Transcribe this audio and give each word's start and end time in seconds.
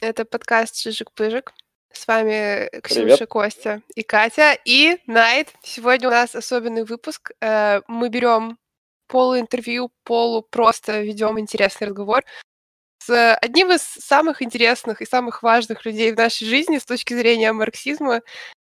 Это 0.00 0.24
подкаст 0.24 0.74
«Чижик-пыжик». 0.76 1.52
С 1.92 2.06
вами 2.06 2.68
Ксюша, 2.82 3.02
привет. 3.02 3.28
Костя 3.28 3.82
и 3.94 4.02
Катя. 4.02 4.58
И 4.64 4.98
Найт. 5.06 5.54
Сегодня 5.62 6.08
у 6.08 6.10
нас 6.10 6.34
особенный 6.34 6.84
выпуск. 6.84 7.30
Э, 7.40 7.80
мы 7.86 8.08
берем 8.08 8.58
полуинтервью, 9.06 9.92
полу 10.02 10.42
просто 10.42 11.00
ведем 11.00 11.38
интересный 11.38 11.88
разговор 11.88 12.24
с 13.06 13.34
одним 13.36 13.70
из 13.70 13.82
самых 13.82 14.42
интересных 14.42 15.02
и 15.02 15.06
самых 15.06 15.42
важных 15.42 15.84
людей 15.84 16.12
в 16.12 16.16
нашей 16.16 16.46
жизни 16.46 16.78
с 16.78 16.84
точки 16.84 17.14
зрения 17.14 17.52
марксизма 17.52 18.22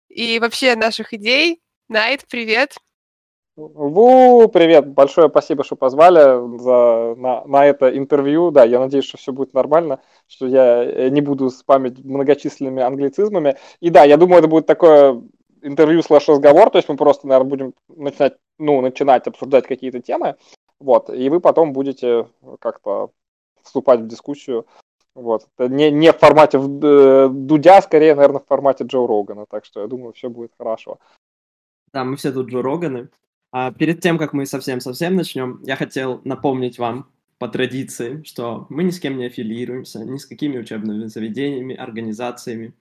и 0.09 0.39
вообще 0.39 0.75
наших 0.75 1.13
идей. 1.13 1.61
Найт, 1.87 2.25
привет! 2.27 2.77
Ву, 3.69 4.47
привет, 4.47 4.87
большое 4.87 5.29
спасибо, 5.29 5.63
что 5.63 5.75
позвали 5.75 6.57
за, 6.57 7.15
на, 7.15 7.45
на 7.45 7.65
это 7.65 7.95
интервью. 7.95 8.49
Да, 8.49 8.63
я 8.63 8.79
надеюсь, 8.79 9.05
что 9.05 9.17
все 9.17 9.31
будет 9.31 9.53
нормально, 9.53 9.99
что 10.27 10.47
я 10.47 10.83
э, 10.83 11.09
не 11.09 11.21
буду 11.21 11.49
спамить 11.51 12.03
многочисленными 12.03 12.81
англицизмами. 12.81 13.57
И 13.79 13.91
да, 13.91 14.03
я 14.03 14.17
думаю, 14.17 14.39
это 14.39 14.47
будет 14.47 14.65
такое 14.65 15.21
интервью 15.61 16.01
слэш 16.01 16.27
разговор, 16.27 16.71
то 16.71 16.79
есть 16.79 16.89
мы 16.89 16.97
просто, 16.97 17.27
наверное, 17.27 17.49
будем 17.49 17.73
начинать, 17.87 18.33
ну, 18.57 18.81
начинать 18.81 19.27
обсуждать 19.27 19.67
какие-то 19.67 20.01
темы, 20.01 20.37
вот, 20.79 21.11
и 21.11 21.29
вы 21.29 21.39
потом 21.39 21.71
будете 21.71 22.27
как-то 22.59 23.11
вступать 23.61 23.99
в 23.99 24.07
дискуссию. 24.07 24.65
Вот. 25.13 25.45
Не, 25.59 25.91
не 25.91 26.11
в 26.11 26.17
формате 26.17 26.57
э, 26.57 27.29
Дудя, 27.29 27.81
скорее, 27.81 28.15
наверное, 28.15 28.39
в 28.39 28.47
формате 28.47 28.85
Джо 28.85 29.05
Рогана. 29.05 29.45
Так 29.47 29.65
что 29.65 29.81
я 29.81 29.87
думаю, 29.87 30.13
все 30.13 30.29
будет 30.29 30.51
хорошо. 30.57 30.97
Да, 31.93 32.05
мы 32.05 32.15
все 32.15 32.31
тут 32.31 32.47
Джо 32.47 32.61
Роганы. 32.61 33.09
А 33.51 33.71
перед 33.71 33.99
тем, 34.01 34.17
как 34.17 34.33
мы 34.33 34.45
совсем-совсем 34.45 35.15
начнем, 35.15 35.59
я 35.63 35.75
хотел 35.75 36.21
напомнить 36.23 36.79
вам 36.79 37.09
по 37.37 37.49
традиции, 37.49 38.23
что 38.23 38.65
мы 38.69 38.83
ни 38.83 38.91
с 38.91 38.99
кем 38.99 39.17
не 39.17 39.25
аффилируемся, 39.25 40.05
ни 40.05 40.17
с 40.17 40.25
какими 40.25 40.57
учебными 40.57 41.05
заведениями, 41.05 41.75
организациями. 41.75 42.73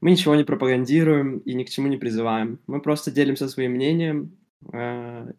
Мы 0.00 0.10
ничего 0.12 0.34
не 0.34 0.44
пропагандируем 0.44 1.38
и 1.38 1.54
ни 1.54 1.64
к 1.64 1.70
чему 1.70 1.88
не 1.88 1.96
призываем. 1.96 2.60
Мы 2.66 2.80
просто 2.80 3.10
делимся 3.10 3.48
своим 3.48 3.72
мнением. 3.72 4.36
Э, 4.72 5.32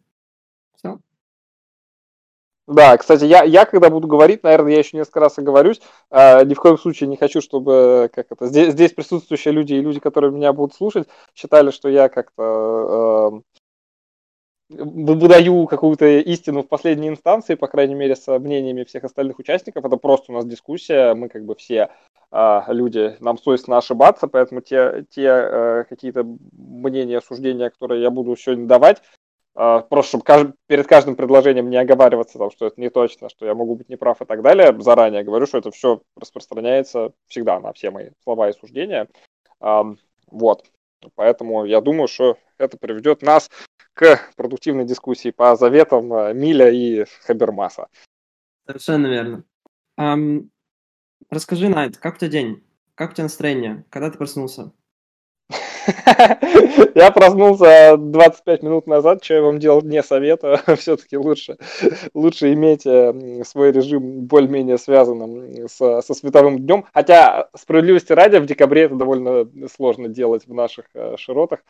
Все. 0.76 0.98
Да, 2.66 2.96
кстати, 2.98 3.24
я, 3.24 3.44
я 3.44 3.64
когда 3.64 3.88
буду 3.90 4.08
говорить, 4.08 4.42
наверное, 4.42 4.72
я 4.72 4.78
еще 4.78 4.96
несколько 4.96 5.20
раз 5.20 5.38
оговорюсь, 5.38 5.80
э, 6.10 6.44
ни 6.44 6.54
в 6.54 6.58
коем 6.58 6.76
случае 6.76 7.08
не 7.08 7.16
хочу, 7.16 7.40
чтобы 7.40 8.10
как 8.12 8.26
это, 8.30 8.46
здесь, 8.46 8.72
здесь 8.72 8.92
присутствующие 8.92 9.54
люди 9.54 9.74
и 9.74 9.80
люди, 9.80 10.00
которые 10.00 10.32
меня 10.32 10.52
будут 10.52 10.74
слушать, 10.74 11.06
считали, 11.34 11.70
что 11.70 11.88
я 11.88 12.08
как-то 12.08 13.40
э, 13.46 13.55
выдаю 14.68 15.66
какую-то 15.66 16.06
истину 16.20 16.62
в 16.62 16.68
последней 16.68 17.08
инстанции, 17.08 17.54
по 17.54 17.68
крайней 17.68 17.94
мере, 17.94 18.16
с 18.16 18.38
мнениями 18.38 18.84
всех 18.84 19.04
остальных 19.04 19.38
участников. 19.38 19.84
Это 19.84 19.96
просто 19.96 20.32
у 20.32 20.34
нас 20.34 20.44
дискуссия, 20.44 21.14
мы 21.14 21.28
как 21.28 21.44
бы 21.44 21.54
все 21.54 21.90
э, 22.32 22.60
люди, 22.68 23.16
нам 23.20 23.38
свойственно 23.38 23.78
ошибаться, 23.78 24.26
поэтому 24.26 24.60
те, 24.60 25.04
те 25.10 25.26
э, 25.26 25.84
какие-то 25.88 26.24
мнения, 26.52 27.20
суждения, 27.20 27.70
которые 27.70 28.02
я 28.02 28.10
буду 28.10 28.34
сегодня 28.36 28.66
давать, 28.66 29.02
э, 29.54 29.82
просто 29.88 30.08
чтобы 30.10 30.24
кажд... 30.24 30.50
перед 30.66 30.86
каждым 30.86 31.14
предложением 31.14 31.70
не 31.70 31.76
оговариваться, 31.76 32.38
там, 32.38 32.50
что 32.50 32.66
это 32.66 32.80
не 32.80 32.90
точно, 32.90 33.28
что 33.28 33.46
я 33.46 33.54
могу 33.54 33.76
быть 33.76 33.88
неправ 33.88 34.20
и 34.20 34.24
так 34.24 34.42
далее, 34.42 34.74
заранее 34.80 35.22
говорю, 35.22 35.46
что 35.46 35.58
это 35.58 35.70
все 35.70 36.02
распространяется 36.16 37.12
всегда 37.28 37.60
на 37.60 37.72
все 37.72 37.90
мои 37.90 38.10
слова 38.24 38.48
и 38.48 38.52
суждения. 38.52 39.06
Э, 39.60 39.82
вот. 40.28 40.64
Поэтому 41.14 41.66
я 41.66 41.80
думаю, 41.80 42.08
что 42.08 42.36
это 42.58 42.78
приведет 42.78 43.22
нас 43.22 43.48
к 43.96 44.30
продуктивной 44.36 44.84
дискуссии 44.84 45.30
по 45.30 45.56
заветам 45.56 46.12
э, 46.12 46.34
Миля 46.34 46.70
и 46.70 47.06
Хабермаса. 47.24 47.88
Совершенно 48.66 49.06
верно. 49.06 49.44
Um, 49.98 50.50
расскажи, 51.30 51.70
Найт, 51.70 51.96
как 51.96 52.16
у 52.16 52.18
тебя 52.18 52.30
день? 52.30 52.62
Как 52.94 53.12
у 53.12 53.14
тебя 53.14 53.24
настроение? 53.24 53.86
Когда 53.88 54.10
ты 54.10 54.18
проснулся? 54.18 54.72
Я 56.94 57.10
проснулся 57.10 57.96
25 57.96 58.62
минут 58.62 58.86
назад, 58.86 59.24
что 59.24 59.34
я 59.34 59.42
вам 59.42 59.58
делать 59.58 59.84
не 59.84 60.02
советую. 60.02 60.58
Все-таки 60.76 61.16
лучше, 61.16 61.56
лучше 62.12 62.52
иметь 62.52 62.84
э, 62.86 63.44
свой 63.44 63.72
режим 63.72 64.26
более-менее 64.26 64.78
связанным 64.78 65.68
со, 65.68 66.02
со 66.02 66.14
световым 66.14 66.58
днем. 66.58 66.84
Хотя, 66.92 67.48
справедливости 67.54 68.12
ради, 68.12 68.38
в 68.38 68.46
декабре 68.46 68.82
это 68.82 68.96
довольно 68.96 69.48
сложно 69.74 70.08
делать 70.08 70.46
в 70.46 70.52
наших 70.52 70.86
э, 70.94 71.16
широтах. 71.16 71.60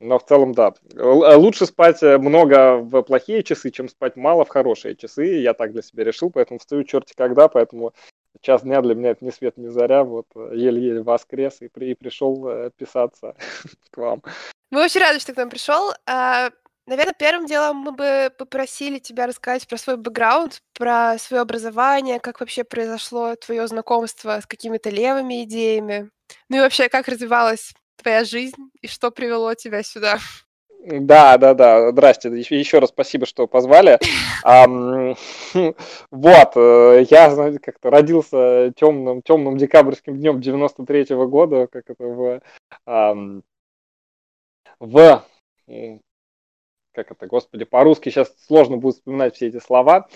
Но 0.00 0.18
в 0.18 0.26
целом, 0.26 0.52
да. 0.52 0.74
Лучше 0.94 1.64
спать 1.64 2.02
э, 2.02 2.18
много 2.18 2.76
в 2.76 3.02
плохие 3.02 3.42
часы, 3.42 3.70
чем 3.70 3.88
спать 3.88 4.16
мало 4.16 4.44
в 4.44 4.48
хорошие 4.48 4.94
часы. 4.94 5.40
Я 5.40 5.54
так 5.54 5.72
для 5.72 5.82
себя 5.82 6.04
решил, 6.04 6.30
поэтому 6.30 6.58
встаю 6.58 6.84
черти 6.84 7.14
когда, 7.16 7.48
поэтому 7.48 7.94
час 8.42 8.62
дня 8.62 8.82
для 8.82 8.94
меня 8.94 9.10
это 9.10 9.24
ни 9.24 9.30
свет, 9.30 9.56
ни 9.56 9.68
заря. 9.68 10.04
Вот 10.04 10.26
э, 10.34 10.50
еле-еле 10.54 11.02
воскрес 11.02 11.62
и, 11.62 11.68
при, 11.68 11.92
и 11.92 11.94
пришел 11.94 12.46
э, 12.46 12.70
писаться 12.76 13.34
к 13.90 13.96
вам. 13.96 14.22
Мы 14.70 14.84
очень 14.84 15.00
рады, 15.00 15.18
что 15.18 15.32
к 15.32 15.36
нам 15.38 15.48
пришел. 15.48 15.92
А, 16.06 16.50
наверное, 16.86 17.14
первым 17.18 17.46
делом 17.46 17.78
мы 17.78 17.92
бы 17.92 18.30
попросили 18.36 18.98
тебя 18.98 19.26
рассказать 19.26 19.66
про 19.66 19.78
свой 19.78 19.96
бэкграунд, 19.96 20.60
про 20.74 21.16
свое 21.18 21.40
образование, 21.40 22.20
как 22.20 22.40
вообще 22.40 22.64
произошло 22.64 23.34
твое 23.36 23.66
знакомство 23.66 24.40
с 24.40 24.46
какими-то 24.46 24.90
левыми 24.90 25.44
идеями. 25.44 26.10
Ну 26.50 26.58
и 26.58 26.60
вообще, 26.60 26.90
как 26.90 27.08
развивалась 27.08 27.72
твоя 27.96 28.24
жизнь 28.24 28.70
и 28.80 28.86
что 28.86 29.10
привело 29.10 29.54
тебя 29.54 29.82
сюда? 29.82 30.18
Да, 30.86 31.36
да, 31.36 31.54
да. 31.54 31.90
Здрасте. 31.90 32.28
Еще 32.28 32.78
раз 32.78 32.90
спасибо, 32.90 33.26
что 33.26 33.46
позвали. 33.46 33.98
Вот, 36.10 36.52
э, 36.56 37.04
я, 37.10 37.30
знаете, 37.30 37.58
как-то 37.58 37.90
родился 37.90 38.72
темным, 38.76 39.22
темным 39.22 39.56
декабрьским 39.56 40.16
днем 40.16 40.38
93-го 40.38 41.26
года, 41.26 41.66
как 41.66 41.90
это 41.90 42.04
в, 42.04 42.40
в 44.78 45.24
как 46.96 47.12
это, 47.12 47.26
господи, 47.26 47.64
по-русски 47.64 48.08
сейчас 48.08 48.32
сложно 48.46 48.78
будет 48.78 48.96
вспоминать 48.96 49.36
все 49.36 49.48
эти 49.48 49.60
слова. 49.60 50.08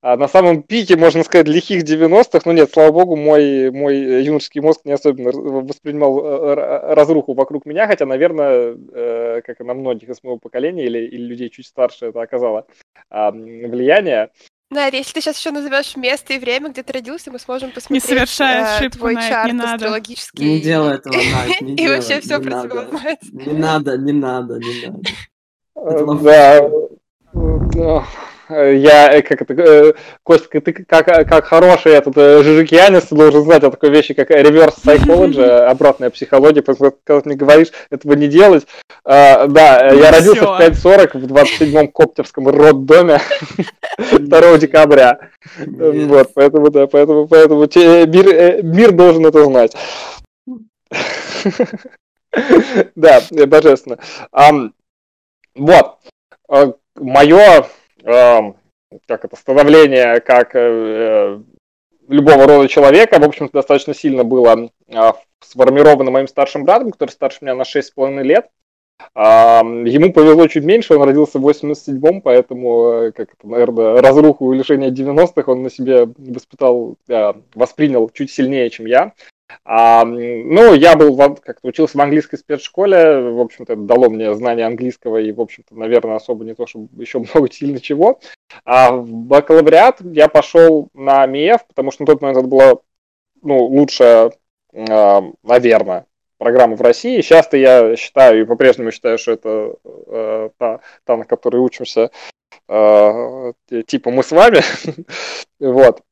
А 0.00 0.16
на 0.16 0.28
самом 0.28 0.62
пике, 0.62 0.96
можно 0.96 1.24
сказать, 1.24 1.48
лихих 1.48 1.82
90-х, 1.82 2.42
ну 2.44 2.52
нет, 2.52 2.70
слава 2.72 2.92
богу, 2.92 3.16
мой, 3.16 3.72
мой 3.72 4.22
юношеский 4.22 4.60
мозг 4.60 4.82
не 4.84 4.92
особенно 4.92 5.32
воспринимал 5.32 6.24
э, 6.24 6.94
разруху 6.94 7.34
вокруг 7.34 7.66
меня, 7.66 7.88
хотя, 7.88 8.06
наверное, 8.06 8.76
э, 8.94 9.42
как 9.44 9.60
и 9.60 9.64
на 9.64 9.74
многих 9.74 10.08
из 10.08 10.22
моего 10.22 10.38
поколения 10.38 10.84
или, 10.84 11.00
или 11.00 11.22
людей 11.22 11.50
чуть 11.50 11.66
старше, 11.66 12.06
это 12.06 12.22
оказало 12.22 12.66
влияние. 13.10 14.30
Да, 14.70 14.86
если 14.86 15.14
ты 15.14 15.20
сейчас 15.22 15.38
еще 15.38 15.50
назовешь 15.50 15.96
место 15.96 16.34
и 16.34 16.38
время, 16.38 16.68
где 16.68 16.82
ты 16.82 16.92
родился, 16.92 17.30
мы 17.30 17.38
сможем 17.38 17.70
посмотреть 17.70 18.04
не 18.04 18.08
совершай 18.08 18.60
э, 18.60 18.76
ошибку, 18.76 18.98
твой 18.98 19.14
Найт, 19.14 19.28
чарт 19.30 19.46
не 19.46 19.52
надо. 19.54 19.72
астрологический. 19.72 20.44
Не 20.44 20.60
делай 20.60 20.96
этого, 20.96 21.14
не 21.14 21.74
И 21.82 21.88
вообще 21.88 22.20
все 22.20 22.38
про 22.38 22.62
тебя 22.62 22.82
узнать. 22.82 23.18
Не 23.32 23.54
надо, 23.54 23.96
не 23.96 24.12
надо, 24.12 24.58
не 24.58 24.86
надо. 24.86 25.00
Да. 26.22 26.70
Я, 28.50 29.12
э, 29.12 29.20
как 29.20 29.42
это, 29.42 29.52
э, 29.52 29.92
Костя, 30.22 30.60
ты 30.62 30.72
как, 30.72 31.04
как 31.04 31.44
хороший 31.44 31.92
этот 31.92 32.16
э, 32.16 32.42
Жижикьянец, 32.42 33.04
ты 33.04 33.14
должен 33.14 33.42
знать 33.42 33.62
о 33.62 33.70
такой 33.70 33.90
вещи, 33.90 34.14
как 34.14 34.30
reverse 34.30 34.76
psychology, 34.84 35.44
обратная 35.44 36.08
психология, 36.08 36.62
потому 36.62 36.90
что, 36.90 36.98
когда 37.04 37.20
ты 37.20 37.28
мне 37.28 37.36
говоришь 37.36 37.68
этого 37.90 38.14
не 38.14 38.26
делать, 38.26 38.66
а, 39.04 39.46
да, 39.48 39.90
ну, 39.92 39.98
я 39.98 40.10
родился 40.10 40.46
в 40.46 40.60
5.40 40.60 41.18
в 41.18 41.26
27-м 41.26 41.88
Коптевском 41.88 42.48
роддоме 42.48 43.20
2 44.18 44.58
декабря. 44.58 45.18
Вот, 45.58 46.30
поэтому, 46.34 46.70
да, 46.70 46.86
поэтому, 46.86 47.28
поэтому 47.28 47.62
мир, 47.62 48.62
мир 48.62 48.92
должен 48.92 49.26
это 49.26 49.44
знать. 49.44 49.76
Да, 52.94 53.22
божественно. 53.30 53.98
Вот. 55.58 55.98
Э, 56.48 56.72
Мое, 56.96 57.66
эм, 58.04 58.56
как 59.06 59.24
это, 59.24 59.36
становление 59.36 60.20
как 60.20 60.54
э, 60.54 61.40
любого 62.08 62.46
рода 62.46 62.68
человека, 62.68 63.18
в 63.18 63.24
общем-то, 63.24 63.52
достаточно 63.52 63.94
сильно 63.94 64.24
было 64.24 64.70
э, 64.88 65.12
сформировано 65.40 66.10
моим 66.10 66.28
старшим 66.28 66.64
братом, 66.64 66.92
который 66.92 67.10
старше 67.10 67.38
меня 67.42 67.54
на 67.54 67.62
6,5 67.62 68.22
лет. 68.22 68.48
Ему 69.14 70.12
повезло 70.12 70.48
чуть 70.48 70.64
меньше, 70.64 70.96
он 70.96 71.04
родился 71.04 71.38
в 71.38 71.48
87-м, 71.48 72.20
поэтому, 72.20 73.12
как 73.14 73.28
это, 73.32 73.46
наверное, 73.48 74.02
разруху 74.02 74.52
и 74.52 74.58
лишение 74.58 74.90
90-х 74.90 75.52
он 75.52 75.62
на 75.62 75.70
себе 75.70 76.08
воспитал, 76.18 76.96
воспринял 77.54 78.10
чуть 78.10 78.32
сильнее, 78.32 78.68
чем 78.70 78.86
я. 78.86 79.12
А, 79.64 80.04
ну, 80.04 80.74
я 80.74 80.96
был, 80.96 81.16
как-то 81.16 81.68
учился 81.68 81.96
в 81.96 82.00
английской 82.00 82.36
спецшколе, 82.36 83.30
в 83.32 83.40
общем-то, 83.40 83.74
это 83.74 83.82
дало 83.82 84.10
мне 84.10 84.34
знание 84.34 84.66
английского 84.66 85.18
и, 85.18 85.32
в 85.32 85.40
общем-то, 85.40 85.74
наверное, 85.74 86.16
особо 86.16 86.44
не 86.44 86.54
то, 86.54 86.66
чтобы 86.66 86.88
еще 87.02 87.18
много 87.18 87.50
сильно 87.50 87.80
чего. 87.80 88.20
А 88.64 88.92
в 88.92 89.10
бакалавриат 89.10 90.00
я 90.00 90.28
пошел 90.28 90.88
на 90.94 91.26
МИЭФ, 91.26 91.66
потому 91.66 91.90
что 91.90 92.02
на 92.02 92.06
тот 92.06 92.20
момент 92.20 92.38
это 92.38 92.48
была, 92.48 92.78
ну, 93.42 93.64
лучшая, 93.64 94.32
а, 94.74 95.22
наверное, 95.42 96.06
программа 96.38 96.76
в 96.76 96.80
России. 96.80 97.20
Сейчас-то 97.20 97.56
я 97.56 97.96
считаю 97.96 98.40
и 98.40 98.44
по-прежнему 98.44 98.92
считаю, 98.92 99.18
что 99.18 99.32
это 99.32 99.74
э, 99.84 100.50
та, 100.56 100.80
та, 101.04 101.16
на 101.16 101.24
которой 101.24 101.56
учимся, 101.56 102.10
э, 102.68 103.52
типа 103.86 104.10
мы 104.10 104.22
с 104.22 104.30
вами. 104.30 104.60
вот. 105.60 106.02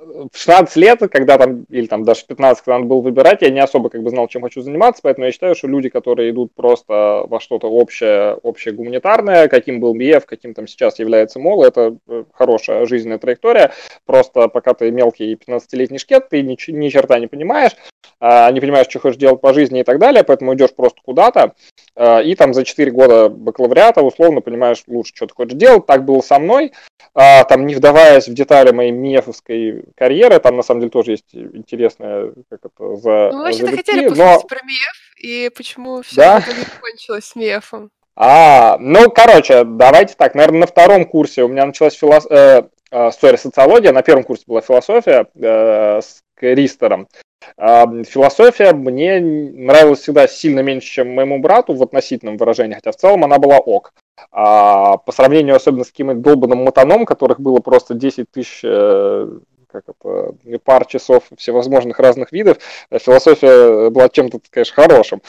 В 0.00 0.36
16 0.36 0.76
лет, 0.76 1.00
когда 1.10 1.36
там, 1.38 1.64
или 1.68 1.86
там 1.86 2.04
даже 2.04 2.22
в 2.22 2.26
15, 2.26 2.64
когда 2.64 2.78
надо 2.78 2.88
было 2.88 3.00
выбирать, 3.00 3.42
я 3.42 3.50
не 3.50 3.60
особо 3.60 3.90
как 3.90 4.02
бы 4.02 4.10
знал, 4.10 4.28
чем 4.28 4.42
хочу 4.42 4.62
заниматься, 4.62 5.02
поэтому 5.02 5.26
я 5.26 5.32
считаю, 5.32 5.54
что 5.54 5.68
люди, 5.68 5.88
которые 5.88 6.30
идут 6.30 6.54
просто 6.54 7.24
во 7.26 7.40
что-то 7.40 7.68
общее, 7.68 8.34
общее 8.34 8.74
гуманитарное, 8.74 9.48
каким 9.48 9.80
был 9.80 9.94
МИЭФ, 9.94 10.26
каким 10.26 10.54
там 10.54 10.66
сейчас 10.66 10.98
является 10.98 11.38
МОЛ, 11.38 11.64
это 11.64 11.96
э, 12.08 12.24
хорошая 12.32 12.86
жизненная 12.86 13.18
траектория, 13.18 13.72
просто 14.06 14.48
пока 14.48 14.74
ты 14.74 14.90
мелкий 14.90 15.34
15-летний 15.34 15.98
шкет, 15.98 16.28
ты 16.30 16.42
ни, 16.42 16.56
ни 16.70 16.88
черта 16.88 17.18
не 17.18 17.26
понимаешь, 17.26 17.72
не 18.20 18.60
понимаешь, 18.60 18.86
что 18.88 19.00
хочешь 19.00 19.18
делать 19.18 19.40
по 19.40 19.54
жизни 19.54 19.80
и 19.80 19.84
так 19.84 19.98
далее, 19.98 20.24
поэтому 20.24 20.54
идешь 20.54 20.74
просто 20.74 21.00
куда-то, 21.02 21.54
а, 21.96 22.20
и 22.20 22.34
там 22.34 22.54
за 22.54 22.64
4 22.64 22.90
года 22.90 23.28
бакалавриата 23.28 24.02
условно 24.02 24.40
понимаешь 24.40 24.82
лучше, 24.86 25.12
что 25.14 25.26
ты 25.26 25.34
хочешь 25.34 25.58
делать, 25.58 25.86
так 25.86 26.04
было 26.04 26.20
со 26.20 26.38
мной, 26.38 26.72
а, 27.14 27.44
там 27.44 27.66
не 27.66 27.74
вдаваясь 27.74 28.28
в 28.28 28.34
детали 28.34 28.72
моей 28.72 28.92
МИЭФовской 28.92 29.84
карьеры, 29.96 30.38
там 30.38 30.56
на 30.56 30.62
самом 30.62 30.80
деле 30.80 30.90
тоже 30.90 31.12
есть 31.12 31.34
интересная, 31.34 32.32
как 32.48 32.60
это, 32.64 32.96
за... 32.96 33.30
Ну, 33.32 33.42
вообще-то 33.42 33.76
хотели 33.76 34.08
но... 34.08 34.40
про 34.40 34.60
МИЭФ, 34.62 35.16
и 35.22 35.50
почему 35.54 36.02
все 36.02 36.16
да? 36.16 36.44
кончилось 36.80 37.24
с 37.24 37.36
МИЭФом. 37.36 37.90
А, 38.16 38.76
ну, 38.78 39.10
короче, 39.10 39.64
давайте 39.64 40.14
так, 40.14 40.34
наверное, 40.34 40.60
на 40.60 40.66
втором 40.66 41.04
курсе 41.06 41.42
у 41.42 41.48
меня 41.48 41.64
началась 41.64 41.94
филос... 41.94 42.26
э, 42.30 42.64
э, 42.90 43.08
sorry, 43.08 43.38
социология, 43.38 43.92
на 43.92 44.02
первом 44.02 44.24
курсе 44.24 44.44
была 44.46 44.60
философия 44.60 45.26
э, 45.34 46.00
с 46.02 46.22
Ристером. 46.40 47.08
Философия 47.56 48.72
мне 48.72 49.20
нравилась 49.20 50.00
всегда 50.00 50.28
сильно 50.28 50.60
меньше, 50.60 50.88
чем 50.88 51.14
моему 51.14 51.38
брату 51.38 51.74
в 51.74 51.82
относительном 51.82 52.36
выражении, 52.36 52.74
хотя 52.74 52.92
в 52.92 52.96
целом 52.96 53.24
она 53.24 53.38
была 53.38 53.58
ок. 53.58 53.92
А 54.32 54.98
по 54.98 55.12
сравнению 55.12 55.56
особенно 55.56 55.84
с 55.84 55.90
каким-то 55.90 56.14
долбанным 56.14 56.64
мотаном, 56.64 57.06
которых 57.06 57.40
было 57.40 57.60
просто 57.60 57.94
10 57.94 58.30
тысяч 58.30 58.60
э, 58.62 59.38
как 59.70 59.84
это, 59.88 60.34
пар 60.64 60.86
часов 60.86 61.24
всевозможных 61.36 61.98
разных 61.98 62.32
видов, 62.32 62.58
э, 62.90 62.98
философия 62.98 63.90
была 63.90 64.08
чем-то, 64.08 64.40
конечно, 64.50 64.74
хорошим. 64.74 65.22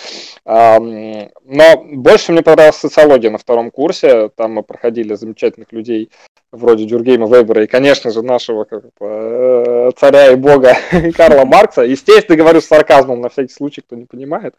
Но 0.46 1.84
больше 1.94 2.32
мне 2.32 2.42
понравилась 2.42 2.78
социология 2.78 3.30
на 3.30 3.38
втором 3.38 3.72
курсе, 3.72 4.30
там 4.30 4.54
мы 4.54 4.64
проходили 4.64 5.14
замечательных 5.14 5.72
людей 5.72 6.10
вроде 6.52 6.86
Дюргейма 6.86 7.28
Вебера 7.28 7.64
и, 7.64 7.68
конечно 7.68 8.12
же, 8.12 8.22
нашего 8.22 8.66
как 8.66 8.84
бы, 8.84 8.90
э, 9.00 9.92
царя 9.98 10.32
и 10.32 10.36
бога 10.36 10.76
Карла 11.16 11.46
Маркса. 11.46 11.82
Естественно, 11.84 12.38
говорю 12.38 12.62
с 12.62 12.66
сарказмом, 12.66 13.22
на 13.22 13.30
всякий 13.30 13.54
случай, 13.54 13.82
кто 13.82 13.96
не 13.96 14.06
понимает, 14.06 14.56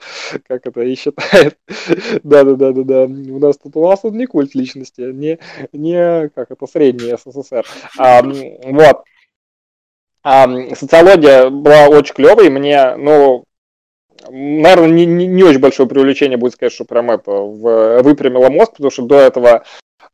как 0.49 0.67
это 0.67 0.81
и 0.81 0.95
считает. 0.95 1.59
Да-да-да-да-да. 2.23 3.05
У 3.05 3.39
нас 3.39 3.59
тут 3.59 3.77
у 3.77 3.87
нас 3.87 4.01
тут 4.01 4.15
не 4.15 4.27
культ 4.27 4.55
личности, 4.55 5.03
не, 5.03 5.39
не 5.73 6.31
как 6.31 6.51
это, 6.51 6.67
средний 6.67 7.15
СССР. 7.17 7.67
А, 7.99 8.23
вот. 8.23 9.05
А, 10.23 10.49
социология 10.75 11.51
была 11.51 11.89
очень 11.89 12.15
клевой, 12.15 12.49
мне, 12.49 12.95
ну, 12.97 13.45
наверное, 14.31 14.89
не, 14.89 15.07
не, 15.07 15.27
не 15.27 15.43
очень 15.43 15.59
большое 15.59 15.89
привлечение 15.89 16.39
будет 16.39 16.55
сказать, 16.55 16.73
что 16.73 16.85
прям 16.85 17.11
это 17.11 17.31
в, 17.31 18.03
выпрямило 18.03 18.49
мозг, 18.49 18.73
потому 18.73 18.91
что 18.91 19.03
до 19.03 19.19
этого 19.19 19.65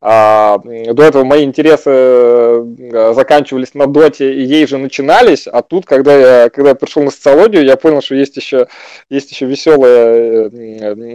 а, 0.01 0.59
до 0.59 1.03
этого 1.03 1.25
мои 1.25 1.45
интересы 1.45 1.91
э, 1.91 3.13
заканчивались 3.15 3.75
на 3.75 3.89
доте 3.89 4.33
и 4.33 4.45
ей 4.45 4.65
же 4.69 4.79
начинались, 4.79 5.49
а 5.49 5.61
тут, 5.63 5.87
когда 5.87 6.43
я, 6.43 6.51
когда 6.51 6.71
я 6.71 6.75
пришел 6.77 7.03
на 7.03 7.11
социологию, 7.11 7.65
я 7.65 7.77
понял, 7.77 8.01
что 8.01 8.15
есть 8.15 8.37
еще, 8.37 8.69
есть 9.11 9.33
еще 9.33 9.47
веселые 9.47 10.51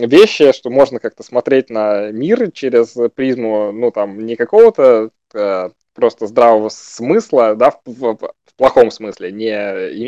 вещи, 0.06 0.52
что 0.52 0.70
можно 0.70 1.00
как-то 1.00 1.24
смотреть 1.24 1.70
на 1.70 2.12
мир 2.12 2.52
через 2.52 2.94
призму, 3.16 3.72
ну 3.72 3.90
там, 3.92 4.26
не 4.26 4.36
какого-то 4.36 5.12
э, 5.34 5.70
просто 5.94 6.28
здравого 6.28 6.70
смысла, 6.70 7.56
да, 7.56 7.72
в, 7.72 7.82
в, 7.86 8.34
в 8.54 8.58
плохом 8.58 8.92
смысле, 8.92 9.32
не 9.32 9.50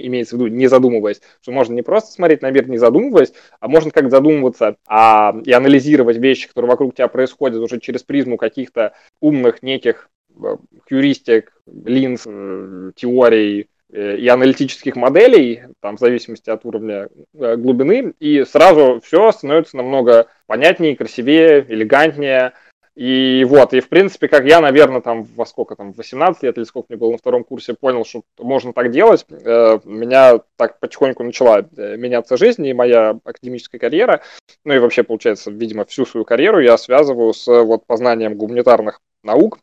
имеется 0.07 0.35
в 0.35 0.39
виду, 0.39 0.53
не 0.53 0.67
задумываясь, 0.67 1.21
что 1.41 1.51
можно 1.51 1.73
не 1.73 1.81
просто 1.81 2.11
смотреть 2.11 2.41
на 2.41 2.51
мир, 2.51 2.69
не 2.69 2.77
задумываясь, 2.77 3.33
а 3.59 3.67
можно 3.67 3.91
как 3.91 4.11
задумываться 4.11 4.77
а, 4.87 5.35
и 5.43 5.51
анализировать 5.51 6.17
вещи, 6.17 6.47
которые 6.47 6.69
вокруг 6.69 6.95
тебя 6.95 7.07
происходят 7.07 7.61
уже 7.61 7.79
через 7.79 8.03
призму 8.03 8.37
каких-то 8.37 8.93
умных 9.19 9.63
неких 9.63 10.09
э, 10.41 10.57
хьюристик, 10.87 11.53
линз, 11.65 12.23
э, 12.27 12.91
теорий, 12.95 13.67
э, 13.91 14.17
и 14.17 14.27
аналитических 14.27 14.95
моделей, 14.95 15.63
там, 15.81 15.97
в 15.97 15.99
зависимости 15.99 16.49
от 16.51 16.65
уровня 16.65 17.09
глубины, 17.33 18.13
и 18.19 18.43
сразу 18.43 19.01
все 19.03 19.31
становится 19.31 19.77
намного 19.77 20.27
понятнее, 20.45 20.95
красивее, 20.95 21.65
элегантнее, 21.67 22.53
и 22.95 23.45
вот, 23.45 23.73
и 23.73 23.81
в 23.81 23.89
принципе, 23.89 24.29
как 24.29 24.45
я, 24.45 24.61
наверное, 24.61 25.01
там 25.01 25.23
во 25.23 25.45
сколько 25.45 25.75
там, 25.75 25.91
18 25.91 26.43
лет 26.43 26.57
или 26.57 26.63
сколько 26.63 26.87
мне 26.89 26.97
было 26.97 27.11
на 27.11 27.17
втором 27.17 27.43
курсе, 27.43 27.73
понял, 27.73 28.05
что 28.05 28.23
можно 28.39 28.71
так 28.71 28.89
делать, 28.91 29.25
э, 29.29 29.79
меня 29.83 30.39
так 30.55 30.79
потихоньку 30.79 31.23
начала 31.23 31.67
э, 31.75 31.97
меняться 31.97 32.37
жизнь 32.37 32.65
и 32.65 32.73
моя 32.73 33.19
академическая 33.25 33.79
карьера, 33.79 34.21
ну 34.63 34.73
и 34.73 34.79
вообще, 34.79 35.03
получается, 35.03 35.51
видимо, 35.51 35.83
всю 35.83 36.05
свою 36.05 36.23
карьеру 36.23 36.59
я 36.59 36.77
связываю 36.77 37.33
с 37.33 37.47
вот 37.47 37.85
познанием 37.85 38.35
гуманитарных 38.35 39.01
наук, 39.23 39.59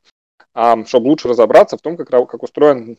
э, 0.55 0.85
чтобы 0.87 1.09
лучше 1.09 1.29
разобраться 1.29 1.79
в 1.79 1.81
том, 1.81 1.97
как, 1.97 2.11
как 2.11 2.43
устроен 2.43 2.99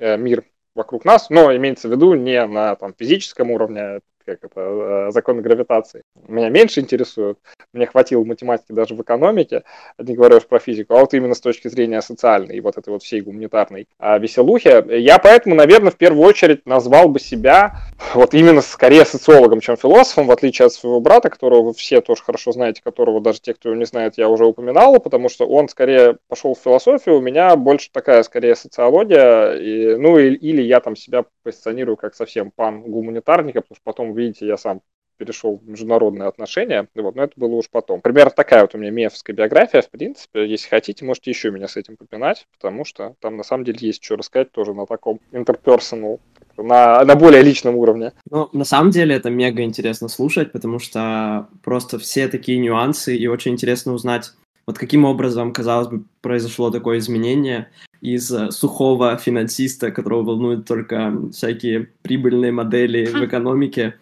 э, 0.00 0.16
мир 0.16 0.42
вокруг 0.74 1.04
нас, 1.04 1.30
но 1.30 1.54
имеется 1.54 1.86
в 1.86 1.92
виду 1.92 2.14
не 2.14 2.44
на 2.46 2.74
там, 2.74 2.94
физическом 2.98 3.52
уровне, 3.52 4.00
как 4.28 4.44
это, 4.44 4.60
э, 4.60 5.10
законы 5.10 5.40
гравитации. 5.40 6.02
Меня 6.26 6.50
меньше 6.50 6.80
интересуют. 6.80 7.38
Мне 7.72 7.86
хватило 7.86 8.24
математики 8.24 8.72
даже 8.72 8.94
в 8.94 9.00
экономике, 9.00 9.62
не 9.98 10.14
говоря 10.14 10.36
уж 10.36 10.46
про 10.46 10.58
физику, 10.58 10.94
а 10.94 11.00
вот 11.00 11.14
именно 11.14 11.34
с 11.34 11.40
точки 11.40 11.68
зрения 11.68 12.02
социальной 12.02 12.56
и 12.56 12.60
вот 12.60 12.76
этой 12.76 12.90
вот 12.90 13.02
всей 13.02 13.22
гуманитарной 13.22 13.88
а, 13.98 14.18
веселухи. 14.18 14.84
Я 14.98 15.18
поэтому, 15.18 15.54
наверное, 15.54 15.90
в 15.90 15.96
первую 15.96 16.26
очередь 16.26 16.66
назвал 16.66 17.08
бы 17.08 17.20
себя 17.20 17.78
вот 18.14 18.34
именно 18.34 18.60
скорее 18.60 19.04
социологом, 19.04 19.60
чем 19.60 19.76
философом, 19.76 20.26
в 20.26 20.30
отличие 20.30 20.66
от 20.66 20.72
своего 20.72 21.00
брата, 21.00 21.30
которого 21.30 21.62
вы 21.62 21.72
все 21.72 22.00
тоже 22.00 22.22
хорошо 22.22 22.52
знаете, 22.52 22.82
которого 22.82 23.20
даже 23.20 23.40
те, 23.40 23.54
кто 23.54 23.70
его 23.70 23.78
не 23.78 23.86
знает, 23.86 24.18
я 24.18 24.28
уже 24.28 24.44
упоминал, 24.44 25.00
потому 25.00 25.28
что 25.28 25.46
он 25.46 25.68
скорее 25.68 26.18
пошел 26.28 26.54
в 26.54 26.58
философию, 26.58 27.16
у 27.16 27.22
меня 27.22 27.56
больше 27.56 27.90
такая 27.92 28.22
скорее 28.22 28.54
социология, 28.56 29.54
и, 29.54 29.96
ну 29.96 30.18
или, 30.18 30.36
или 30.36 30.62
я 30.62 30.80
там 30.80 30.96
себя 30.96 31.24
позиционирую 31.42 31.96
как 31.96 32.14
совсем 32.14 32.50
пан-гуманитарника, 32.50 33.62
потому 33.62 33.76
что 33.76 33.84
потом 33.84 34.12
видите, 34.18 34.46
я 34.46 34.56
сам 34.56 34.82
перешел 35.18 35.58
в 35.58 35.68
международные 35.68 36.28
отношения, 36.28 36.88
вот, 36.94 37.16
но 37.16 37.24
это 37.24 37.32
было 37.36 37.56
уж 37.56 37.68
потом. 37.70 38.00
Примерно 38.00 38.30
такая 38.30 38.62
вот 38.62 38.74
у 38.74 38.78
меня 38.78 38.90
мефовская 38.90 39.34
биография, 39.34 39.82
в 39.82 39.90
принципе, 39.90 40.48
если 40.48 40.68
хотите, 40.68 41.04
можете 41.04 41.30
еще 41.30 41.50
меня 41.50 41.68
с 41.68 41.76
этим 41.76 41.96
попинать, 41.96 42.46
потому 42.56 42.84
что 42.84 43.14
там 43.20 43.36
на 43.36 43.42
самом 43.42 43.64
деле 43.64 43.78
есть 43.80 44.02
что 44.02 44.16
рассказать 44.16 44.52
тоже 44.52 44.72
на 44.72 44.86
таком 44.86 45.20
interpersonal, 45.32 46.20
на, 46.56 47.04
на 47.04 47.14
более 47.16 47.42
личном 47.42 47.76
уровне. 47.76 48.12
Ну, 48.30 48.48
на 48.52 48.64
самом 48.64 48.90
деле 48.90 49.14
это 49.14 49.28
мега 49.28 49.62
интересно 49.62 50.08
слушать, 50.08 50.52
потому 50.52 50.78
что 50.78 51.48
просто 51.62 51.98
все 51.98 52.28
такие 52.28 52.58
нюансы, 52.58 53.16
и 53.16 53.26
очень 53.26 53.52
интересно 53.52 53.92
узнать, 53.92 54.32
вот 54.66 54.78
каким 54.78 55.04
образом, 55.04 55.52
казалось 55.52 55.88
бы, 55.88 56.04
произошло 56.20 56.70
такое 56.70 56.98
изменение 56.98 57.68
из 58.00 58.32
сухого 58.50 59.16
финансиста, 59.16 59.90
которого 59.90 60.22
волнуют 60.22 60.66
только 60.66 61.12
всякие 61.32 61.88
прибыльные 62.02 62.52
модели 62.52 63.06
в 63.06 63.24
экономике, 63.24 63.94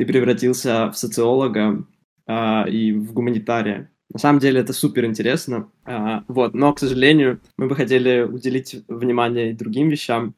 ты 0.00 0.06
превратился 0.06 0.90
в 0.90 0.96
социолога 0.96 1.84
а, 2.26 2.64
и 2.66 2.90
в 2.92 3.12
гуманитария. 3.12 3.92
На 4.10 4.18
самом 4.18 4.38
деле 4.38 4.62
это 4.62 4.72
супер 4.72 5.04
интересно. 5.04 5.70
А, 5.84 6.24
вот, 6.26 6.54
но, 6.54 6.72
к 6.72 6.78
сожалению, 6.78 7.42
мы 7.58 7.68
бы 7.68 7.76
хотели 7.76 8.22
уделить 8.22 8.76
внимание 8.88 9.50
и 9.50 9.54
другим 9.54 9.90
вещам, 9.90 10.34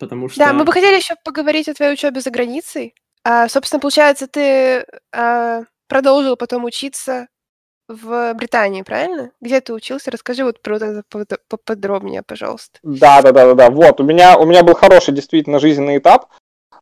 потому 0.00 0.28
что... 0.28 0.40
Да, 0.40 0.52
мы 0.52 0.64
бы 0.64 0.72
хотели 0.72 0.96
еще 0.96 1.14
поговорить 1.24 1.68
о 1.68 1.74
твоей 1.74 1.92
учебе 1.92 2.20
за 2.20 2.32
границей. 2.32 2.96
А, 3.22 3.48
собственно, 3.48 3.78
получается, 3.78 4.26
ты 4.26 4.84
а, 5.14 5.62
продолжил 5.86 6.36
потом 6.36 6.64
учиться 6.64 7.28
в 7.86 8.34
Британии, 8.34 8.82
правильно? 8.82 9.30
Где 9.40 9.60
ты 9.60 9.74
учился? 9.74 10.10
Расскажи 10.10 10.42
вот 10.42 10.60
про 10.60 10.78
это 10.78 11.04
поподробнее, 11.48 12.24
пожалуйста. 12.24 12.80
Да, 12.82 13.22
да, 13.22 13.30
да, 13.30 13.46
да, 13.46 13.54
да. 13.54 13.70
Вот, 13.70 14.00
у 14.00 14.04
меня, 14.04 14.36
у 14.36 14.44
меня 14.44 14.64
был 14.64 14.74
хороший 14.74 15.14
действительно 15.14 15.60
жизненный 15.60 15.98
этап. 15.98 16.32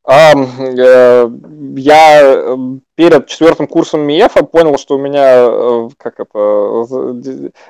Э, 0.07 1.31
я 1.77 2.21
э, 2.23 2.57
перед 2.95 3.27
четвертым 3.27 3.67
курсом 3.67 4.03
МИЭФа 4.03 4.45
понял, 4.45 4.77
что 4.77 4.97
у 4.97 4.99
меня, 4.99 5.47
э, 5.49 5.89
как 5.97 6.21
это, 6.21 6.39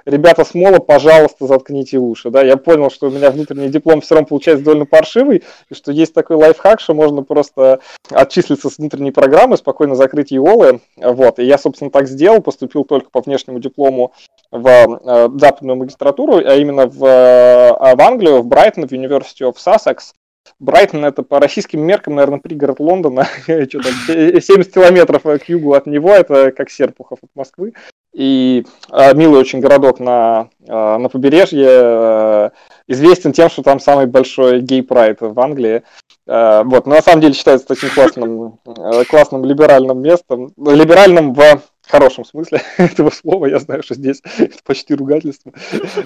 ребята 0.04 0.44
с 0.44 0.52
МОЛа, 0.52 0.78
пожалуйста, 0.78 1.46
заткните 1.46 1.98
уши, 1.98 2.30
да, 2.30 2.42
я 2.42 2.56
понял, 2.56 2.90
что 2.90 3.06
у 3.06 3.10
меня 3.10 3.30
внутренний 3.30 3.68
диплом 3.68 4.00
все 4.00 4.16
равно 4.16 4.26
получается 4.26 4.64
довольно 4.64 4.84
паршивый, 4.84 5.44
и 5.70 5.74
что 5.74 5.92
есть 5.92 6.12
такой 6.12 6.34
лайфхак, 6.34 6.80
что 6.80 6.92
можно 6.94 7.22
просто 7.22 7.78
отчислиться 8.10 8.68
с 8.68 8.78
внутренней 8.78 9.12
программы, 9.12 9.56
спокойно 9.56 9.94
закрыть 9.94 10.32
ЕОЛы, 10.32 10.80
вот, 10.96 11.38
и 11.38 11.44
я, 11.44 11.56
собственно, 11.56 11.92
так 11.92 12.08
сделал, 12.08 12.40
поступил 12.40 12.82
только 12.82 13.10
по 13.10 13.20
внешнему 13.20 13.60
диплому 13.60 14.12
в 14.50 15.38
западную 15.38 15.76
магистратуру, 15.76 16.38
а 16.38 16.56
именно 16.56 16.86
в, 16.86 16.98
в 16.98 18.00
Англию, 18.00 18.42
в 18.42 18.46
Брайтон, 18.46 18.88
в 18.88 18.92
University 18.92 19.48
of 19.48 19.54
Sussex, 19.54 20.14
Брайтон 20.64 21.04
это 21.04 21.22
по 21.22 21.38
российским 21.38 21.80
меркам, 21.82 22.14
наверное, 22.14 22.40
пригород 22.40 22.80
Лондона, 22.80 23.26
что 23.44 23.80
там, 23.80 23.92
70 24.08 24.72
километров 24.72 25.22
к 25.22 25.48
югу 25.48 25.74
от 25.74 25.86
него, 25.86 26.10
это 26.10 26.50
как 26.52 26.70
Серпухов 26.70 27.18
от 27.22 27.30
Москвы. 27.34 27.74
И 28.14 28.64
э, 28.92 29.14
милый 29.14 29.40
очень 29.40 29.58
городок 29.58 29.98
на, 29.98 30.48
э, 30.66 30.72
на 30.72 31.08
побережье, 31.08 31.68
э, 31.68 32.50
известен 32.86 33.32
тем, 33.32 33.50
что 33.50 33.62
там 33.62 33.80
самый 33.80 34.06
большой 34.06 34.60
гей-прайд 34.60 35.20
в 35.20 35.38
Англии. 35.40 35.82
Э, 36.26 36.62
вот, 36.64 36.86
но 36.86 36.94
на 36.94 37.02
самом 37.02 37.20
деле 37.20 37.34
считается 37.34 37.66
таким 37.66 37.90
классным, 37.90 38.60
э, 38.66 39.04
классным 39.10 39.44
либеральным 39.44 40.00
местом. 40.00 40.52
Либеральным 40.56 41.34
в 41.34 41.60
хорошем 41.86 42.24
смысле 42.24 42.62
этого 42.78 43.10
слова. 43.10 43.46
Я 43.46 43.58
знаю, 43.58 43.82
что 43.82 43.94
здесь 43.94 44.22
это 44.38 44.56
почти 44.64 44.94
ругательство. 44.94 45.52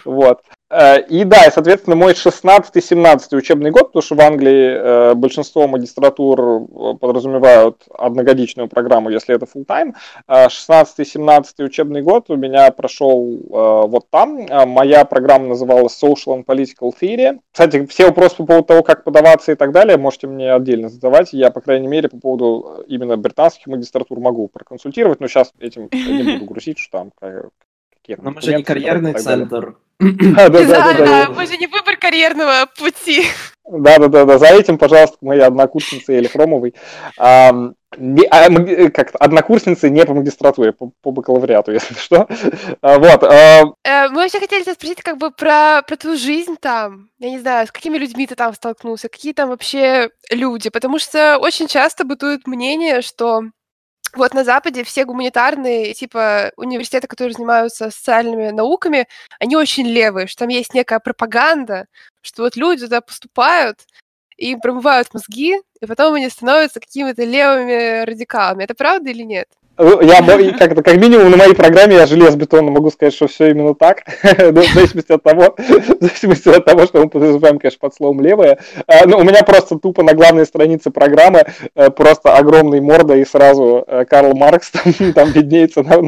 Вот. 0.05 0.43
Э, 0.71 1.01
и 1.01 1.25
да, 1.25 1.47
и, 1.47 1.51
соответственно, 1.51 1.97
мой 1.97 2.13
16-17 2.13 3.37
учебный 3.37 3.71
год, 3.71 3.89
потому 3.89 4.03
что 4.03 4.15
в 4.15 4.21
Англии 4.21 4.77
э, 4.77 5.15
большинство 5.15 5.67
магистратур 5.67 6.41
э, 6.41 6.95
подразумевают 7.01 7.85
одногодичную 7.93 8.69
программу, 8.69 9.11
если 9.11 9.35
это 9.35 9.47
full 9.47 9.67
time. 9.67 9.95
16-17 10.29 11.65
учебный 11.65 12.03
год 12.03 12.27
у 12.29 12.37
меня 12.37 12.71
прошел 12.71 13.39
вот 13.49 14.11
там. 14.11 14.47
Моя 14.67 15.05
программа 15.05 15.49
называлась 15.49 15.99
Social 16.03 16.37
and 16.37 16.45
Political 16.45 16.93
Theory. 17.01 17.39
Кстати, 17.53 17.87
все 17.87 18.07
вопросы 18.07 18.37
по 18.37 18.47
поводу 18.47 18.67
того, 18.67 18.83
как 18.83 19.05
подаваться 19.05 19.53
и 19.53 19.55
так 19.55 19.73
далее, 19.73 19.97
можете 19.97 20.27
мне 20.27 20.53
отдельно 20.53 20.89
задавать. 20.89 21.33
Я, 21.33 21.51
по 21.51 21.61
крайней 21.61 21.89
мере, 21.89 22.09
по 22.09 22.19
поводу 22.19 22.85
именно 22.89 23.17
британских 23.17 23.67
магистратур 23.67 24.21
могу 24.21 24.49
проконсультировать, 24.49 25.21
но 25.21 25.29
сейчас 25.29 25.53
этим 25.69 25.89
не 25.93 26.35
буду 26.35 26.45
грузить, 26.47 26.79
что 26.79 26.99
там 26.99 27.13
какие 28.09 28.17
Но 28.21 28.31
мы 28.31 28.41
же 28.41 28.55
не 28.55 28.63
карьерный 28.63 29.15
центр. 29.15 29.77
Да, 30.01 30.49
да, 30.49 30.95
да. 30.95 31.29
Мы 31.31 31.47
же 31.47 31.57
не 31.57 31.67
выбор 31.67 31.97
карьерного 31.97 32.67
пути. 32.79 33.25
Да, 33.71 33.99
да, 33.99 34.09
да, 34.09 34.25
да. 34.25 34.39
За 34.39 34.47
этим, 34.47 34.79
пожалуйста, 34.79 35.19
мои 35.21 35.41
однокурсницы 35.41 36.17
или 36.17 36.29
Хромовой. 36.29 36.75
А, 37.19 37.53
как 37.91 39.11
однокурсницы 39.19 39.91
не 39.91 40.05
по 40.05 40.15
магистратуре, 40.15 40.73
по, 40.73 40.93
по 41.03 41.11
бакалавриату, 41.11 41.73
если 41.73 41.95
что. 41.99 42.29
А, 42.81 42.99
вот. 42.99 43.25
А... 43.25 43.65
Э, 43.85 44.09
мы 44.09 44.23
вообще 44.23 44.41
хотели 44.41 44.63
тебя 44.63 44.75
спросить 44.75 45.03
как 45.03 45.19
бы 45.19 45.31
про, 45.31 45.83
про 45.87 45.97
твою 45.97 46.17
жизнь 46.17 46.57
там. 46.61 47.11
Я 47.19 47.31
не 47.31 47.41
знаю, 47.41 47.67
с 47.67 47.73
какими 47.73 47.99
людьми 47.99 48.27
ты 48.27 48.37
там 48.37 48.55
столкнулся, 48.55 49.09
какие 49.09 49.33
там 49.33 49.49
вообще 49.49 50.11
люди. 50.31 50.71
Потому 50.71 50.99
что 50.99 51.39
очень 51.39 51.67
часто 51.67 52.05
бытует 52.05 52.47
мнение, 52.47 53.03
что 53.03 53.43
вот 54.15 54.35
на 54.35 54.45
Западе 54.45 54.85
все 54.85 55.05
гуманитарные, 55.05 55.95
типа, 55.95 56.53
университеты, 56.57 57.07
которые 57.09 57.35
занимаются 57.35 57.91
социальными 57.91 58.51
науками, 58.51 59.07
они 59.41 59.57
очень 59.57 59.87
левые, 59.87 60.27
что 60.27 60.41
там 60.41 60.49
есть 60.49 60.75
некая 60.75 61.01
пропаганда, 61.01 61.87
что 62.23 62.43
вот 62.43 62.57
люди 62.57 62.83
туда 62.85 63.01
поступают, 63.01 63.81
и 64.37 64.57
промывают 64.57 65.13
мозги, 65.13 65.57
и 65.81 65.87
потом 65.87 66.15
они 66.15 66.29
становятся 66.31 66.81
какими-то 66.81 67.25
левыми 67.25 68.05
радикалами. 68.05 68.65
Это 68.65 68.75
правда 68.75 69.11
или 69.11 69.23
нет? 69.25 69.49
Ну, 69.79 70.01
я 70.01 70.23
как, 70.59 70.85
как 70.85 70.97
минимум 70.97 71.31
на 71.31 71.37
моей 71.37 71.55
программе 71.55 71.95
я 71.95 72.07
железобетонно 72.07 72.71
могу 72.71 72.91
сказать, 72.91 73.15
что 73.15 73.29
все 73.29 73.51
именно 73.51 73.75
так. 73.75 74.03
Ну, 74.39 74.63
в 74.63 74.75
зависимости 74.75 75.13
от 75.13 75.23
того, 75.23 75.55
в 75.59 76.01
зависимости 76.01 76.49
от 76.49 76.65
того, 76.65 76.87
что 76.87 77.01
мы 77.01 77.09
подразумеваем, 77.09 77.59
конечно, 77.59 77.79
под 77.81 77.95
словом 77.95 78.21
левое. 78.21 78.59
А, 78.87 79.07
ну, 79.07 79.19
у 79.19 79.23
меня 79.23 79.43
просто 79.43 79.79
тупо 79.79 80.03
на 80.03 80.15
главной 80.15 80.47
странице 80.47 80.91
программы 80.91 81.45
э, 81.75 81.91
просто 81.91 82.35
огромный 82.35 82.81
морда 82.81 83.15
и 83.15 83.25
сразу 83.25 83.85
э, 83.87 84.05
Карл 84.05 84.35
Маркс 84.35 84.71
там, 84.71 85.13
там 85.13 85.31
виднеется 85.31 85.83
на, 85.83 86.01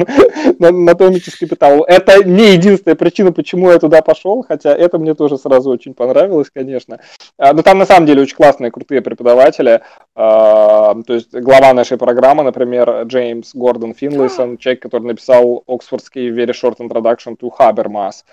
на, 0.59 0.71
на 0.71 0.95
томике 0.95 1.31
с 1.31 1.35
капиталом. 1.35 1.83
Это 1.87 2.23
не 2.23 2.53
единственная 2.53 2.95
причина, 2.95 3.31
почему 3.31 3.71
я 3.71 3.79
туда 3.79 4.01
пошел, 4.01 4.43
хотя 4.47 4.75
это 4.75 4.97
мне 4.97 5.13
тоже 5.13 5.37
сразу 5.37 5.69
очень 5.69 5.93
понравилось, 5.93 6.49
конечно. 6.53 6.99
А, 7.37 7.53
но 7.53 7.61
там 7.61 7.77
на 7.77 7.85
самом 7.85 8.05
деле 8.05 8.23
очень 8.23 8.35
классные, 8.35 8.71
крутые 8.71 9.01
преподаватели. 9.01 9.81
А, 10.15 10.95
то 11.05 11.13
есть 11.13 11.33
глава 11.33 11.73
нашей 11.73 11.97
программы, 11.97 12.43
например, 12.43 13.03
Джеймс 13.03 13.53
Гордон 13.61 13.93
Финлейсон, 13.93 14.57
человек, 14.57 14.81
который 14.81 15.03
написал 15.03 15.63
Оксфордский 15.67 16.29
Very 16.29 16.53
Short 16.53 16.77
Introduction 16.79 17.37
to 17.37 17.49
Habermas. 17.57 18.23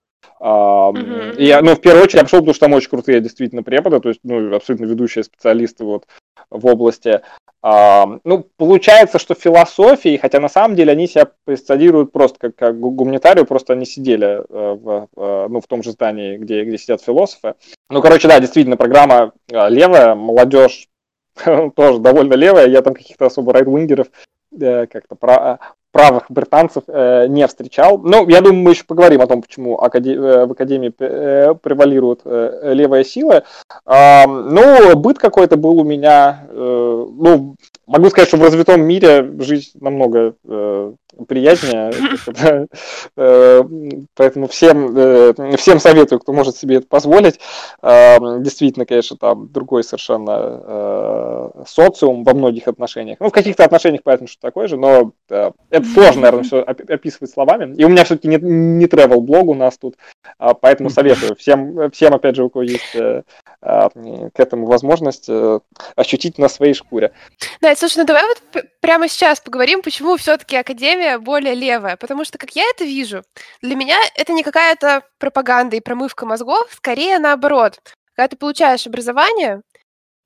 Mm-hmm. 0.40 1.34
Я, 1.40 1.62
ну, 1.62 1.74
в 1.74 1.80
первую 1.80 2.04
очередь, 2.04 2.20
я 2.20 2.22
пошел, 2.22 2.40
потому 2.40 2.54
что 2.54 2.66
там 2.66 2.72
очень 2.74 2.90
крутые 2.90 3.20
действительно 3.20 3.62
преподы, 3.62 4.00
то 4.00 4.08
есть, 4.08 4.20
ну, 4.22 4.54
абсолютно 4.54 4.86
ведущие 4.86 5.24
специалисты 5.24 5.84
вот 5.84 6.06
в 6.50 6.66
области. 6.66 7.20
Uh, 7.60 8.20
ну, 8.22 8.46
получается, 8.56 9.18
что 9.18 9.34
философии, 9.34 10.16
хотя 10.16 10.38
на 10.38 10.48
самом 10.48 10.76
деле 10.76 10.92
они 10.92 11.08
себя 11.08 11.28
позиционируют 11.44 12.12
просто 12.12 12.38
как, 12.38 12.54
как 12.54 12.78
гуманитарию, 12.78 13.46
просто 13.46 13.72
они 13.72 13.84
сидели 13.84 14.44
uh, 14.48 14.74
в, 14.74 15.08
uh, 15.16 15.48
ну, 15.48 15.60
в 15.60 15.66
том 15.66 15.82
же 15.82 15.90
здании, 15.90 16.36
где, 16.36 16.62
где 16.62 16.78
сидят 16.78 17.02
философы. 17.02 17.54
Ну, 17.90 18.00
короче, 18.00 18.28
да, 18.28 18.38
действительно, 18.38 18.76
программа 18.76 19.32
левая, 19.48 20.14
молодежь 20.14 20.88
тоже 21.74 21.98
довольно 21.98 22.34
левая, 22.34 22.68
я 22.68 22.80
там 22.82 22.94
каких-то 22.94 23.26
особо 23.26 23.52
райдвингеров 23.52 24.06
Э, 24.60 24.86
как-то 24.86 25.14
про, 25.14 25.58
правых 25.92 26.24
британцев 26.28 26.84
э, 26.86 27.26
не 27.28 27.46
встречал. 27.46 27.98
Ну, 27.98 28.28
я 28.28 28.40
думаю, 28.40 28.62
мы 28.62 28.70
еще 28.72 28.84
поговорим 28.84 29.20
о 29.20 29.26
том, 29.26 29.42
почему. 29.42 29.76
Э, 29.78 30.46
в 30.46 30.52
Академии 30.52 30.92
э, 30.98 31.54
превалирует 31.54 32.20
э, 32.24 32.72
левая 32.74 33.04
сила. 33.04 33.44
Э, 33.86 34.26
ну, 34.26 34.96
быт 34.96 35.18
какой-то 35.18 35.56
был 35.56 35.80
у 35.80 35.84
меня, 35.84 36.46
э, 36.48 37.06
ну, 37.10 37.56
могу 37.86 38.10
сказать, 38.10 38.28
что 38.28 38.36
в 38.36 38.42
развитом 38.42 38.82
мире 38.82 39.28
жизнь 39.40 39.70
намного 39.80 40.34
э, 40.44 40.92
приятнее. 41.26 41.92
Э, 43.16 43.62
поэтому 44.14 44.48
всем, 44.48 44.96
э, 44.96 45.56
всем 45.56 45.80
советую, 45.80 46.20
кто 46.20 46.32
может 46.32 46.56
себе 46.56 46.76
это 46.76 46.86
позволить. 46.86 47.40
Э, 47.82 48.18
действительно, 48.40 48.86
конечно, 48.86 49.16
там 49.16 49.48
другой 49.48 49.84
совершенно 49.84 51.52
социум 51.66 52.24
во 52.24 52.34
многих 52.34 52.68
отношениях. 52.68 53.18
Ну, 53.20 53.28
в 53.28 53.32
каких-то 53.32 53.64
отношениях, 53.64 54.02
понятно, 54.02 54.26
что 54.26 54.40
такой 54.40 54.68
же, 54.68 54.76
но 54.76 55.12
это 55.28 55.86
сложно, 55.94 56.22
наверное, 56.22 56.44
все 56.44 56.60
описывать 56.60 57.30
словами. 57.30 57.74
И 57.76 57.84
у 57.84 57.88
меня 57.88 58.04
все-таки 58.04 58.28
не, 58.28 58.36
не 58.36 58.86
travel 58.86 59.20
блог 59.20 59.48
у 59.48 59.54
нас 59.54 59.78
тут, 59.78 59.96
а, 60.38 60.54
поэтому 60.54 60.90
советую 60.90 61.36
всем, 61.36 61.90
всем, 61.90 62.14
опять 62.14 62.36
же, 62.36 62.44
у 62.44 62.50
кого 62.50 62.62
есть 62.62 62.96
а, 63.60 63.88
к 63.90 64.40
этому 64.40 64.66
возможность 64.66 65.28
ощутить 65.96 66.38
на 66.38 66.48
своей 66.48 66.74
шкуре. 66.74 67.12
Да, 67.60 67.74
слушай, 67.74 67.98
ну 67.98 68.04
давай 68.04 68.24
вот 68.26 68.64
прямо 68.80 69.08
сейчас 69.08 69.40
поговорим, 69.40 69.82
почему 69.82 70.16
все-таки 70.16 70.56
Академия 70.56 71.07
более 71.16 71.54
левая. 71.54 71.96
Потому 71.96 72.24
что, 72.24 72.36
как 72.38 72.54
я 72.56 72.64
это 72.70 72.84
вижу, 72.84 73.22
для 73.62 73.74
меня 73.74 73.98
это 74.14 74.32
не 74.32 74.42
какая-то 74.42 75.02
пропаганда 75.18 75.76
и 75.76 75.80
промывка 75.80 76.26
мозгов, 76.26 76.70
скорее 76.72 77.18
наоборот. 77.18 77.80
Когда 78.14 78.28
ты 78.28 78.36
получаешь 78.36 78.86
образование, 78.86 79.62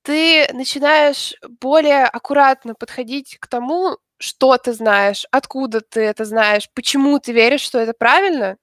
ты 0.03 0.49
начинаешь 0.53 1.35
более 1.61 2.05
аккуратно 2.05 2.75
подходить 2.75 3.37
к 3.39 3.47
тому, 3.47 3.99
что 4.19 4.57
ты 4.57 4.73
знаешь, 4.73 5.27
откуда 5.31 5.81
ты 5.81 6.01
это 6.01 6.25
знаешь, 6.25 6.69
почему 6.75 7.19
ты 7.19 7.33
веришь, 7.33 7.61
что 7.61 7.79
это 7.79 7.93
правильно. 7.93 8.57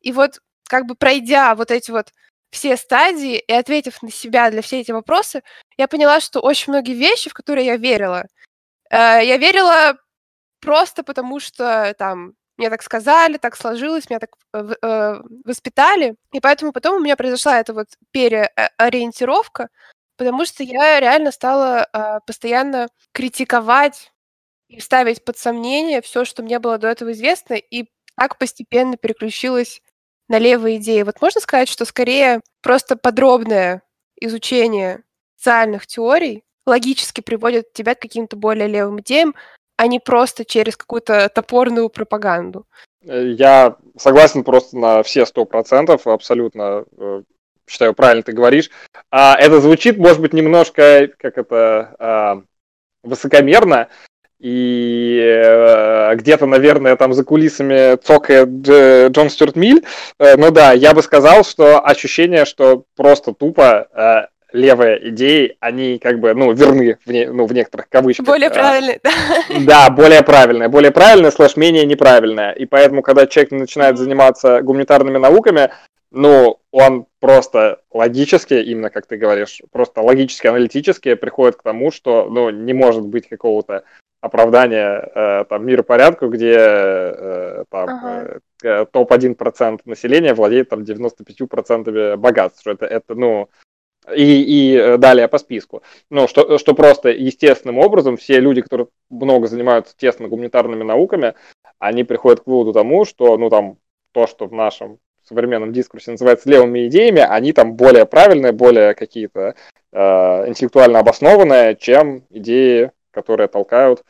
И 0.00 0.12
вот 0.12 0.40
как 0.68 0.86
бы 0.86 0.94
пройдя 0.94 1.54
вот 1.54 1.70
эти 1.70 1.90
вот 1.90 2.12
все 2.50 2.76
стадии 2.76 3.38
и 3.38 3.52
ответив 3.52 4.02
на 4.02 4.10
себя 4.10 4.50
для 4.50 4.62
все 4.62 4.80
эти 4.80 4.90
вопросы, 4.92 5.42
я 5.76 5.88
поняла, 5.88 6.20
что 6.20 6.40
очень 6.40 6.72
многие 6.72 6.94
вещи, 6.94 7.30
в 7.30 7.34
которые 7.34 7.66
я 7.66 7.76
верила, 7.76 8.26
э, 8.90 8.96
я 9.24 9.36
верила 9.36 9.98
просто 10.60 11.02
потому, 11.02 11.40
что 11.40 11.94
там 11.98 12.34
мне 12.56 12.70
так 12.70 12.82
сказали, 12.82 13.36
так 13.36 13.56
сложилось, 13.56 14.08
меня 14.08 14.18
так 14.18 14.30
э, 14.54 14.74
э, 14.82 15.22
воспитали, 15.44 16.16
и 16.32 16.40
поэтому 16.40 16.72
потом 16.72 16.96
у 16.96 17.00
меня 17.00 17.16
произошла 17.16 17.60
эта 17.60 17.74
вот 17.74 17.88
переориентировка, 18.12 19.68
потому 20.16 20.46
что 20.46 20.62
я 20.62 20.98
реально 21.00 21.32
стала 21.32 21.86
э, 21.92 22.20
постоянно 22.26 22.88
критиковать 23.12 24.12
и 24.68 24.80
ставить 24.80 25.24
под 25.24 25.38
сомнение 25.38 26.00
все, 26.00 26.24
что 26.24 26.42
мне 26.42 26.58
было 26.58 26.78
до 26.78 26.88
этого 26.88 27.12
известно, 27.12 27.54
и 27.54 27.86
так 28.16 28.38
постепенно 28.38 28.96
переключилась 28.96 29.82
на 30.28 30.38
левые 30.38 30.78
идеи. 30.78 31.02
Вот 31.02 31.20
можно 31.20 31.40
сказать, 31.40 31.68
что 31.68 31.84
скорее 31.84 32.40
просто 32.62 32.96
подробное 32.96 33.82
изучение 34.18 35.04
социальных 35.36 35.86
теорий 35.86 36.44
логически 36.66 37.20
приводит 37.20 37.72
тебя 37.74 37.94
к 37.94 38.00
каким-то 38.00 38.36
более 38.36 38.66
левым 38.66 39.00
идеям, 39.00 39.34
а 39.76 39.86
не 39.86 40.00
просто 40.00 40.44
через 40.44 40.76
какую-то 40.76 41.28
топорную 41.28 41.88
пропаганду. 41.88 42.66
Я 43.02 43.76
согласен 43.96 44.42
просто 44.42 44.76
на 44.76 45.02
все 45.02 45.26
сто 45.26 45.44
процентов, 45.44 46.06
абсолютно 46.06 46.84
э, 46.98 47.22
считаю, 47.68 47.94
правильно 47.94 48.22
ты 48.22 48.32
говоришь. 48.32 48.70
А, 49.10 49.36
это 49.38 49.60
звучит, 49.60 49.98
может 49.98 50.20
быть, 50.20 50.32
немножко, 50.32 51.08
как 51.18 51.38
это, 51.38 51.94
а, 51.98 52.42
высокомерно, 53.02 53.88
и 54.38 55.18
э, 55.18 56.14
где-то, 56.16 56.44
наверное, 56.44 56.96
там 56.96 57.14
за 57.14 57.24
кулисами 57.24 57.96
цокает 57.96 58.48
Джон 58.48 59.30
Стюарт 59.30 59.56
Миль. 59.56 59.82
Э, 60.18 60.36
ну 60.36 60.50
да, 60.50 60.72
я 60.72 60.92
бы 60.92 61.02
сказал, 61.02 61.42
что 61.42 61.82
ощущение, 61.82 62.44
что 62.44 62.84
просто 62.96 63.32
тупо 63.32 63.88
э, 63.94 64.26
левые 64.56 65.10
идеи, 65.10 65.56
они 65.60 65.98
как 65.98 66.18
бы, 66.18 66.34
ну, 66.34 66.52
верны 66.52 66.98
в, 67.04 67.10
не, 67.10 67.26
ну, 67.26 67.46
в 67.46 67.52
некоторых 67.52 67.88
кавычках. 67.88 68.26
Более 68.26 68.50
правильные, 68.50 69.00
да. 69.02 69.10
Да, 69.60 69.90
более 69.94 70.22
правильные. 70.22 70.68
Более 70.68 70.90
правильные, 70.90 71.30
слэш 71.30 71.56
менее 71.56 71.84
неправильные. 71.84 72.56
И 72.56 72.66
поэтому, 72.66 73.02
когда 73.02 73.26
человек 73.26 73.52
начинает 73.52 73.98
заниматься 73.98 74.62
гуманитарными 74.62 75.18
науками, 75.18 75.70
ну, 76.10 76.58
он 76.70 77.06
просто 77.20 77.80
логически, 77.92 78.54
именно 78.54 78.90
как 78.90 79.06
ты 79.06 79.16
говоришь, 79.16 79.60
просто 79.70 80.00
логически, 80.00 80.46
аналитически 80.46 81.14
приходит 81.14 81.56
к 81.56 81.62
тому, 81.62 81.90
что, 81.90 82.28
ну, 82.30 82.50
не 82.50 82.72
может 82.72 83.04
быть 83.04 83.28
какого-то 83.28 83.84
оправдание 84.20 85.10
э, 85.14 85.44
там, 85.48 85.66
миропорядку, 85.66 86.28
где 86.28 86.54
э, 86.56 87.64
там, 87.70 87.88
ага. 87.88 88.40
э, 88.62 88.86
топ-1% 88.90 89.80
населения 89.84 90.34
владеет 90.34 90.68
там 90.68 90.80
95% 90.80 92.16
богатств. 92.16 92.66
Это, 92.66 92.86
это, 92.86 93.14
ну, 93.14 93.48
и, 94.14 94.74
и 94.74 94.96
далее 94.98 95.28
по 95.28 95.38
списку. 95.38 95.82
Ну, 96.10 96.28
что, 96.28 96.58
что 96.58 96.74
просто 96.74 97.10
естественным 97.10 97.78
образом 97.78 98.16
все 98.16 98.40
люди, 98.40 98.60
которые 98.60 98.88
много 99.10 99.46
занимаются 99.46 99.96
тесно 99.96 100.28
гуманитарными 100.28 100.82
науками, 100.82 101.34
они 101.78 102.04
приходят 102.04 102.40
к 102.40 102.46
выводу 102.46 102.72
тому, 102.72 103.04
что, 103.04 103.36
ну, 103.36 103.50
там, 103.50 103.78
то, 104.12 104.26
что 104.26 104.46
в 104.46 104.52
нашем 104.52 104.98
современном 105.24 105.72
дискурсе 105.72 106.12
называется 106.12 106.48
левыми 106.48 106.86
идеями, 106.86 107.20
они 107.20 107.52
там 107.52 107.74
более 107.74 108.06
правильные, 108.06 108.52
более 108.52 108.94
какие-то 108.94 109.54
э, 109.92 110.48
интеллектуально 110.48 111.00
обоснованные, 111.00 111.76
чем 111.76 112.24
идеи, 112.30 112.92
которые 113.10 113.48
толкают 113.48 114.04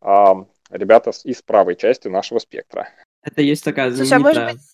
э, 0.00 0.34
ребята 0.70 1.12
из 1.24 1.42
правой 1.42 1.76
части 1.76 2.08
нашего 2.08 2.38
спектра. 2.38 2.88
Это 3.22 3.42
есть 3.42 3.64
такая 3.64 3.90
знаменитая... 3.90 4.18
Слушай, 4.18 4.36
а 4.36 4.40
может 4.40 4.56
быть, 4.56 4.71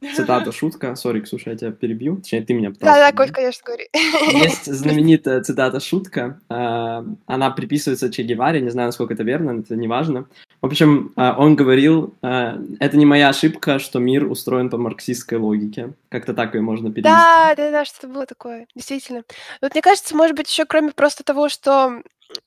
Цитата, 0.14 0.52
шутка. 0.52 0.94
Сори, 0.94 1.20
Ксюша, 1.20 1.50
я 1.50 1.56
тебя 1.56 1.72
перебью. 1.72 2.16
Точнее, 2.16 2.42
ты 2.42 2.54
меня 2.54 2.70
пытался. 2.70 3.00
Да, 3.00 3.10
да, 3.10 3.16
Коль, 3.16 3.30
конечно, 3.30 3.62
говори. 3.64 3.88
Есть 4.32 4.66
знаменитая 4.72 5.42
цитата, 5.42 5.80
шутка. 5.80 6.40
А, 6.48 7.04
она 7.26 7.50
приписывается 7.50 8.10
Че 8.10 8.22
Геваре, 8.22 8.60
не 8.60 8.70
знаю, 8.70 8.88
насколько 8.88 9.14
это 9.14 9.24
верно, 9.24 9.60
это 9.60 9.74
не 9.74 9.88
важно. 9.88 10.26
В 10.60 10.66
общем, 10.66 11.12
а, 11.16 11.34
он 11.36 11.56
говорил, 11.56 12.14
а, 12.22 12.58
это 12.78 12.96
не 12.96 13.06
моя 13.06 13.28
ошибка, 13.28 13.80
что 13.80 13.98
мир 13.98 14.30
устроен 14.30 14.70
по 14.70 14.78
марксистской 14.78 15.38
логике. 15.38 15.94
Как-то 16.10 16.32
так 16.32 16.54
ее 16.54 16.60
можно 16.60 16.90
перевести. 16.90 17.10
Да, 17.10 17.54
да, 17.56 17.70
да, 17.70 17.84
что-то 17.84 18.08
было 18.08 18.26
такое, 18.26 18.66
действительно. 18.76 19.24
Вот 19.60 19.72
мне 19.74 19.82
кажется, 19.82 20.16
может 20.16 20.36
быть, 20.36 20.48
еще 20.48 20.64
кроме 20.64 20.92
просто 20.92 21.24
того, 21.24 21.48
что 21.48 22.02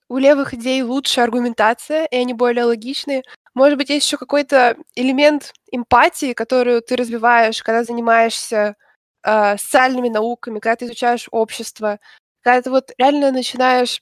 у 0.10 0.17
левых 0.17 0.53
идей 0.53 0.84
лучше 0.84 1.22
аргументация, 1.22 2.05
и 2.05 2.15
они 2.15 2.34
более 2.34 2.65
логичные, 2.65 3.24
может 3.53 3.77
быть, 3.77 3.89
есть 3.89 4.05
еще 4.05 4.17
какой-то 4.17 4.77
элемент 4.96 5.53
эмпатии, 5.72 6.34
которую 6.34 6.81
ты 6.81 6.96
развиваешь, 6.96 7.62
когда 7.62 7.84
занимаешься 7.84 8.75
э, 9.24 9.58
социальными 9.58 10.10
науками, 10.10 10.60
когда 10.60 10.77
ты 10.77 10.86
изучаешь 10.86 11.27
общество, 11.31 12.00
когда 12.41 12.62
ты 12.62 12.70
вот 12.70 12.91
реально 12.98 13.31
начинаешь 13.31 14.01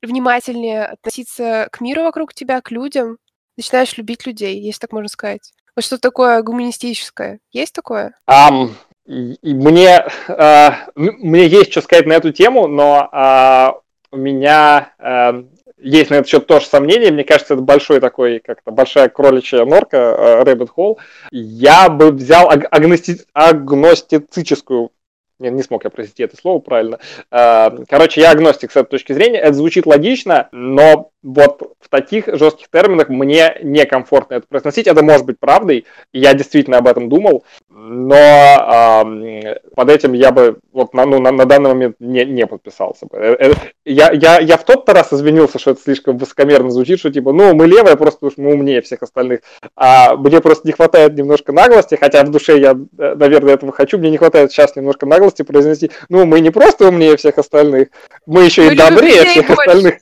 внимательнее 0.00 0.84
относиться 0.84 1.68
к 1.72 1.80
миру 1.80 2.02
вокруг 2.02 2.34
тебя, 2.34 2.60
к 2.60 2.70
людям, 2.70 3.18
начинаешь 3.56 3.96
любить 3.96 4.26
людей, 4.26 4.60
если 4.60 4.80
так 4.80 4.92
можно 4.92 5.08
сказать. 5.08 5.52
Вот 5.74 5.84
что 5.84 5.98
такое 5.98 6.42
гуманистическое? 6.42 7.40
Есть 7.52 7.74
такое? 7.74 8.14
Um, 8.30 8.70
мне, 9.06 10.06
uh, 10.28 10.72
мне 10.94 11.46
есть 11.46 11.72
что 11.72 11.82
сказать 11.82 12.06
на 12.06 12.12
эту 12.12 12.32
тему, 12.32 12.68
но 12.68 13.08
uh, 13.12 13.74
у 14.10 14.16
меня 14.16 14.92
uh, 14.98 15.48
есть 15.80 16.10
на 16.10 16.16
этот 16.16 16.28
счет 16.28 16.46
тоже 16.46 16.66
сомнения. 16.66 17.10
Мне 17.10 17.24
кажется, 17.24 17.54
это 17.54 17.62
большой 17.62 18.00
такой, 18.00 18.40
как-то 18.40 18.70
большая 18.70 19.08
кроличья 19.08 19.64
норка, 19.64 19.96
э, 19.96 20.42
Rabbit 20.44 20.70
Hole. 20.76 20.96
Я 21.30 21.88
бы 21.88 22.10
взял 22.10 22.50
агности... 22.50 23.20
агностицическую 23.32 24.90
не, 25.38 25.50
не 25.50 25.62
смог 25.62 25.84
я 25.84 25.90
произнести 25.90 26.22
это 26.22 26.36
слово 26.36 26.58
правильно. 26.58 26.98
Э, 27.30 27.70
короче, 27.88 28.20
я 28.20 28.32
агностик 28.32 28.72
с 28.72 28.76
этой 28.76 28.90
точки 28.90 29.12
зрения. 29.12 29.38
Это 29.38 29.54
звучит 29.54 29.86
логично, 29.86 30.48
но 30.52 31.10
вот 31.22 31.74
в 31.80 31.88
таких 31.88 32.26
жестких 32.26 32.68
терминах 32.70 33.08
мне 33.08 33.56
некомфортно 33.62 34.34
это 34.34 34.46
произносить. 34.48 34.86
Это 34.86 35.02
может 35.02 35.26
быть 35.26 35.38
правдой, 35.38 35.86
я 36.12 36.34
действительно 36.34 36.78
об 36.78 36.86
этом 36.86 37.08
думал, 37.08 37.44
но 37.68 38.14
э, 38.14 39.56
под 39.74 39.90
этим 39.90 40.12
я 40.12 40.30
бы 40.30 40.58
вот 40.72 40.94
на, 40.94 41.06
ну, 41.06 41.18
на, 41.18 41.32
на 41.32 41.44
данный 41.44 41.70
момент 41.70 41.96
не, 41.98 42.24
не 42.24 42.46
подписался 42.46 43.06
бы. 43.06 43.16
Э, 43.16 43.36
э, 43.38 43.52
я, 43.84 44.12
я, 44.12 44.38
я 44.38 44.56
в 44.56 44.64
тот 44.64 44.88
раз 44.88 45.12
извинился, 45.12 45.58
что 45.58 45.72
это 45.72 45.80
слишком 45.80 46.18
высокомерно 46.18 46.70
звучит, 46.70 47.00
что 47.00 47.10
типа, 47.10 47.32
ну, 47.32 47.54
мы 47.54 47.66
левые, 47.66 47.96
просто 47.96 48.20
потому 48.20 48.32
что 48.32 48.42
мы 48.42 48.52
умнее 48.54 48.82
всех 48.82 49.02
остальных. 49.02 49.40
А 49.76 50.16
мне 50.16 50.40
просто 50.40 50.66
не 50.66 50.72
хватает 50.72 51.14
немножко 51.16 51.52
наглости, 51.52 51.96
хотя 51.96 52.22
в 52.24 52.30
душе 52.30 52.58
я, 52.58 52.72
э, 52.72 53.14
наверное, 53.14 53.54
этого 53.54 53.72
хочу, 53.72 53.98
мне 53.98 54.10
не 54.10 54.18
хватает 54.18 54.52
сейчас 54.52 54.76
немножко 54.76 55.06
наглости 55.06 55.42
произнести, 55.42 55.90
ну, 56.08 56.26
мы 56.26 56.40
не 56.40 56.50
просто 56.50 56.88
умнее 56.88 57.16
всех 57.16 57.38
остальных, 57.38 57.88
мы 58.26 58.44
еще 58.44 58.62
мы 58.62 58.74
и 58.74 58.76
добрее 58.76 59.24
всех 59.24 59.46
больше. 59.48 59.62
остальных. 59.62 59.94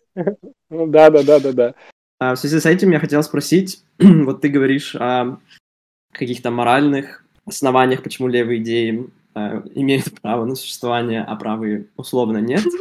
Ну 0.70 0.86
да, 0.86 1.10
да, 1.10 1.22
да, 1.22 1.40
да, 1.40 1.52
да. 1.52 1.74
А 2.18 2.34
в 2.34 2.38
связи 2.38 2.58
с 2.58 2.66
этим 2.66 2.90
я 2.90 2.98
хотел 2.98 3.22
спросить, 3.22 3.82
вот 3.98 4.40
ты 4.40 4.48
говоришь 4.48 4.96
о 4.96 5.38
каких-то 6.12 6.50
моральных 6.50 7.24
основаниях, 7.44 8.02
почему 8.02 8.28
левые 8.28 8.62
идеи 8.62 9.10
э, 9.34 9.62
имеют 9.74 10.20
право 10.20 10.44
на 10.44 10.54
существование, 10.54 11.22
а 11.22 11.36
правые 11.36 11.88
условно 11.96 12.38
нет. 12.38 12.64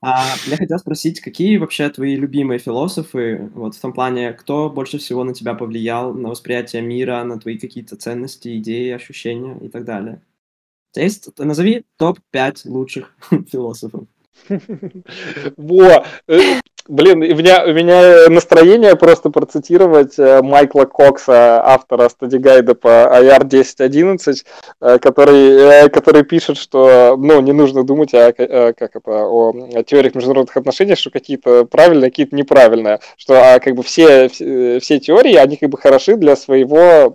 А 0.00 0.24
я 0.46 0.56
хотел 0.56 0.78
спросить, 0.78 1.20
какие 1.20 1.56
вообще 1.56 1.88
твои 1.90 2.14
любимые 2.14 2.60
философы, 2.60 3.50
вот 3.52 3.74
в 3.74 3.80
том 3.80 3.92
плане, 3.92 4.32
кто 4.32 4.70
больше 4.70 4.98
всего 4.98 5.24
на 5.24 5.34
тебя 5.34 5.54
повлиял, 5.54 6.14
на 6.14 6.28
восприятие 6.28 6.82
мира, 6.82 7.24
на 7.24 7.40
твои 7.40 7.58
какие-то 7.58 7.96
ценности, 7.96 8.56
идеи, 8.58 8.90
ощущения 8.92 9.58
и 9.60 9.68
так 9.68 9.84
далее? 9.84 10.22
есть, 10.94 11.36
назови 11.38 11.84
топ-5 11.96 12.68
лучших 12.68 13.12
философов. 13.50 14.06
Во, 15.56 16.04
э, 16.28 16.60
блин, 16.86 17.22
у 17.22 17.36
меня, 17.36 17.64
у 17.64 17.72
меня 17.72 18.28
настроение 18.28 18.96
просто 18.96 19.30
процитировать 19.30 20.18
э, 20.18 20.42
Майкла 20.42 20.84
Кокса, 20.84 21.62
автора 21.64 22.08
стадигайда 22.08 22.74
по 22.74 22.88
IR 22.88 23.44
10.11, 23.44 24.44
э, 24.80 24.98
который, 24.98 25.90
который 25.90 26.24
пишет, 26.24 26.56
что 26.56 27.16
ну, 27.18 27.40
не 27.40 27.52
нужно 27.52 27.84
думать 27.84 28.14
о, 28.14 28.32
как 28.32 28.96
это, 28.96 29.10
о, 29.10 29.52
о 29.74 29.82
теориях 29.82 30.14
международных 30.14 30.56
отношений, 30.56 30.94
что 30.94 31.10
какие-то 31.10 31.64
правильные, 31.64 32.10
какие-то 32.10 32.36
неправильные, 32.36 33.00
что 33.16 33.34
а, 33.34 33.58
как 33.60 33.74
бы 33.74 33.82
все, 33.82 34.28
все 34.28 35.00
теории, 35.00 35.34
они 35.34 35.56
как 35.56 35.70
бы 35.70 35.78
хороши 35.78 36.16
для 36.16 36.36
своего 36.36 37.14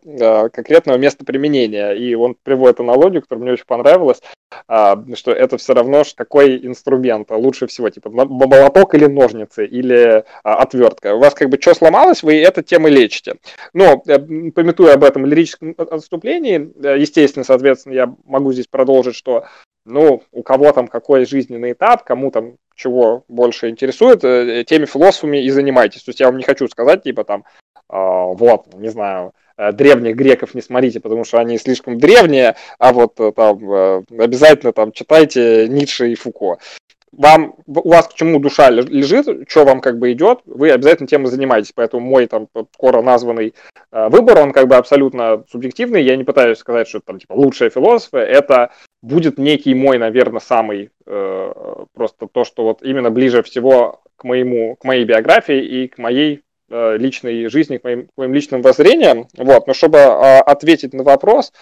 конкретного 0.51 0.97
места 0.97 1.25
применения. 1.25 1.91
И 1.91 2.15
он 2.15 2.35
приводит 2.41 2.79
аналогию, 2.79 3.21
которая 3.21 3.43
мне 3.43 3.53
очень 3.53 3.65
понравилась, 3.65 4.21
а, 4.67 5.03
что 5.15 5.31
это 5.31 5.57
все 5.57 5.73
равно 5.73 6.03
какой 6.15 6.65
инструмент 6.65 7.29
лучше 7.31 7.67
всего, 7.67 7.89
типа 7.89 8.09
молоток 8.09 8.95
или 8.95 9.05
ножницы, 9.05 9.52
или 9.59 10.23
а, 10.43 10.55
отвертка. 10.55 11.15
У 11.15 11.19
вас 11.19 11.33
как 11.33 11.49
бы 11.49 11.59
что 11.59 11.73
сломалось, 11.73 12.23
вы 12.23 12.41
эту 12.41 12.61
тему 12.61 12.87
лечите. 12.87 13.35
Но, 13.73 14.03
э, 14.07 14.19
пометуя 14.51 14.95
об 14.95 15.03
этом 15.03 15.25
лирическом 15.25 15.75
отступлении, 15.77 16.71
э, 16.83 16.99
естественно, 16.99 17.43
соответственно, 17.43 17.93
я 17.93 18.15
могу 18.25 18.53
здесь 18.53 18.67
продолжить, 18.67 19.15
что 19.15 19.45
ну, 19.85 20.23
у 20.31 20.43
кого 20.43 20.71
там 20.71 20.87
какой 20.87 21.25
жизненный 21.25 21.73
этап, 21.73 22.03
кому 22.03 22.31
там 22.31 22.55
чего 22.75 23.25
больше 23.27 23.69
интересует, 23.69 24.23
э, 24.23 24.63
теми 24.65 24.85
философами 24.85 25.43
и 25.43 25.49
занимайтесь. 25.49 26.03
То 26.03 26.09
есть 26.09 26.19
я 26.19 26.27
вам 26.27 26.37
не 26.37 26.43
хочу 26.43 26.67
сказать, 26.67 27.03
типа 27.03 27.23
там, 27.23 27.43
а, 27.89 28.25
вот, 28.27 28.73
не 28.75 28.89
знаю, 28.89 29.33
Э, 29.55 29.71
древних 29.71 30.15
греков 30.15 30.55
не 30.55 30.61
смотрите, 30.61 30.99
потому 30.99 31.23
что 31.23 31.37
они 31.37 31.57
слишком 31.57 31.99
древние, 31.99 32.55
а 32.79 32.91
вот 32.91 33.19
э, 33.19 33.31
там 33.35 33.71
э, 33.71 34.03
обязательно 34.17 34.73
там 34.73 34.91
читайте 34.91 35.67
Ницше 35.67 36.11
и 36.11 36.15
Фуко. 36.15 36.57
Вам, 37.17 37.55
у 37.67 37.89
вас 37.89 38.07
к 38.07 38.13
чему 38.13 38.39
душа 38.39 38.69
лежит, 38.69 39.49
что 39.49 39.65
вам 39.65 39.81
как 39.81 39.99
бы 39.99 40.11
идет, 40.11 40.39
вы 40.45 40.71
обязательно 40.71 41.07
тем 41.07 41.23
и 41.23 41.27
занимаетесь. 41.27 41.71
Поэтому 41.73 42.05
мой 42.05 42.27
там 42.27 42.47
скоро 42.73 43.01
названный 43.01 43.53
выбор, 43.91 44.39
он 44.39 44.51
как 44.51 44.67
бы 44.67 44.75
абсолютно 44.75 45.43
субъективный. 45.49 46.03
Я 46.03 46.15
не 46.15 46.23
пытаюсь 46.23 46.57
сказать, 46.57 46.87
что 46.87 46.99
там 46.99 47.19
типа 47.19 47.33
лучшие 47.33 47.69
философы. 47.69 48.17
Это 48.17 48.71
будет 49.01 49.37
некий 49.37 49.75
мой, 49.75 49.97
наверное, 49.97 50.39
самый 50.39 50.89
э, 51.05 51.53
просто 51.93 52.27
то, 52.27 52.43
что 52.43 52.63
вот 52.63 52.81
именно 52.81 53.11
ближе 53.11 53.43
всего 53.43 54.01
к 54.15 54.23
моему, 54.23 54.75
к 54.75 54.83
моей 54.83 55.05
биографии 55.05 55.63
и 55.63 55.87
к 55.87 55.97
моей 55.97 56.43
Э, 56.75 56.97
личной 56.97 57.49
жизни, 57.49 57.77
к 57.77 57.83
моим, 57.83 58.07
к 58.07 58.11
моим 58.17 58.33
личным 58.33 58.63
воззрениям. 58.63 59.27
Вот. 59.37 59.67
Но 59.67 59.73
чтобы 59.75 59.99
а, 59.99 60.41
ответить 60.41 60.93
на 60.93 61.03
вопрос, 61.03 61.53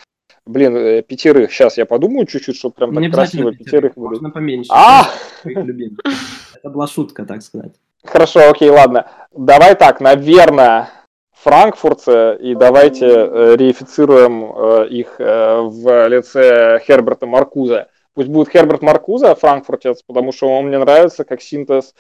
блин, 0.46 0.76
э, 0.76 1.02
пятерых, 1.02 1.52
сейчас 1.52 1.78
я 1.78 1.86
подумаю 1.86 2.26
чуть-чуть, 2.26 2.56
чтобы 2.56 2.76
прям 2.76 2.96
так 2.96 3.14
красиво 3.14 3.54
пятерых, 3.54 3.96
выдать. 3.96 4.22
Можно 4.22 4.30
поменьше. 4.32 4.70
А! 4.74 5.06
Это 5.44 6.70
была 6.70 6.88
шутка, 6.88 7.26
так 7.26 7.42
сказать. 7.42 7.74
Хорошо, 8.04 8.50
окей, 8.50 8.70
ладно. 8.70 9.10
Давай 9.36 9.76
так, 9.76 10.02
наверное, 10.02 10.90
франкфуртцы, 11.34 12.38
и 12.40 12.56
давайте 12.56 13.08
э, 13.08 13.56
реифицируем 13.56 14.86
их 14.86 15.16
в 15.20 16.08
лице 16.08 16.80
Херберта 16.86 17.26
Маркуза. 17.26 17.88
Пусть 18.14 18.30
будет 18.30 18.50
Херберт 18.50 18.82
Маркуза, 18.82 19.36
франкфуртец, 19.36 20.04
потому 20.06 20.32
что 20.32 20.50
он 20.50 20.68
мне 20.68 20.78
нравится 20.78 21.24
как 21.24 21.42
синтез 21.42 21.94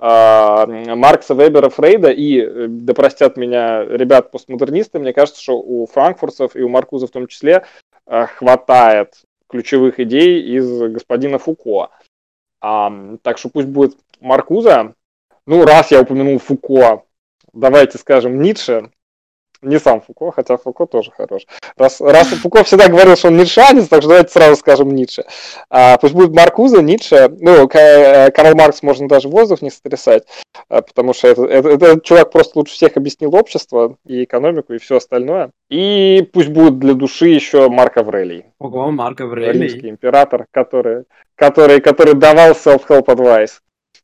а, 0.00 0.66
Маркса, 0.66 1.34
Вебера, 1.34 1.68
Фрейда 1.70 2.10
и, 2.10 2.40
э, 2.40 2.66
да 2.68 2.94
простят 2.94 3.36
меня 3.36 3.84
ребят-постмодернисты, 3.84 5.00
мне 5.00 5.12
кажется, 5.12 5.42
что 5.42 5.58
у 5.58 5.86
франкфуртцев 5.86 6.54
и 6.54 6.62
у 6.62 6.68
Маркуза 6.68 7.08
в 7.08 7.10
том 7.10 7.26
числе 7.26 7.52
э, 7.54 7.62
хватает 8.08 9.14
ключевых 9.48 10.00
идей 10.00 10.42
из 10.42 10.80
господина 10.92 11.38
Фуко. 11.38 11.90
А, 12.60 12.92
так 13.22 13.38
что 13.38 13.48
пусть 13.48 13.68
будет 13.68 13.96
Маркуза. 14.20 14.94
Ну, 15.46 15.64
раз 15.64 15.90
я 15.90 16.02
упомянул 16.02 16.38
Фуко, 16.38 17.04
давайте 17.52 17.98
скажем 17.98 18.40
Ницше. 18.42 18.90
Не 19.62 19.78
сам 19.78 20.00
Фуко, 20.00 20.30
хотя 20.32 20.56
Фуко 20.56 20.86
тоже 20.86 21.10
хорош. 21.10 21.42
Раз, 21.76 22.00
раз 22.00 22.28
Фуко 22.28 22.64
всегда 22.64 22.88
говорил, 22.88 23.16
что 23.16 23.28
он 23.28 23.36
ницшанец, 23.36 23.88
так 23.88 24.00
что 24.00 24.08
давайте 24.10 24.32
сразу 24.32 24.56
скажем 24.56 24.90
Ницше. 24.90 25.24
А, 25.70 25.96
пусть 25.98 26.14
будет 26.14 26.34
Маркуза, 26.34 26.82
Ницше. 26.82 27.28
Ну, 27.40 27.68
э, 27.68 28.30
Карл 28.30 28.54
Маркс 28.54 28.82
можно 28.82 29.08
даже 29.08 29.28
воздух 29.28 29.62
не 29.62 29.70
сотрясать, 29.70 30.24
а, 30.68 30.82
потому 30.82 31.12
что 31.12 31.28
это, 31.28 31.44
это, 31.44 31.68
этот 31.68 32.04
чувак 32.04 32.30
просто 32.30 32.58
лучше 32.58 32.74
всех 32.74 32.96
объяснил 32.96 33.34
общество 33.34 33.96
и 34.06 34.24
экономику 34.24 34.74
и 34.74 34.78
все 34.78 34.96
остальное. 34.96 35.50
И 35.68 36.28
пусть 36.32 36.48
будет 36.48 36.78
для 36.78 36.94
души 36.94 37.28
еще 37.28 37.68
Марк 37.68 37.96
Аврелий. 37.96 38.46
Ого, 38.58 38.90
Марк 38.90 39.20
Аврелий. 39.20 39.68
Римский 39.68 39.90
император, 39.90 40.46
который, 40.50 41.04
который, 41.34 41.80
который 41.80 42.14
давал 42.14 42.52
self-help 42.52 43.06
advice. 43.06 43.60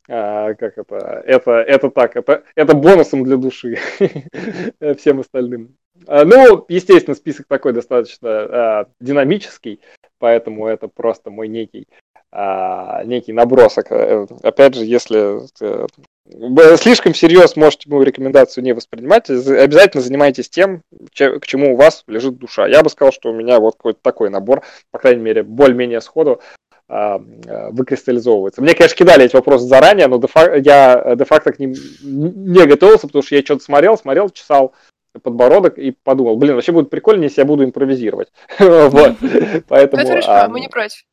А, 0.07 0.53
как 0.53 0.77
это, 0.77 1.23
это, 1.25 1.51
это 1.51 1.89
так, 1.89 2.15
это, 2.15 2.43
это 2.55 2.75
бонусом 2.75 3.23
для 3.23 3.37
души 3.37 3.79
всем 4.97 5.21
остальным. 5.21 5.75
А, 6.07 6.25
ну, 6.25 6.63
естественно, 6.69 7.15
список 7.15 7.47
такой 7.47 7.73
достаточно 7.73 8.29
а, 8.29 8.87
динамический, 8.99 9.79
поэтому 10.19 10.67
это 10.67 10.87
просто 10.87 11.31
мой 11.31 11.47
некий, 11.47 11.87
а, 12.31 13.03
некий 13.03 13.33
набросок. 13.33 13.91
Э, 13.91 14.27
опять 14.43 14.75
же, 14.75 14.85
если 14.85 15.39
э, 15.61 16.77
слишком 16.77 17.13
всерьез 17.13 17.55
можете 17.55 17.89
мою 17.89 18.03
рекомендацию 18.03 18.63
не 18.63 18.73
воспринимать, 18.73 19.29
обязательно 19.29 20.03
занимайтесь 20.03 20.49
тем, 20.49 20.81
к 21.13 21.45
чему 21.47 21.73
у 21.73 21.77
вас 21.77 22.03
лежит 22.07 22.37
душа. 22.37 22.67
Я 22.67 22.83
бы 22.83 22.89
сказал, 22.89 23.11
что 23.11 23.31
у 23.31 23.33
меня 23.33 23.59
вот 23.59 23.75
какой-то 23.75 23.99
такой 24.03 24.29
набор, 24.29 24.63
по 24.91 24.99
крайней 24.99 25.23
мере, 25.23 25.41
более-менее 25.41 26.01
сходу 26.01 26.41
выкристаллизовывается. 26.87 28.61
Мне, 28.61 28.75
конечно, 28.75 28.95
кидали 28.95 29.25
эти 29.25 29.35
вопросы 29.35 29.65
заранее, 29.65 30.07
но 30.07 30.21
я 30.55 31.15
де-факто 31.15 31.51
к 31.51 31.57
ним 31.57 31.73
не 32.03 32.65
готовился, 32.67 33.07
потому 33.07 33.23
что 33.23 33.35
я 33.35 33.41
что-то 33.41 33.63
смотрел, 33.63 33.97
смотрел, 33.97 34.29
чесал 34.29 34.73
подбородок 35.21 35.77
и 35.77 35.91
подумал, 35.91 36.37
блин, 36.37 36.55
вообще 36.55 36.71
будет 36.71 36.89
прикольно, 36.89 37.23
если 37.23 37.41
я 37.41 37.45
буду 37.45 37.63
импровизировать. 37.63 38.31
Вот, 38.59 39.17
поэтому... 39.67 40.03
Это 40.03 40.21
хорошо, 40.21 40.51
мы 40.51 40.59
не 40.59 40.67
против. 40.67 41.03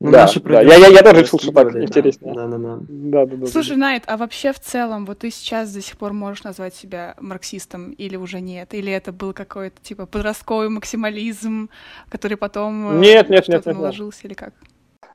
Ну, 0.00 0.10
да, 0.10 0.28
да. 0.34 0.62
Я, 0.62 0.74
я, 0.74 0.88
я 0.88 1.02
тоже 1.02 1.22
решил, 1.22 1.38
что 1.38 1.52
так 1.52 1.76
интереснее. 1.76 2.34
Да, 2.34 2.48
да, 2.48 2.58
да. 2.58 2.78
да, 2.88 3.26
да, 3.26 3.36
да 3.36 3.46
Слушай, 3.46 3.76
Найт, 3.76 4.02
а 4.06 4.16
вообще 4.16 4.52
в 4.52 4.58
целом, 4.58 5.06
вот 5.06 5.20
ты 5.20 5.30
сейчас 5.30 5.72
до 5.72 5.80
сих 5.80 5.96
пор 5.96 6.12
можешь 6.12 6.42
назвать 6.42 6.74
себя 6.74 7.14
марксистом 7.20 7.92
или 7.92 8.16
уже 8.16 8.40
нет? 8.40 8.74
Или 8.74 8.92
это 8.92 9.12
был 9.12 9.32
какой-то 9.32 9.80
типа 9.80 10.06
подростковый 10.06 10.70
максимализм, 10.70 11.70
который 12.08 12.36
потом 12.36 13.00
нет, 13.00 13.30
нет, 13.30 13.46
нет, 13.46 13.64
нет, 13.64 13.76
наложился 13.76 14.22
или 14.24 14.34
как? 14.34 14.54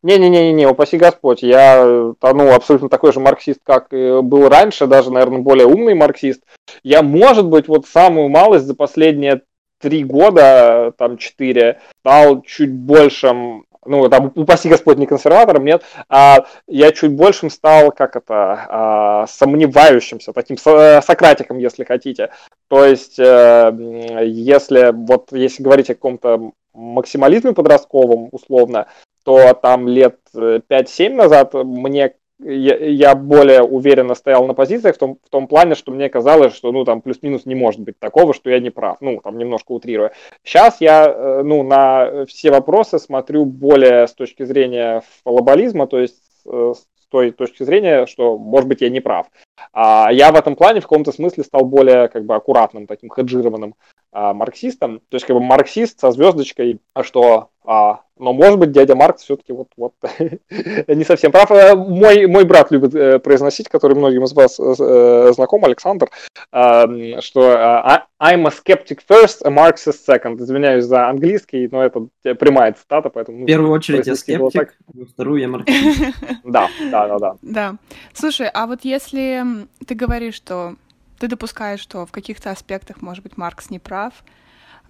Не-не-не-не, 0.04 0.68
упаси 0.68 0.98
Господь, 0.98 1.44
я 1.44 1.84
ну, 1.86 2.54
абсолютно 2.54 2.90
такой 2.90 3.14
же 3.14 3.20
марксист, 3.20 3.60
как 3.64 3.90
был 3.90 4.50
раньше, 4.50 4.88
даже, 4.88 5.12
наверное, 5.12 5.40
более 5.40 5.68
умный 5.68 5.94
марксист. 5.96 6.42
Я, 6.84 7.02
может 7.02 7.46
быть, 7.46 7.68
вот 7.68 7.86
самую 7.88 8.30
малость 8.30 8.66
за 8.66 8.76
последние 8.76 9.42
три 9.80 10.04
года, 10.04 10.94
там, 10.98 11.18
четыре, 11.18 11.80
стал 12.02 12.42
чуть 12.42 12.72
большим 12.72 13.66
ну, 13.88 14.10
там, 14.10 14.32
упаси 14.36 14.70
Господь, 14.70 14.98
не 14.98 15.06
консерватором, 15.06 15.66
нет, 15.66 15.84
а 16.10 16.46
я 16.68 16.92
чуть 16.92 17.14
большим 17.14 17.50
стал, 17.50 17.92
как 17.92 18.16
это, 18.16 18.66
а, 18.68 19.28
сомневающимся, 19.28 20.34
таким 20.34 20.58
сократиком, 20.58 21.58
если 21.58 21.84
хотите. 21.84 22.30
То 22.68 22.84
есть, 22.86 23.18
э, 23.18 24.24
если, 24.26 24.92
вот, 24.94 25.32
если 25.32 25.64
говорить 25.64 25.90
о 25.90 25.96
каком-то 25.96 26.52
максимализме 26.78 27.54
подростковом, 27.54 28.30
условно, 28.32 28.88
то 29.24 29.54
там 29.54 29.88
лет 29.88 30.20
5-7 30.34 30.64
э, 30.70 31.10
назад 31.10 31.54
мне 31.54 32.14
я, 32.40 32.76
я 32.78 33.16
более 33.16 33.64
уверенно 33.64 34.14
стоял 34.14 34.46
на 34.46 34.54
позициях 34.54 34.96
в 34.96 35.00
том, 35.00 35.18
в 35.24 35.30
том 35.30 35.48
плане, 35.48 35.76
что 35.76 35.92
мне 35.92 36.08
казалось, 36.08 36.56
что 36.56 36.72
ну 36.72 36.86
там 36.86 37.02
плюс-минус 37.02 37.46
не 37.46 37.56
может 37.56 37.82
быть 37.82 38.00
такого, 38.00 38.34
что 38.34 38.50
я 38.50 38.60
не 38.60 38.70
прав. 38.70 38.98
Ну, 39.02 39.20
там 39.24 39.38
немножко 39.38 39.72
утрируя. 39.72 40.12
Сейчас 40.44 40.80
я 40.80 41.08
э, 41.08 41.42
ну, 41.44 41.64
на 41.64 42.26
все 42.26 42.52
вопросы 42.52 43.00
смотрю 43.00 43.46
более 43.46 44.08
с 44.08 44.14
точки 44.14 44.44
зрения 44.44 45.02
фалаболизма, 45.24 45.88
то 45.88 46.00
есть 46.00 46.22
э, 46.46 46.74
с 46.76 47.08
той 47.10 47.32
точки 47.32 47.64
зрения, 47.64 48.06
что, 48.06 48.38
может 48.38 48.68
быть, 48.68 48.82
я 48.82 48.90
не 48.90 49.00
прав. 49.00 49.28
А 49.74 50.12
я 50.12 50.32
в 50.32 50.36
этом 50.36 50.56
плане 50.56 50.80
в 50.80 50.84
каком-то 50.84 51.12
смысле 51.12 51.44
стал 51.44 51.66
более 51.66 52.08
как 52.08 52.26
бы 52.26 52.36
аккуратным, 52.36 52.88
таким 52.88 53.10
хеджированным 53.10 53.76
а, 54.12 54.34
марксистом. 54.34 55.00
То 55.10 55.16
есть 55.16 55.26
как 55.26 55.36
бы 55.36 55.42
марксист 55.42 56.00
со 56.00 56.12
звездочкой, 56.12 56.80
а 56.94 57.04
что 57.04 57.50
а, 57.66 58.02
но, 58.20 58.34
может 58.34 58.60
быть, 58.60 58.72
дядя 58.72 58.96
Маркс 58.96 59.24
все-таки 59.24 59.54
вот, 59.54 59.68
вот 59.78 59.94
не 60.88 61.04
совсем 61.04 61.32
прав. 61.32 61.52
Э, 61.52 61.76
мой, 61.76 62.26
мой 62.28 62.46
брат 62.46 62.72
любит 62.72 62.96
э, 62.96 63.20
произносить, 63.20 63.70
который 63.70 63.96
многим 63.96 64.24
из 64.24 64.34
вас 64.34 64.60
э, 64.60 65.34
знаком, 65.34 65.66
Александр, 65.66 66.10
э, 66.52 67.20
что 67.20 67.52
э, 67.52 68.24
I'm 68.24 68.48
a 68.48 68.52
skeptic 68.52 69.00
first, 69.08 69.44
a 69.44 69.50
Marxist 69.50 70.00
second. 70.08 70.42
Извиняюсь 70.42 70.86
за 70.86 71.10
английский, 71.10 71.68
но 71.72 71.84
это 71.84 72.08
прямая 72.36 72.74
цитата, 72.74 73.10
поэтому... 73.10 73.44
В 73.44 73.46
первую 73.46 73.72
очередь 73.72 74.08
я 74.08 74.16
скептик, 74.16 74.76
во 74.94 75.06
вторую 75.06 75.42
я 75.42 75.48
марксист. 75.48 76.16
Да, 76.44 76.70
да, 76.90 77.08
да, 77.08 77.20
да. 77.20 77.36
Да. 77.42 77.76
Слушай, 78.14 78.50
а 78.54 78.66
вот 78.66 78.80
если 78.84 79.44
ты 79.86 79.96
говоришь, 79.96 80.36
что 80.36 80.76
ты 81.20 81.28
допускаешь, 81.28 81.80
что 81.80 82.06
в 82.06 82.12
каких-то 82.12 82.52
аспектах, 82.52 83.02
может 83.02 83.24
быть, 83.24 83.38
Маркс 83.38 83.70
не 83.70 83.80
прав, 83.80 84.14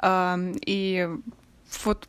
и 0.03 1.09
вот 1.83 2.07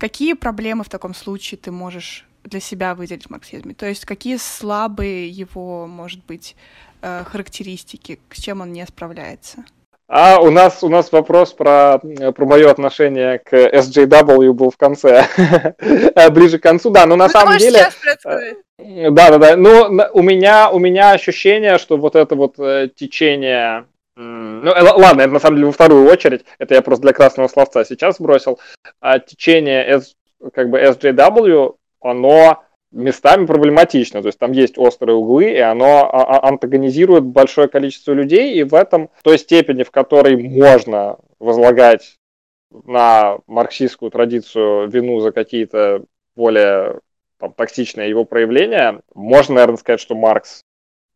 Какие 0.00 0.32
проблемы 0.32 0.82
в 0.82 0.88
таком 0.88 1.12
случае 1.12 1.58
ты 1.58 1.70
можешь 1.70 2.26
для 2.42 2.58
себя 2.58 2.94
выделить 2.94 3.26
в 3.26 3.30
марксизме? 3.30 3.74
То 3.74 3.84
есть 3.84 4.06
какие 4.06 4.38
слабые 4.38 5.28
его, 5.28 5.86
может 5.86 6.24
быть, 6.24 6.56
э, 7.02 7.22
характеристики, 7.24 8.18
с 8.30 8.40
чем 8.40 8.62
он 8.62 8.72
не 8.72 8.86
справляется? 8.86 9.62
А 10.12 10.40
у 10.40 10.50
нас 10.50 10.82
у 10.82 10.88
нас 10.88 11.12
вопрос 11.12 11.52
про, 11.52 12.00
про 12.00 12.44
мое 12.44 12.68
отношение 12.68 13.38
к 13.38 13.54
SJW 13.54 14.52
был 14.52 14.72
в 14.72 14.76
конце, 14.76 15.28
ближе 16.32 16.58
к 16.58 16.64
концу, 16.64 16.90
да, 16.90 17.06
но 17.06 17.14
на 17.14 17.26
ну, 17.26 17.30
самом 17.30 17.58
деле... 17.58 17.88
Э, 18.78 19.10
да, 19.12 19.30
да, 19.30 19.38
да. 19.38 19.56
Ну, 19.56 19.88
у 20.12 20.22
меня, 20.22 20.68
у 20.70 20.80
меня 20.80 21.12
ощущение, 21.12 21.78
что 21.78 21.96
вот 21.96 22.16
это 22.16 22.34
вот 22.34 22.58
э, 22.58 22.88
течение 22.92 23.84
ну, 24.16 24.72
э, 24.72 24.82
ладно, 24.82 25.22
это 25.22 25.32
на 25.32 25.38
самом 25.38 25.58
деле 25.58 25.66
во 25.66 25.72
вторую 25.72 26.10
очередь, 26.10 26.44
это 26.58 26.74
я 26.74 26.82
просто 26.82 27.02
для 27.02 27.12
красного 27.12 27.46
словца 27.46 27.84
сейчас 27.84 28.20
бросил. 28.20 28.58
А 29.00 29.20
течение 29.20 29.86
S, 29.86 30.16
как 30.52 30.70
бы 30.70 30.80
SJW, 30.80 31.76
оно 32.00 32.64
местами 32.92 33.46
проблематично, 33.46 34.20
то 34.20 34.28
есть 34.28 34.38
там 34.38 34.52
есть 34.52 34.78
острые 34.78 35.16
углы, 35.16 35.52
и 35.52 35.58
оно 35.58 36.10
а, 36.10 36.24
а, 36.24 36.48
антагонизирует 36.48 37.24
большое 37.24 37.68
количество 37.68 38.12
людей, 38.12 38.54
и 38.54 38.64
в 38.64 38.74
этом, 38.74 39.10
в 39.14 39.22
той 39.22 39.38
степени, 39.38 39.82
в 39.82 39.90
которой 39.90 40.36
можно 40.36 41.18
возлагать 41.38 42.18
на 42.70 43.38
марксистскую 43.46 44.10
традицию 44.10 44.88
вину 44.88 45.20
за 45.20 45.32
какие-то 45.32 46.04
более 46.36 47.00
там, 47.38 47.52
токсичные 47.52 48.10
его 48.10 48.24
проявления, 48.24 49.00
можно, 49.14 49.56
наверное, 49.56 49.78
сказать, 49.78 50.00
что 50.00 50.14
Маркс 50.14 50.62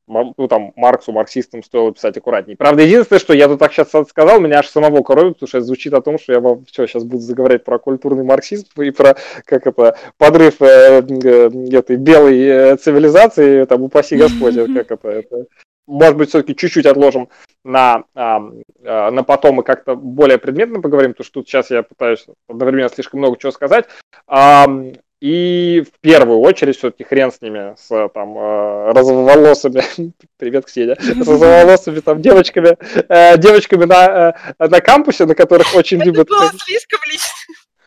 ну, 0.07 0.49
там, 0.49 0.73
Марксу, 0.77 1.13
марксистам 1.13 1.63
стоило 1.63 1.93
писать 1.93 2.17
аккуратнее. 2.17 2.57
Правда, 2.57 2.83
единственное, 2.83 3.21
что 3.21 3.33
я 3.33 3.49
тут 3.49 3.59
так 3.59 3.73
сейчас 3.73 3.91
сказал, 4.09 4.41
меня 4.41 4.59
аж 4.59 4.69
самого 4.69 5.03
коровит, 5.03 5.35
потому 5.35 5.49
что 5.49 5.59
это 5.59 5.67
звучит 5.67 5.95
о 5.95 6.03
том, 6.03 6.19
что 6.19 6.33
я 6.33 6.41
вам 6.41 6.65
все, 6.67 6.87
сейчас 6.87 7.05
буду 7.05 7.23
заговорять 7.23 7.65
про 7.65 7.79
культурный 7.79 8.25
марксизм 8.25 8.67
и 8.81 8.91
про, 8.91 9.17
как 9.45 9.67
это, 9.67 9.97
подрыв 10.19 10.61
э, 10.61 11.03
э, 11.03 11.51
этой 11.73 11.97
белой 11.97 12.41
э, 12.43 12.77
цивилизации, 12.77 13.65
там, 13.65 13.83
упаси 13.83 14.17
Господь, 14.17 14.57
как 14.57 14.91
это, 14.91 15.09
это 15.09 15.47
может 15.87 16.17
быть, 16.17 16.31
все-таки 16.31 16.57
чуть-чуть 16.57 16.87
отложим 16.87 17.29
на, 17.63 18.05
а, 18.15 18.41
на 18.83 19.23
потом 19.23 19.61
и 19.61 19.65
как-то 19.65 19.97
более 19.97 20.39
предметно 20.39 20.81
поговорим, 20.81 21.13
потому 21.13 21.25
что 21.27 21.35
тут 21.41 21.49
сейчас 21.49 21.71
я 21.71 21.83
пытаюсь 21.83 22.27
одновременно 22.49 22.89
слишком 22.89 23.21
много 23.21 23.37
чего 23.39 23.53
сказать. 23.53 23.87
И 25.25 25.83
в 25.83 26.01
первую 26.03 26.41
очередь 26.41 26.77
все-таки 26.77 27.03
хрен 27.03 27.33
с 27.33 27.41
ними, 27.41 27.75
с 27.79 28.09
там 28.11 28.37
э, 28.37 28.93
розоволосыми, 28.93 29.83
привет, 30.37 30.67
Ксения, 30.67 30.99
с 31.01 31.27
розоволосыми 31.27 32.01
там 32.01 32.21
девочками, 32.21 32.77
э, 33.09 33.39
девочками 33.39 33.87
на, 33.87 34.37
э, 34.59 34.69
на 34.69 34.81
кампусе, 34.83 35.25
на 35.25 35.35
которых 35.35 35.75
очень 35.75 36.03
любят... 36.03 36.27
Это 36.27 36.39
было 36.39 36.51
слишком 36.67 37.01
лично. 37.07 37.31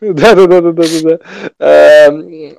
Да-да-да-да-да-да. 0.00 1.18
Эм, 1.60 2.56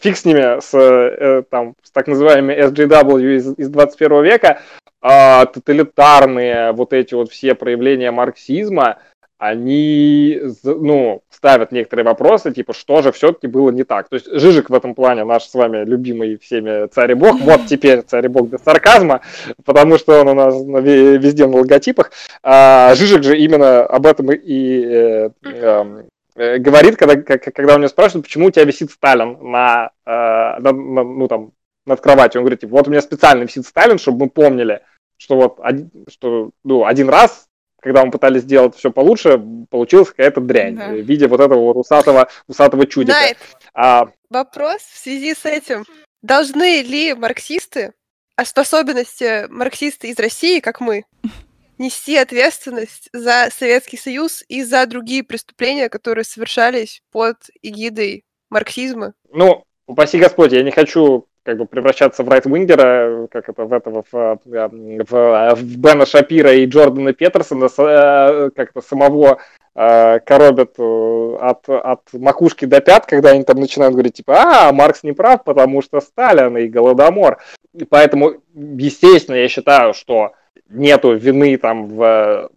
фиг 0.00 0.16
с 0.16 0.24
ними, 0.24 0.62
с, 0.62 1.42
там, 1.50 1.74
с 1.82 1.90
так 1.90 2.06
называемыми 2.06 2.54
SJW 2.54 3.36
из, 3.36 3.52
из 3.58 3.68
21 3.68 4.24
века, 4.24 4.62
а 5.02 5.44
тоталитарные 5.44 6.72
вот 6.72 6.94
эти 6.94 7.12
вот 7.12 7.30
все 7.30 7.54
проявления 7.54 8.12
марксизма, 8.12 8.96
они, 9.38 10.40
ну, 10.64 11.22
ставят 11.30 11.70
некоторые 11.70 12.04
вопросы, 12.04 12.52
типа, 12.52 12.74
что 12.74 13.02
же 13.02 13.12
все-таки 13.12 13.46
было 13.46 13.70
не 13.70 13.84
так. 13.84 14.08
То 14.08 14.14
есть 14.14 14.26
Жижик 14.30 14.68
в 14.68 14.74
этом 14.74 14.96
плане 14.96 15.24
наш 15.24 15.44
с 15.44 15.54
вами 15.54 15.84
любимый 15.84 16.38
всеми 16.38 16.88
царь 16.88 17.12
и 17.12 17.14
бог, 17.14 17.40
вот 17.40 17.66
теперь 17.66 18.02
царь 18.02 18.26
и 18.26 18.28
бог 18.28 18.48
без 18.48 18.60
сарказма, 18.60 19.20
потому 19.64 19.96
что 19.96 20.20
он 20.20 20.28
у 20.28 20.34
нас 20.34 20.54
везде 20.84 21.46
на 21.46 21.58
логотипах. 21.58 22.10
А 22.42 22.94
Жижик 22.96 23.22
же 23.22 23.38
именно 23.38 23.86
об 23.86 24.06
этом 24.06 24.32
и 24.32 24.84
э, 24.84 25.30
э, 25.44 26.02
э, 26.34 26.58
говорит, 26.58 26.96
когда, 26.96 27.14
когда 27.16 27.76
у 27.76 27.78
него 27.78 27.88
спрашивают, 27.88 28.26
почему 28.26 28.46
у 28.46 28.50
тебя 28.50 28.64
висит 28.64 28.90
Сталин 28.90 29.38
на, 29.40 29.90
э, 30.04 30.10
на, 30.10 30.72
на 30.72 31.04
ну, 31.04 31.28
там, 31.28 31.52
над 31.86 32.00
кроватью. 32.00 32.40
Он 32.40 32.44
говорит, 32.44 32.60
типа, 32.60 32.72
вот 32.72 32.88
у 32.88 32.90
меня 32.90 33.02
специально 33.02 33.44
висит 33.44 33.66
Сталин, 33.66 33.98
чтобы 33.98 34.24
мы 34.24 34.30
помнили, 34.30 34.80
что 35.16 35.36
вот 35.36 35.58
один, 35.62 35.90
что, 36.08 36.50
ну, 36.64 36.84
один 36.84 37.08
раз 37.08 37.47
когда 37.80 38.04
мы 38.04 38.10
пытались 38.10 38.42
сделать 38.42 38.76
все 38.76 38.90
получше, 38.90 39.40
получилась 39.70 40.08
какая-то 40.08 40.40
дрянь 40.40 40.76
да. 40.76 40.88
в 40.88 40.96
виде 40.96 41.26
вот 41.26 41.40
этого 41.40 41.60
вот 41.60 41.76
усатого, 41.76 42.28
усатого 42.46 42.86
чудика. 42.86 43.18
Найт, 43.18 43.38
а... 43.74 44.08
вопрос 44.30 44.80
в 44.82 44.98
связи 44.98 45.34
с 45.34 45.44
этим. 45.44 45.84
Должны 46.22 46.82
ли 46.82 47.14
марксисты, 47.14 47.92
а 48.36 48.44
способности 48.44 49.46
марксисты 49.48 50.08
из 50.08 50.18
России, 50.18 50.60
как 50.60 50.80
мы, 50.80 51.04
нести 51.78 52.16
ответственность 52.16 53.08
за 53.12 53.48
Советский 53.56 53.96
Союз 53.96 54.44
и 54.48 54.64
за 54.64 54.84
другие 54.86 55.22
преступления, 55.22 55.88
которые 55.88 56.24
совершались 56.24 57.02
под 57.12 57.36
эгидой 57.62 58.24
марксизма? 58.50 59.14
Ну, 59.30 59.64
упаси 59.86 60.18
Господь, 60.18 60.52
я 60.52 60.64
не 60.64 60.72
хочу 60.72 61.27
как 61.48 61.56
бы 61.56 61.64
превращаться 61.64 62.22
в 62.22 62.28
райтвингера, 62.28 63.26
как 63.32 63.48
это 63.48 63.64
в 63.64 63.72
этого, 63.72 64.04
в, 64.12 64.38
э, 64.44 64.68
в, 65.02 65.54
в 65.54 65.76
Бена 65.78 66.04
Шапира 66.04 66.52
и 66.52 66.66
Джордана 66.66 67.14
Петерсона, 67.14 67.70
э, 67.78 68.50
как 68.54 68.72
это 68.74 68.82
самого 68.82 69.38
э, 69.74 70.18
коробят 70.18 70.78
от, 70.78 71.66
от 71.70 72.02
макушки 72.12 72.66
до 72.66 72.82
пят, 72.82 73.06
когда 73.06 73.30
они 73.30 73.44
там 73.44 73.56
начинают 73.56 73.94
говорить, 73.94 74.16
типа, 74.16 74.34
а, 74.36 74.72
Маркс 74.74 75.02
не 75.04 75.12
прав, 75.12 75.42
потому 75.42 75.80
что 75.80 76.02
Сталин 76.02 76.58
и 76.58 76.68
Голодомор. 76.68 77.38
И 77.72 77.86
поэтому, 77.86 78.34
естественно, 78.54 79.36
я 79.36 79.48
считаю, 79.48 79.94
что 79.94 80.32
нету 80.68 81.16
вины 81.16 81.56
там 81.56 81.88
в 81.88 82.50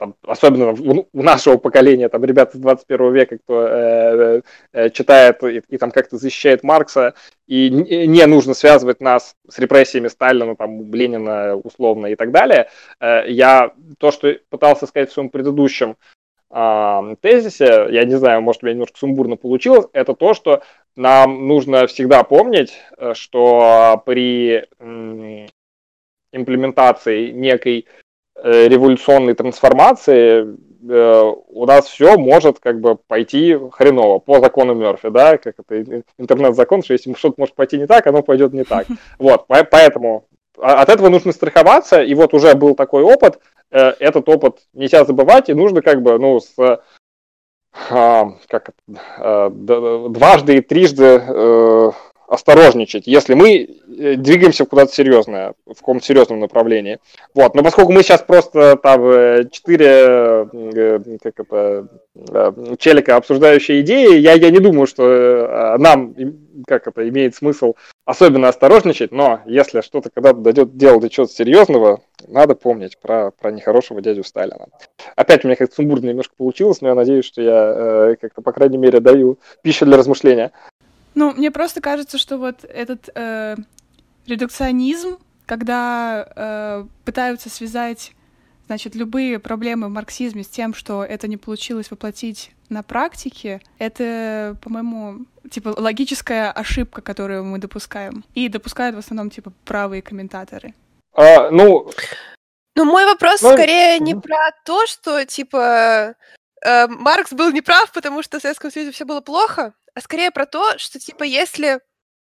там, 0.00 0.14
особенно 0.26 0.70
у 0.72 1.22
нашего 1.22 1.58
поколения, 1.58 2.08
там, 2.08 2.24
ребята 2.24 2.56
из 2.56 2.60
21 2.62 3.12
века, 3.12 3.36
кто 3.36 3.66
э, 3.68 4.42
э, 4.72 4.90
читает 4.90 5.44
и, 5.44 5.62
и 5.68 5.76
там 5.76 5.90
как-то 5.90 6.16
защищает 6.16 6.64
Маркса, 6.64 7.12
и 7.46 7.68
не 7.68 8.26
нужно 8.26 8.54
связывать 8.54 9.00
нас 9.02 9.36
с 9.46 9.58
репрессиями 9.58 10.08
Сталина, 10.08 10.56
там, 10.56 10.92
Ленина, 10.92 11.54
условно, 11.54 12.06
и 12.06 12.16
так 12.16 12.32
далее. 12.32 12.70
Э, 12.98 13.24
я 13.28 13.72
то, 13.98 14.10
что 14.10 14.34
пытался 14.48 14.86
сказать 14.86 15.10
в 15.10 15.12
своем 15.12 15.28
предыдущем 15.28 15.98
э, 16.50 17.16
тезисе, 17.20 17.88
я 17.90 18.04
не 18.04 18.16
знаю, 18.16 18.40
может, 18.40 18.62
у 18.62 18.66
меня 18.66 18.76
немножко 18.76 18.98
сумбурно 18.98 19.36
получилось, 19.36 19.86
это 19.92 20.14
то, 20.14 20.32
что 20.32 20.62
нам 20.96 21.46
нужно 21.46 21.86
всегда 21.86 22.24
помнить, 22.24 22.72
э, 22.96 23.12
что 23.12 24.02
при 24.06 24.66
имплементации 26.32 27.30
некой 27.32 27.80
э, 27.80 28.00
революционной 28.42 29.34
трансформации 29.34 30.56
э, 30.88 31.32
у 31.48 31.66
нас 31.66 31.86
все 31.86 32.16
может 32.16 32.58
как 32.58 32.80
бы 32.80 32.96
пойти 32.96 33.58
хреново 33.72 34.18
по 34.18 34.40
закону 34.40 34.74
Мерфи, 34.74 35.10
да, 35.10 35.36
как 35.36 35.54
это 35.58 36.02
интернет-закон, 36.18 36.82
что 36.82 36.94
если 36.94 37.12
что-то 37.14 37.34
может 37.38 37.54
пойти 37.54 37.78
не 37.78 37.86
так, 37.86 38.06
оно 38.06 38.22
пойдет 38.22 38.52
не 38.52 38.64
так. 38.64 38.86
Вот, 39.18 39.46
поэтому 39.46 40.26
от 40.58 40.88
этого 40.88 41.08
нужно 41.08 41.32
страховаться, 41.32 42.02
и 42.02 42.14
вот 42.14 42.34
уже 42.34 42.54
был 42.54 42.74
такой 42.74 43.02
опыт, 43.02 43.38
э, 43.70 43.90
этот 43.98 44.28
опыт 44.28 44.58
нельзя 44.72 45.04
забывать, 45.04 45.48
и 45.48 45.54
нужно 45.54 45.82
как 45.82 46.02
бы, 46.02 46.18
ну, 46.18 46.40
с 46.40 46.80
а, 47.88 48.32
как 48.48 48.72
дважды 48.88 50.56
и 50.56 50.60
трижды 50.60 51.22
осторожничать, 52.30 53.08
если 53.08 53.34
мы 53.34 53.50
э, 53.98 54.14
двигаемся 54.14 54.64
куда-то 54.64 54.94
серьезное, 54.94 55.54
в 55.66 55.74
каком-то 55.74 56.04
серьезном 56.04 56.38
направлении. 56.38 57.00
Вот. 57.34 57.56
Но 57.56 57.64
поскольку 57.64 57.90
мы 57.90 58.04
сейчас 58.04 58.22
просто 58.22 58.76
там 58.76 59.04
э, 59.04 59.48
четыре 59.50 60.46
э, 60.52 60.98
как 61.20 61.40
это, 61.40 61.88
челика, 62.78 63.16
обсуждающие 63.16 63.80
идеи, 63.80 64.16
я, 64.18 64.34
я 64.34 64.50
не 64.50 64.60
думаю, 64.60 64.86
что 64.86 65.76
нам 65.78 66.14
как 66.66 66.86
это 66.86 67.08
имеет 67.08 67.34
смысл 67.34 67.74
особенно 68.04 68.48
осторожничать, 68.48 69.12
но 69.12 69.40
если 69.46 69.80
что-то 69.80 70.10
когда-то 70.10 70.38
дойдет 70.40 70.76
дело 70.76 71.00
до 71.00 71.08
чего-то 71.08 71.32
серьезного, 71.32 72.00
надо 72.26 72.54
помнить 72.54 72.98
про, 72.98 73.30
про 73.30 73.50
нехорошего 73.50 74.00
дядю 74.00 74.24
Сталина. 74.24 74.66
Опять 75.16 75.44
у 75.44 75.48
меня 75.48 75.56
как-то 75.56 75.76
сумбурно 75.76 76.08
немножко 76.08 76.34
получилось, 76.36 76.80
но 76.80 76.88
я 76.88 76.94
надеюсь, 76.94 77.24
что 77.24 77.40
я 77.40 77.74
э, 77.74 78.16
как-то, 78.20 78.42
по 78.42 78.52
крайней 78.52 78.78
мере, 78.78 79.00
даю 79.00 79.38
пищу 79.62 79.86
для 79.86 79.96
размышления. 79.96 80.50
Ну, 81.20 81.34
мне 81.34 81.50
просто 81.50 81.82
кажется, 81.82 82.16
что 82.16 82.38
вот 82.38 82.64
этот 82.64 83.10
э, 83.14 83.56
редукционизм, 84.26 85.18
когда 85.44 86.26
э, 86.34 86.86
пытаются 87.04 87.50
связать, 87.50 88.12
значит, 88.68 88.94
любые 88.94 89.38
проблемы 89.38 89.88
в 89.88 89.90
марксизме 89.90 90.42
с 90.42 90.48
тем, 90.48 90.72
что 90.72 91.04
это 91.04 91.28
не 91.28 91.36
получилось 91.36 91.90
воплотить 91.90 92.52
на 92.70 92.82
практике, 92.82 93.60
это, 93.78 94.56
по-моему, 94.62 95.26
типа 95.50 95.74
логическая 95.76 96.50
ошибка, 96.50 97.02
которую 97.02 97.44
мы 97.44 97.58
допускаем. 97.58 98.24
И 98.34 98.48
допускают 98.48 98.96
в 98.96 99.00
основном, 99.00 99.28
типа, 99.28 99.52
правые 99.66 100.00
комментаторы. 100.00 100.72
А, 101.12 101.50
ну... 101.50 101.90
Ну, 102.76 102.86
мой 102.86 103.04
вопрос 103.04 103.42
ну... 103.42 103.52
скорее 103.52 103.98
не 103.98 104.14
про 104.14 104.52
то, 104.64 104.86
что, 104.86 105.22
типа, 105.26 106.14
э, 106.64 106.86
Маркс 106.88 107.34
был 107.34 107.52
неправ, 107.52 107.92
потому 107.92 108.22
что 108.22 108.38
в 108.38 108.42
Советском 108.42 108.70
Союзе 108.70 108.92
все 108.92 109.04
было 109.04 109.20
плохо, 109.20 109.74
а 110.00 110.02
скорее 110.02 110.30
про 110.30 110.46
то, 110.46 110.78
что, 110.78 110.98
типа, 110.98 111.24
если 111.24 111.78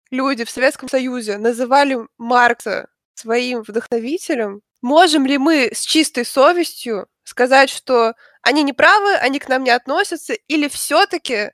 люди 0.09 0.43
в 0.43 0.49
Советском 0.49 0.89
Союзе 0.89 1.37
называли 1.37 1.99
Маркса 2.17 2.89
своим 3.13 3.61
вдохновителем, 3.61 4.61
можем 4.81 5.25
ли 5.25 5.37
мы 5.37 5.69
с 5.73 5.79
чистой 5.79 6.25
совестью 6.25 7.07
сказать, 7.23 7.69
что 7.69 8.13
они 8.41 8.63
не 8.63 8.73
правы, 8.73 9.13
они 9.13 9.39
к 9.39 9.47
нам 9.47 9.63
не 9.63 9.69
относятся, 9.69 10.33
или 10.33 10.67
все-таки 10.67 11.51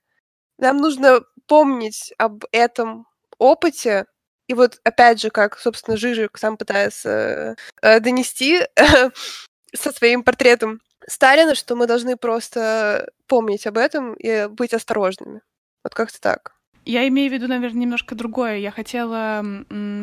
нам 0.58 0.78
нужно 0.78 1.22
помнить 1.46 2.12
об 2.18 2.46
этом 2.52 3.06
опыте, 3.38 4.08
и 4.48 4.56
вот 4.56 4.80
опять 4.84 5.22
же, 5.22 5.30
как, 5.30 5.60
собственно, 5.60 5.98
Жижик 5.98 6.40
сам 6.40 6.58
пытается 6.58 7.56
э, 7.84 8.00
донести 8.00 8.62
со 9.76 9.92
своим 9.92 10.24
портретом 10.24 10.82
Сталина, 11.08 11.54
что 11.54 11.76
мы 11.76 11.86
должны 11.86 12.18
просто 12.18 13.12
помнить 13.28 13.68
об 13.68 13.78
этом 13.78 14.16
и 14.16 14.48
быть 14.48 14.74
осторожными. 14.74 15.42
Вот 15.88 15.96
как-то 15.96 16.20
так. 16.20 16.52
Я 16.84 17.08
имею 17.08 17.30
в 17.30 17.34
виду, 17.34 17.48
наверное, 17.48 17.80
немножко 17.80 18.14
другое. 18.14 18.58
Я 18.58 18.72
хотела 18.72 19.42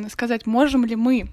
сказать, 0.09 0.47
можем 0.47 0.87
ли 0.87 0.97
мы 0.97 1.29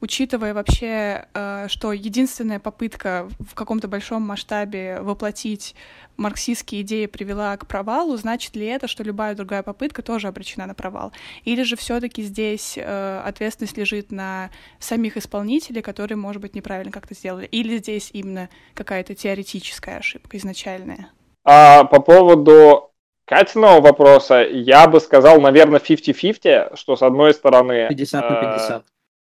учитывая 0.00 0.54
вообще, 0.54 1.26
э, 1.34 1.66
что 1.68 1.92
единственная 1.92 2.58
попытка 2.58 3.28
в 3.38 3.54
каком-то 3.54 3.86
большом 3.86 4.22
масштабе 4.22 5.02
воплотить 5.02 5.74
марксистские 6.16 6.80
идеи 6.80 7.04
привела 7.04 7.54
к 7.58 7.66
провалу, 7.66 8.16
значит 8.16 8.56
ли 8.56 8.64
это, 8.64 8.88
что 8.88 9.02
любая 9.02 9.34
другая 9.34 9.62
попытка 9.62 10.00
тоже 10.00 10.28
обречена 10.28 10.64
на 10.64 10.72
провал? 10.72 11.12
Или 11.44 11.62
же 11.64 11.76
все-таки 11.76 12.22
здесь 12.22 12.78
э, 12.78 13.22
ответственность 13.26 13.76
лежит 13.76 14.10
на 14.10 14.48
самих 14.78 15.18
исполнителей, 15.18 15.82
которые, 15.82 16.16
может 16.16 16.40
быть, 16.40 16.54
неправильно 16.54 16.90
как-то 16.90 17.14
сделали? 17.14 17.44
Или 17.44 17.76
здесь 17.76 18.08
именно 18.14 18.48
какая-то 18.72 19.14
теоретическая 19.14 19.98
ошибка 19.98 20.38
изначальная? 20.38 21.10
А 21.44 21.84
по 21.84 22.00
поводу 22.00 22.89
Катиного 23.30 23.80
вопроса 23.80 24.42
я 24.42 24.88
бы 24.88 24.98
сказал, 24.98 25.40
наверное, 25.40 25.78
50-50, 25.78 26.76
что 26.76 26.96
с 26.96 27.02
одной 27.02 27.32
стороны... 27.32 27.86
50 27.88 28.28
на 28.28 28.82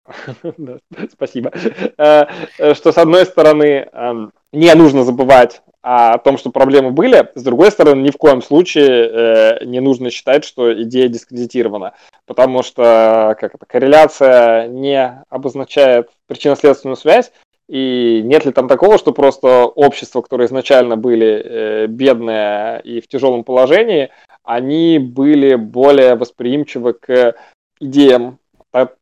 50. 0.06 0.80
Спасибо. 1.12 1.50
Э, 1.98 2.26
э, 2.58 2.74
что 2.74 2.92
с 2.92 2.98
одной 2.98 3.26
стороны 3.26 3.88
эм, 3.92 4.32
не 4.52 4.72
нужно 4.76 5.02
забывать 5.02 5.62
о 5.82 6.18
том, 6.18 6.38
что 6.38 6.50
проблемы 6.50 6.92
были, 6.92 7.32
с 7.34 7.42
другой 7.42 7.72
стороны, 7.72 8.02
ни 8.02 8.12
в 8.12 8.16
коем 8.16 8.42
случае 8.42 9.08
э, 9.08 9.64
не 9.64 9.80
нужно 9.80 10.10
считать, 10.10 10.44
что 10.44 10.72
идея 10.84 11.08
дискредитирована, 11.08 11.94
потому 12.26 12.62
что 12.62 13.36
как 13.40 13.56
это, 13.56 13.66
корреляция 13.66 14.68
не 14.68 15.24
обозначает 15.30 16.10
причинно-следственную 16.28 16.96
связь, 16.96 17.32
и 17.70 18.22
нет 18.24 18.44
ли 18.44 18.50
там 18.50 18.66
такого, 18.66 18.98
что 18.98 19.12
просто 19.12 19.66
общества, 19.66 20.22
которые 20.22 20.48
изначально 20.48 20.96
были 20.96 21.26
э, 21.28 21.86
бедные 21.86 22.80
и 22.82 23.00
в 23.00 23.06
тяжелом 23.06 23.44
положении, 23.44 24.10
они 24.42 24.98
были 24.98 25.54
более 25.54 26.16
восприимчивы 26.16 26.94
к 26.94 27.36
идеям 27.78 28.40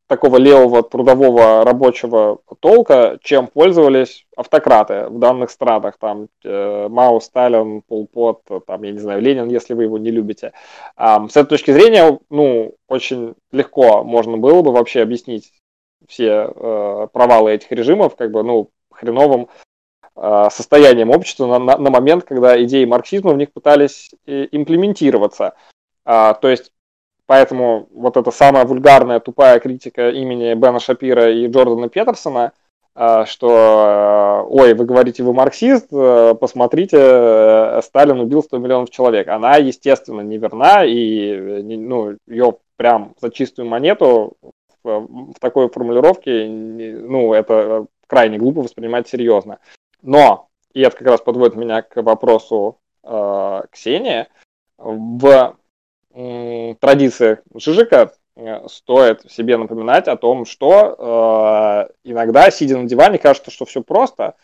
такого 0.07 0.37
левого 0.37 0.83
трудового 0.83 1.64
рабочего 1.64 2.40
толка, 2.61 3.18
чем 3.22 3.46
пользовались 3.46 4.26
автократы 4.37 5.09
в 5.09 5.18
данных 5.18 5.50
странах, 5.50 5.96
там 5.98 6.28
э, 6.44 6.88
Мао, 6.88 7.20
Сталин, 7.20 7.83
Пол 7.83 8.07
Пот, 8.07 8.42
там, 8.66 8.83
я 8.83 8.92
не 8.92 8.98
знаю, 8.98 9.20
Ленин, 9.20 9.48
если 9.48 9.74
вы 9.74 9.85
его 9.85 9.98
не 9.98 10.11
любите. 10.11 10.52
Э, 10.96 11.18
с 11.28 11.37
этой 11.37 11.50
точки 11.50 11.70
зрения, 11.70 12.18
ну, 12.31 12.74
очень 12.87 13.35
легко 13.52 14.04
можно 14.04 14.37
было 14.38 14.62
бы 14.62 14.72
вообще 14.72 15.02
объяснить 15.02 15.52
все 16.08 16.50
э, 16.54 17.08
провалы 17.12 17.52
этих 17.52 17.70
режимов, 17.70 18.16
как 18.16 18.32
бы, 18.32 18.42
ну, 18.42 18.70
хреновым 18.90 19.48
э, 20.16 20.48
состоянием 20.50 21.10
общества 21.10 21.46
на, 21.46 21.58
на, 21.58 21.78
на 21.78 21.90
момент, 21.90 22.24
когда 22.24 22.60
идеи 22.64 22.84
марксизма 22.84 23.32
в 23.32 23.36
них 23.36 23.52
пытались 23.52 24.10
э, 24.26 24.48
имплементироваться. 24.50 25.54
А, 26.04 26.34
то 26.34 26.48
есть, 26.48 26.72
поэтому 27.26 27.88
вот 27.92 28.16
эта 28.16 28.30
самая 28.30 28.64
вульгарная, 28.64 29.20
тупая 29.20 29.60
критика 29.60 30.08
имени 30.08 30.54
Бена 30.54 30.80
Шапира 30.80 31.30
и 31.30 31.46
Джордана 31.46 31.90
Петерсона, 31.90 32.52
э, 32.96 33.24
что, 33.26 33.50
э, 33.50 34.48
ой, 34.48 34.72
вы 34.72 34.86
говорите, 34.86 35.22
вы 35.22 35.34
марксист, 35.34 35.88
э, 35.92 36.34
посмотрите, 36.40 36.96
э, 36.98 37.80
Сталин 37.82 38.18
убил 38.20 38.42
100 38.42 38.58
миллионов 38.58 38.90
человек. 38.90 39.28
Она, 39.28 39.56
естественно, 39.56 40.22
неверна, 40.22 40.86
и 40.86 41.62
ну, 41.76 42.16
ее 42.26 42.56
прям 42.78 43.14
за 43.20 43.30
чистую 43.30 43.68
монету 43.68 44.38
в 44.88 45.38
такой 45.40 45.68
формулировке, 45.68 46.46
ну, 46.46 47.33
это 47.33 47.87
крайне 48.07 48.38
глупо 48.38 48.62
воспринимать 48.62 49.09
серьезно. 49.09 49.59
Но 50.03 50.48
и 50.72 50.81
это 50.81 50.96
как 50.96 51.07
раз 51.09 51.20
подводит 51.20 51.57
меня 51.57 51.83
к 51.83 52.03
вопросу 52.03 52.79
э, 53.03 53.61
Ксении, 53.70 54.27
в 54.79 55.57
э, 56.14 56.74
традициях 56.81 57.40
Жижика 57.55 58.12
э, 58.37 58.66
стоит 58.68 59.31
себе 59.31 59.57
напоминать 59.57 60.09
о 60.09 60.16
том, 60.16 60.44
что 60.44 61.88
э, 61.90 61.92
иногда, 62.05 62.51
сидя 62.51 62.79
на 62.79 62.85
диване, 62.85 63.18
кажется, 63.18 63.51
что 63.51 63.64
все 63.64 63.83
просто, 63.83 64.35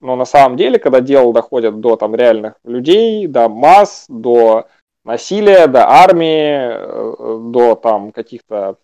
но 0.00 0.16
на 0.16 0.24
самом 0.24 0.56
деле, 0.56 0.78
когда 0.78 1.00
дело 1.00 1.32
доходит 1.32 1.80
до 1.80 1.96
там 1.96 2.14
реальных 2.14 2.54
людей, 2.64 3.26
до 3.26 3.48
масс, 3.48 4.06
до 4.08 4.66
насилия, 5.04 5.66
до 5.66 5.88
армии, 5.88 6.56
э, 6.56 7.50
до 7.52 7.74
там 7.74 8.12
каких-то 8.12 8.78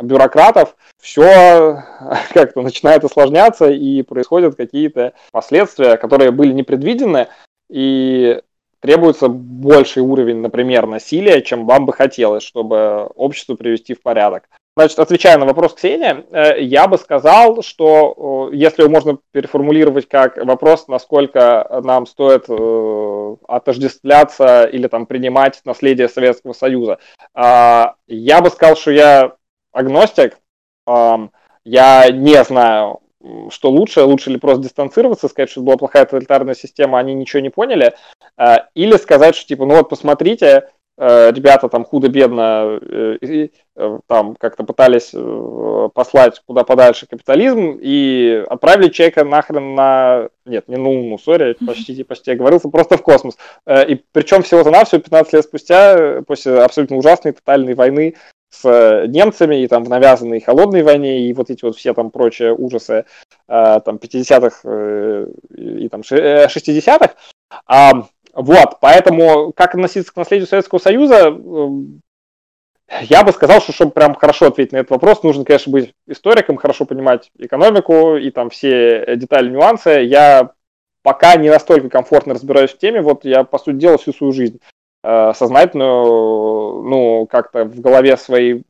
бюрократов, 0.00 0.76
все 1.00 1.84
как-то 2.32 2.62
начинает 2.62 3.04
осложняться 3.04 3.70
и 3.70 4.02
происходят 4.02 4.56
какие-то 4.56 5.12
последствия, 5.32 5.96
которые 5.96 6.30
были 6.30 6.52
непредвидены, 6.52 7.28
и 7.70 8.40
требуется 8.80 9.28
больший 9.28 10.02
уровень, 10.02 10.38
например, 10.38 10.86
насилия, 10.86 11.42
чем 11.42 11.66
вам 11.66 11.86
бы 11.86 11.92
хотелось, 11.92 12.42
чтобы 12.42 13.06
общество 13.14 13.54
привести 13.54 13.94
в 13.94 14.02
порядок. 14.02 14.48
Значит, 14.78 14.98
отвечая 14.98 15.38
на 15.38 15.46
вопрос 15.46 15.72
Ксении, 15.72 16.26
э, 16.32 16.62
я 16.62 16.86
бы 16.86 16.98
сказал, 16.98 17.62
что 17.62 18.50
если 18.52 18.82
его 18.82 18.90
можно 18.92 19.16
переформулировать 19.32 20.06
как 20.06 20.36
вопрос, 20.36 20.86
насколько 20.86 21.80
нам 21.82 22.04
стоит 22.04 22.44
э, 22.50 23.36
отождествляться 23.48 24.64
или 24.64 24.86
там 24.88 25.06
принимать 25.06 25.62
наследие 25.64 26.10
Советского 26.10 26.52
Союза, 26.52 26.98
а, 27.32 27.94
я 28.06 28.42
бы 28.42 28.50
сказал, 28.50 28.76
что 28.76 28.90
я 28.90 29.36
агностик, 29.72 30.38
я 30.86 32.10
не 32.10 32.44
знаю, 32.44 33.00
что 33.48 33.70
лучше, 33.70 34.02
лучше 34.02 34.30
ли 34.30 34.38
просто 34.38 34.64
дистанцироваться, 34.64 35.28
сказать, 35.28 35.50
что 35.50 35.62
была 35.62 35.78
плохая 35.78 36.04
тоталитарная 36.04 36.54
система, 36.54 36.98
они 36.98 37.14
ничего 37.14 37.40
не 37.40 37.50
поняли, 37.50 37.94
э, 38.36 38.56
или 38.74 38.96
сказать, 38.98 39.36
что 39.36 39.48
типа, 39.48 39.64
ну 39.64 39.76
вот 39.76 39.88
посмотрите, 39.88 40.68
Э, 40.68 40.75
ребята 40.98 41.68
там 41.68 41.84
худо-бедно 41.84 42.78
э, 42.80 43.18
э, 43.22 43.98
там 44.06 44.34
как-то 44.36 44.64
пытались 44.64 45.14
послать 45.92 46.42
куда 46.46 46.64
подальше 46.64 47.06
капитализм 47.06 47.78
и 47.80 48.44
отправили 48.48 48.88
человека 48.88 49.24
нахрен 49.24 49.74
на... 49.74 50.28
Нет, 50.46 50.68
не 50.68 50.76
на 50.76 50.88
Луну, 50.88 51.18
сори, 51.18 51.56
почти, 51.66 52.02
почти 52.02 52.30
оговорился, 52.30 52.70
просто 52.70 52.96
в 52.96 53.02
космос. 53.02 53.36
И 53.68 54.02
причем 54.12 54.42
всего-то 54.42 54.70
навсего 54.70 55.00
15 55.00 55.32
лет 55.34 55.44
спустя, 55.44 56.22
после 56.26 56.60
абсолютно 56.60 56.96
ужасной 56.96 57.32
тотальной 57.32 57.74
войны 57.74 58.14
с 58.48 59.06
немцами 59.08 59.62
и 59.62 59.68
там 59.68 59.84
в 59.84 59.90
навязанной 59.90 60.40
холодной 60.40 60.82
войне 60.82 61.28
и 61.28 61.32
вот 61.34 61.50
эти 61.50 61.64
вот 61.64 61.76
все 61.76 61.92
там 61.92 62.10
прочие 62.10 62.54
ужасы 62.54 63.04
там 63.46 63.96
50-х 63.96 65.26
и 65.50 65.88
там 65.88 66.00
60-х, 66.00 67.14
вот, 68.36 68.80
поэтому 68.80 69.52
как 69.56 69.74
относиться 69.74 70.12
к 70.12 70.16
наследию 70.16 70.46
Советского 70.46 70.78
Союза, 70.78 71.28
эм, 71.28 72.02
я 73.00 73.24
бы 73.24 73.32
сказал, 73.32 73.62
что 73.62 73.72
чтобы 73.72 73.92
прям 73.92 74.14
хорошо 74.14 74.48
ответить 74.48 74.72
на 74.72 74.76
этот 74.76 74.90
вопрос, 74.90 75.22
нужно, 75.22 75.44
конечно, 75.44 75.72
быть 75.72 75.94
историком, 76.06 76.58
хорошо 76.58 76.84
понимать 76.84 77.30
экономику 77.38 78.16
и 78.16 78.30
там 78.30 78.50
все 78.50 79.16
детали, 79.16 79.48
нюансы. 79.48 80.02
Я 80.02 80.50
пока 81.02 81.36
не 81.36 81.48
настолько 81.48 81.88
комфортно 81.88 82.34
разбираюсь 82.34 82.72
в 82.72 82.78
теме, 82.78 83.00
вот 83.00 83.24
я, 83.24 83.42
по 83.42 83.58
сути 83.58 83.76
дела, 83.76 83.96
всю 83.96 84.12
свою 84.12 84.34
жизнь 84.34 84.60
э, 85.02 85.32
сознательно, 85.34 85.86
ну, 85.86 87.26
как-то 87.30 87.64
в 87.64 87.80
голове 87.80 88.18
своей 88.18 88.64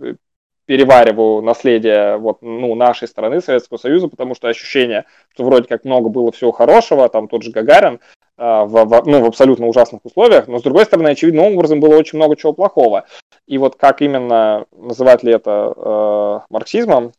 перевариваю 0.66 1.42
наследие 1.42 2.18
вот, 2.18 2.42
ну, 2.42 2.74
нашей 2.76 3.08
страны, 3.08 3.40
Советского 3.40 3.78
Союза, 3.78 4.08
потому 4.08 4.36
что 4.36 4.48
ощущение, 4.48 5.06
что 5.32 5.44
вроде 5.44 5.66
как 5.66 5.84
много 5.84 6.08
было 6.08 6.30
всего 6.30 6.52
хорошего, 6.52 7.08
там 7.08 7.26
тот 7.28 7.42
же 7.42 7.50
Гагарин, 7.50 7.94
э, 7.94 8.15
в, 8.36 8.84
в, 8.84 9.02
ну, 9.06 9.22
в 9.22 9.26
абсолютно 9.26 9.66
ужасных 9.66 10.04
условиях, 10.04 10.46
но 10.46 10.58
с 10.58 10.62
другой 10.62 10.84
стороны, 10.84 11.08
очевидным 11.08 11.44
образом 11.44 11.80
было 11.80 11.96
очень 11.96 12.18
много 12.18 12.36
чего 12.36 12.52
плохого. 12.52 13.06
И 13.46 13.58
вот 13.58 13.76
как 13.76 14.02
именно 14.02 14.66
называть 14.72 15.22
ли 15.22 15.32
это 15.32 15.72
э, 15.76 16.40
марксизмом 16.50 17.12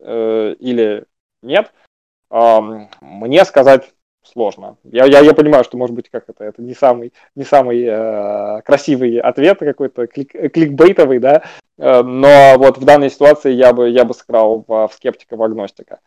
э, 0.00 0.54
или 0.58 1.04
нет, 1.42 1.72
э, 2.30 2.58
мне 3.00 3.44
сказать 3.44 3.92
сложно. 4.22 4.76
Я, 4.84 5.04
я, 5.06 5.20
я 5.20 5.34
понимаю, 5.34 5.64
что, 5.64 5.76
может 5.76 5.94
быть, 5.94 6.08
как 6.08 6.28
это, 6.28 6.44
это 6.44 6.62
не 6.62 6.74
самый, 6.74 7.12
не 7.34 7.44
самый 7.44 7.82
э, 7.82 8.62
красивый 8.62 9.18
ответ, 9.18 9.58
какой-то 9.58 10.06
клик, 10.06 10.30
кликбейтовый, 10.52 11.18
да, 11.18 11.42
э, 11.78 12.02
но 12.02 12.54
вот 12.56 12.78
в 12.78 12.84
данной 12.84 13.10
ситуации 13.10 13.52
я 13.52 13.72
бы, 13.72 13.88
я 13.88 14.04
бы 14.04 14.14
сыграл 14.14 14.64
в, 14.66 14.88
в 14.88 14.92
скептика, 14.94 15.36
в 15.36 15.42
агностика. 15.42 16.00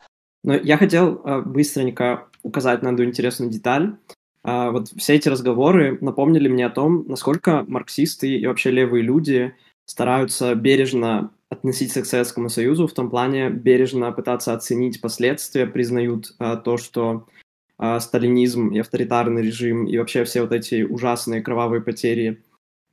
Но 0.43 0.53
я 0.53 0.77
хотел 0.77 1.21
э, 1.23 1.41
быстренько 1.41 2.27
указать 2.43 2.83
на 2.83 2.89
одну 2.89 3.03
интересную 3.03 3.51
деталь. 3.51 3.95
Э, 4.45 4.69
вот 4.71 4.89
все 4.89 5.15
эти 5.15 5.27
разговоры 5.27 5.97
напомнили 6.01 6.47
мне 6.47 6.67
о 6.67 6.69
том, 6.69 7.05
насколько 7.07 7.65
марксисты 7.67 8.37
и 8.37 8.45
вообще 8.45 8.71
левые 8.71 9.03
люди 9.03 9.55
стараются 9.85 10.55
бережно 10.55 11.31
относиться 11.49 12.01
к 12.01 12.05
Советскому 12.05 12.49
Союзу, 12.49 12.87
в 12.87 12.93
том 12.93 13.09
плане 13.09 13.49
бережно 13.49 14.11
пытаться 14.11 14.53
оценить 14.53 15.01
последствия, 15.01 15.65
признают 15.65 16.35
э, 16.39 16.57
то, 16.63 16.77
что 16.77 17.27
э, 17.79 17.99
сталинизм 17.99 18.69
и 18.69 18.79
авторитарный 18.79 19.41
режим, 19.41 19.85
и 19.85 19.97
вообще 19.97 20.23
все 20.23 20.41
вот 20.41 20.51
эти 20.51 20.83
ужасные 20.83 21.41
кровавые 21.41 21.81
потери 21.81 22.43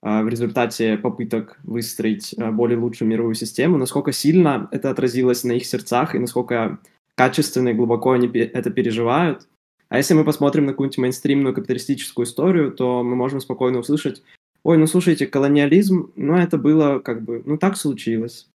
э, 0.02 0.22
в 0.22 0.28
результате 0.28 0.96
попыток 0.96 1.58
выстроить 1.64 2.34
э, 2.34 2.50
более 2.50 2.78
лучшую 2.78 3.08
мировую 3.08 3.34
систему, 3.34 3.78
насколько 3.78 4.12
сильно 4.12 4.68
это 4.70 4.90
отразилось 4.90 5.44
на 5.44 5.52
их 5.52 5.66
сердцах 5.66 6.14
и 6.14 6.18
насколько 6.18 6.78
качественно 7.14 7.70
и 7.70 7.74
глубоко 7.74 8.12
они 8.12 8.28
это 8.28 8.70
переживают. 8.70 9.48
А 9.92 9.98
если 9.98 10.14
мы 10.14 10.24
посмотрим 10.24 10.64
на 10.64 10.72
какую-нибудь 10.72 10.96
мейнстримную 10.96 11.54
капиталистическую 11.54 12.24
историю, 12.24 12.72
то 12.72 13.02
мы 13.02 13.14
можем 13.14 13.42
спокойно 13.42 13.80
услышать, 13.80 14.22
ой, 14.62 14.78
ну 14.78 14.86
слушайте, 14.86 15.26
колониализм, 15.26 16.14
ну 16.16 16.34
это 16.34 16.56
было 16.56 16.98
как 16.98 17.22
бы, 17.22 17.42
ну 17.44 17.58
так 17.58 17.76
случилось. 17.76 18.48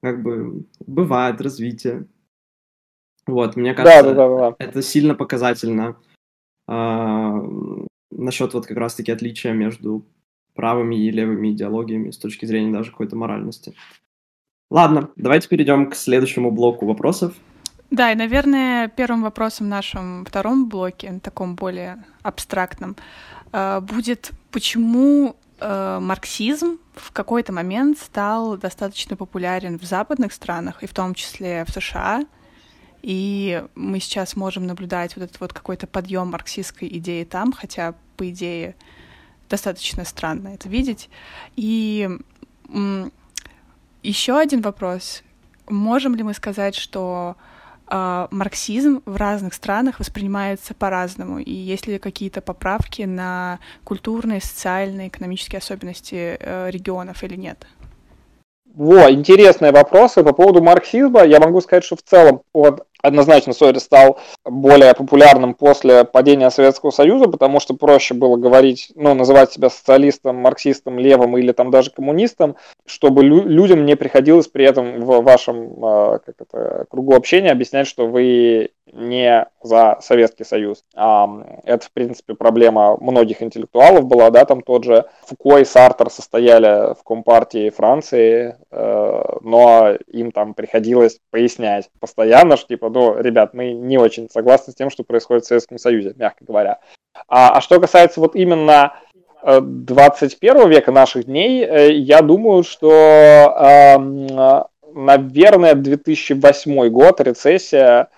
Как 0.00 0.22
бы 0.22 0.64
бывает 0.78 1.40
развитие. 1.40 2.06
Вот, 3.26 3.56
мне 3.56 3.74
кажется, 3.74 4.04
да, 4.04 4.14
да, 4.14 4.28
да, 4.28 4.50
да. 4.50 4.56
это 4.60 4.80
сильно 4.80 5.16
показательно 5.16 5.96
а, 6.68 7.42
насчет 8.12 8.54
вот 8.54 8.66
как 8.66 8.76
раз-таки 8.76 9.10
отличия 9.10 9.54
между 9.54 10.06
правыми 10.54 10.94
и 10.94 11.10
левыми 11.10 11.50
идеологиями 11.50 12.12
с 12.12 12.18
точки 12.18 12.46
зрения 12.46 12.72
даже 12.72 12.92
какой-то 12.92 13.16
моральности. 13.16 13.74
Ладно, 14.70 15.10
давайте 15.16 15.48
перейдем 15.48 15.90
к 15.90 15.96
следующему 15.96 16.52
блоку 16.52 16.86
вопросов. 16.86 17.34
Да, 17.90 18.10
и, 18.10 18.16
наверное, 18.16 18.88
первым 18.88 19.22
вопросом 19.22 19.66
в 19.66 19.70
нашем 19.70 20.24
втором 20.24 20.68
блоке, 20.68 21.20
таком 21.22 21.54
более 21.54 22.04
абстрактном, 22.22 22.96
а, 23.52 23.80
будет, 23.80 24.32
почему 24.50 25.36
а, 25.60 26.00
марксизм 26.00 26.78
в 26.94 27.12
какой-то 27.12 27.52
момент 27.52 27.98
стал 27.98 28.56
достаточно 28.56 29.16
популярен 29.16 29.78
в 29.78 29.84
западных 29.84 30.32
странах, 30.32 30.82
и 30.82 30.86
в 30.86 30.94
том 30.94 31.14
числе 31.14 31.64
в 31.64 31.70
США, 31.70 32.24
и 33.02 33.64
мы 33.76 34.00
сейчас 34.00 34.34
можем 34.34 34.66
наблюдать 34.66 35.14
вот 35.14 35.22
этот 35.22 35.38
вот 35.40 35.52
какой-то 35.52 35.86
подъем 35.86 36.28
марксистской 36.32 36.88
идеи 36.88 37.22
там, 37.22 37.52
хотя, 37.52 37.94
по 38.16 38.28
идее, 38.28 38.74
достаточно 39.48 40.04
странно 40.04 40.48
это 40.48 40.68
видеть. 40.68 41.08
И 41.54 42.10
еще 44.02 44.38
один 44.38 44.60
вопрос. 44.60 45.22
Можем 45.68 46.16
ли 46.16 46.24
мы 46.24 46.34
сказать, 46.34 46.74
что 46.74 47.36
э, 47.38 47.55
марксизм 47.88 49.02
в 49.06 49.16
разных 49.16 49.54
странах 49.54 49.98
воспринимается 50.00 50.74
по-разному? 50.74 51.38
И 51.38 51.52
есть 51.52 51.86
ли 51.86 51.98
какие-то 51.98 52.40
поправки 52.40 53.02
на 53.02 53.58
культурные, 53.84 54.40
социальные, 54.40 55.08
экономические 55.08 55.58
особенности 55.58 56.36
э, 56.38 56.70
регионов 56.70 57.22
или 57.22 57.36
нет? 57.36 57.66
Во, 58.76 59.10
интересные 59.10 59.72
вопросы 59.72 60.22
по 60.22 60.34
поводу 60.34 60.62
марксизма. 60.62 61.24
Я 61.24 61.40
могу 61.40 61.62
сказать, 61.62 61.82
что 61.82 61.96
в 61.96 62.02
целом 62.02 62.42
он 62.52 62.80
однозначно 63.02 63.52
sorry 63.52 63.78
стал 63.78 64.18
более 64.44 64.94
популярным 64.94 65.54
после 65.54 66.04
падения 66.04 66.50
Советского 66.50 66.90
Союза, 66.90 67.26
потому 67.26 67.60
что 67.60 67.74
проще 67.74 68.14
было 68.14 68.36
говорить, 68.36 68.92
ну, 68.94 69.14
называть 69.14 69.52
себя 69.52 69.70
социалистом, 69.70 70.36
марксистом, 70.36 70.98
левым 70.98 71.36
или 71.38 71.52
там 71.52 71.70
даже 71.70 71.90
коммунистом, 71.90 72.56
чтобы 72.86 73.24
лю- 73.24 73.46
людям 73.46 73.84
не 73.84 73.96
приходилось 73.96 74.48
при 74.48 74.64
этом 74.64 75.00
в 75.00 75.22
вашем 75.22 75.84
э, 75.84 76.18
как 76.24 76.34
это, 76.38 76.86
кругу 76.90 77.14
общения 77.14 77.50
объяснять, 77.50 77.86
что 77.86 78.06
вы 78.06 78.70
не 78.92 79.46
за 79.62 79.98
Советский 80.00 80.44
Союз. 80.44 80.84
Это, 80.94 81.80
в 81.80 81.90
принципе, 81.92 82.34
проблема 82.34 82.96
многих 83.00 83.42
интеллектуалов 83.42 84.06
была, 84.06 84.30
да, 84.30 84.44
там 84.44 84.62
тот 84.62 84.84
же 84.84 85.06
Фуко 85.26 85.58
и 85.58 85.64
Сартер 85.64 86.08
состояли 86.08 86.94
в 86.94 87.02
Компартии 87.02 87.70
Франции, 87.70 88.56
э, 88.70 89.22
но 89.40 89.90
им 90.06 90.30
там 90.30 90.54
приходилось 90.54 91.18
пояснять 91.30 91.90
постоянно, 92.00 92.56
что, 92.56 92.68
типа, 92.68 92.90
ну, 92.96 93.20
ребят, 93.20 93.52
мы 93.52 93.72
не 93.72 93.98
очень 93.98 94.30
согласны 94.30 94.72
с 94.72 94.74
тем, 94.74 94.88
что 94.88 95.04
происходит 95.04 95.44
в 95.44 95.48
Советском 95.48 95.76
Союзе, 95.76 96.14
мягко 96.16 96.46
говоря. 96.46 96.78
А, 97.28 97.50
а 97.50 97.60
что 97.60 97.78
касается 97.78 98.20
вот 98.20 98.34
именно 98.34 98.94
21 99.42 100.56
э, 100.56 100.68
века 100.70 100.92
наших 100.92 101.26
дней, 101.26 101.62
э, 101.62 101.92
я 101.92 102.22
думаю, 102.22 102.62
что, 102.62 102.90
эм, 102.90 104.26
наверное, 104.94 105.74
2008 105.74 106.88
год, 106.88 107.20
рецессия, 107.20 108.08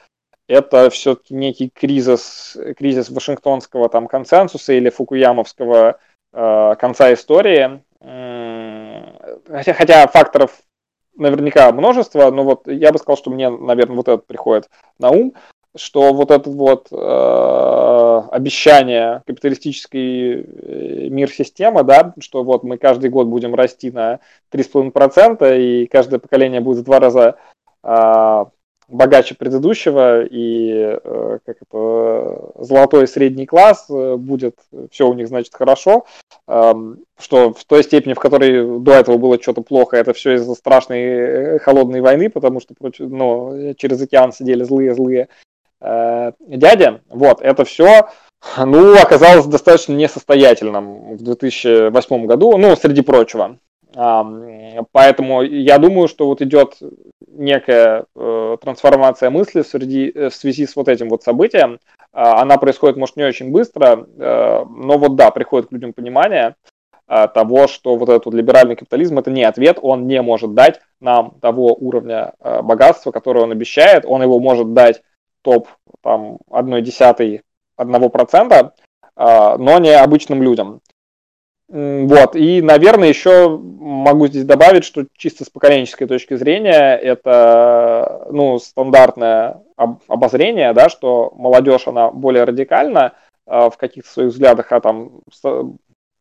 это 0.47 0.91
все-таки 0.91 1.35
некий 1.35 1.71
кризис, 1.75 2.57
кризис 2.77 3.11
Вашингтонского 3.11 3.89
там 3.89 4.07
консенсуса 4.07 4.75
или 4.75 4.91
Фукуямовского 4.91 5.99
э, 6.33 6.75
конца 6.79 7.13
истории. 7.13 7.83
Хотя, 9.49 9.75
хотя 9.75 10.07
факторов 10.07 10.53
наверняка 11.19 11.71
множество, 11.73 12.31
но 12.31 12.45
вот 12.45 12.67
я 12.67 12.93
бы 12.93 12.99
сказал, 12.99 13.17
что 13.17 13.31
мне, 13.31 13.51
наверное, 13.51 13.97
вот 13.97 14.09
этот 14.09 14.27
приходит 14.27 14.71
на 14.99 15.11
ум, 15.11 15.35
что 15.77 16.13
вот 16.13 16.31
это 16.31 16.49
вот 16.51 16.89
э, 16.91 18.23
обещание 18.33 19.23
капиталистической 19.27 20.43
э, 20.43 21.09
мир 21.09 21.31
системы, 21.31 21.85
да, 21.85 22.15
что 22.19 22.43
вот 22.43 22.65
мы 22.65 22.79
каждый 22.79 23.11
год 23.11 23.27
будем 23.27 23.55
расти 23.55 23.91
на 23.91 24.21
3,5%, 24.53 25.59
и 25.59 25.87
каждое 25.87 26.19
поколение 26.19 26.61
будет 26.61 26.79
в 26.79 26.85
два 26.85 27.01
раза 27.01 27.37
э, 27.83 28.45
богаче 28.89 29.35
предыдущего, 29.35 30.25
и 30.25 30.99
э, 31.03 31.39
как 31.45 31.57
это, 31.61 32.53
золотой 32.59 33.07
средний 33.07 33.47
класс 33.47 33.87
э, 33.91 34.17
будет, 34.17 34.57
все 34.91 35.09
у 35.09 35.15
них, 35.15 35.29
значит, 35.29 35.55
хорошо, 35.55 36.07
что 36.47 37.53
в 37.53 37.65
той 37.67 37.85
степени, 37.85 38.15
в 38.15 38.19
которой 38.19 38.81
до 38.81 38.93
этого 38.93 39.19
было 39.19 39.41
что-то 39.41 39.61
плохо, 39.61 39.97
это 39.97 40.15
все 40.15 40.35
из-за 40.35 40.55
страшной 40.55 41.01
э, 41.01 41.59
холодной 41.59 42.01
войны, 42.01 42.31
потому 42.31 42.61
что 42.61 42.75
ну, 42.99 43.75
через 43.77 44.01
океан 44.01 44.33
сидели 44.33 44.65
злые-злые 44.65 45.29
дяди, 45.81 47.01
вот, 47.09 47.41
это 47.41 47.65
все 47.65 48.09
ну, 48.57 49.01
оказалось 49.01 49.47
достаточно 49.47 49.93
несостоятельным 49.93 51.17
в 51.17 51.23
2008 51.23 52.27
году, 52.27 52.57
ну, 52.57 52.75
среди 52.77 53.03
прочего. 53.03 53.59
Поэтому 54.93 55.43
я 55.43 55.79
думаю, 55.79 56.07
что 56.07 56.27
вот 56.27 56.41
идет 56.41 56.77
некая 57.39 58.05
э, 58.15 58.57
трансформация 58.61 59.31
мысли 59.31 59.63
э, 59.63 60.29
в 60.29 60.35
связи 60.35 60.67
с 60.67 60.77
вот 60.77 60.89
этим 60.89 61.09
вот 61.09 61.23
событием. 61.23 61.81
А, 62.13 62.43
она 62.43 62.59
происходит, 62.59 62.97
может, 62.97 63.17
не 63.17 63.25
очень 63.25 63.51
быстро, 63.51 64.07
э, 64.19 64.65
но 64.69 64.99
вот 64.99 65.17
да, 65.17 65.31
приходит 65.31 65.69
к 65.69 65.73
людям 65.73 65.93
понимание 65.93 66.55
того, 67.33 67.69
что 67.69 67.97
вот 67.97 68.11
этот 68.11 68.27
вот 68.27 68.35
либеральный 68.35 68.77
капитализм 68.77 69.19
это 69.19 69.31
не 69.31 69.43
ответ, 69.43 69.79
он 69.81 70.07
не 70.07 70.21
может 70.21 70.53
дать 70.53 70.83
нам 71.01 71.31
того 71.41 71.73
уровня 71.73 72.35
богатства, 72.63 73.13
которое 73.13 73.45
он 73.45 73.51
обещает, 73.51 74.05
он 74.05 74.21
его 74.21 74.39
может 74.39 74.75
дать 74.75 75.01
топ 75.41 75.69
там 76.03 76.37
одной 76.51 76.83
десятой 76.83 77.45
одного 77.77 78.11
процента, 78.11 78.75
но 79.17 79.79
не 79.79 79.99
обычным 79.99 80.43
людям. 80.43 80.83
Вот, 81.71 82.35
и, 82.35 82.63
наверное, 82.63 83.09
еще 83.09 83.59
могу 83.59 84.27
здесь 84.27 84.45
добавить, 84.45 84.85
что 84.85 85.05
чисто 85.15 85.45
с 85.45 85.51
поколенческой 85.51 86.07
точки 86.07 86.35
зрения 86.35 86.97
это, 86.97 88.27
ну, 88.31 88.59
стандартное 88.59 89.63
обозрение, 89.77 90.73
да, 90.73 90.89
что 90.89 91.31
молодежь, 91.37 91.87
она 91.87 92.11
более 92.11 92.45
радикальна 92.45 93.13
э, 93.47 93.69
в 93.71 93.77
каких-то 93.77 94.11
своих 94.11 94.31
взглядах, 94.31 94.73
а 94.73 94.81
там 94.81 95.21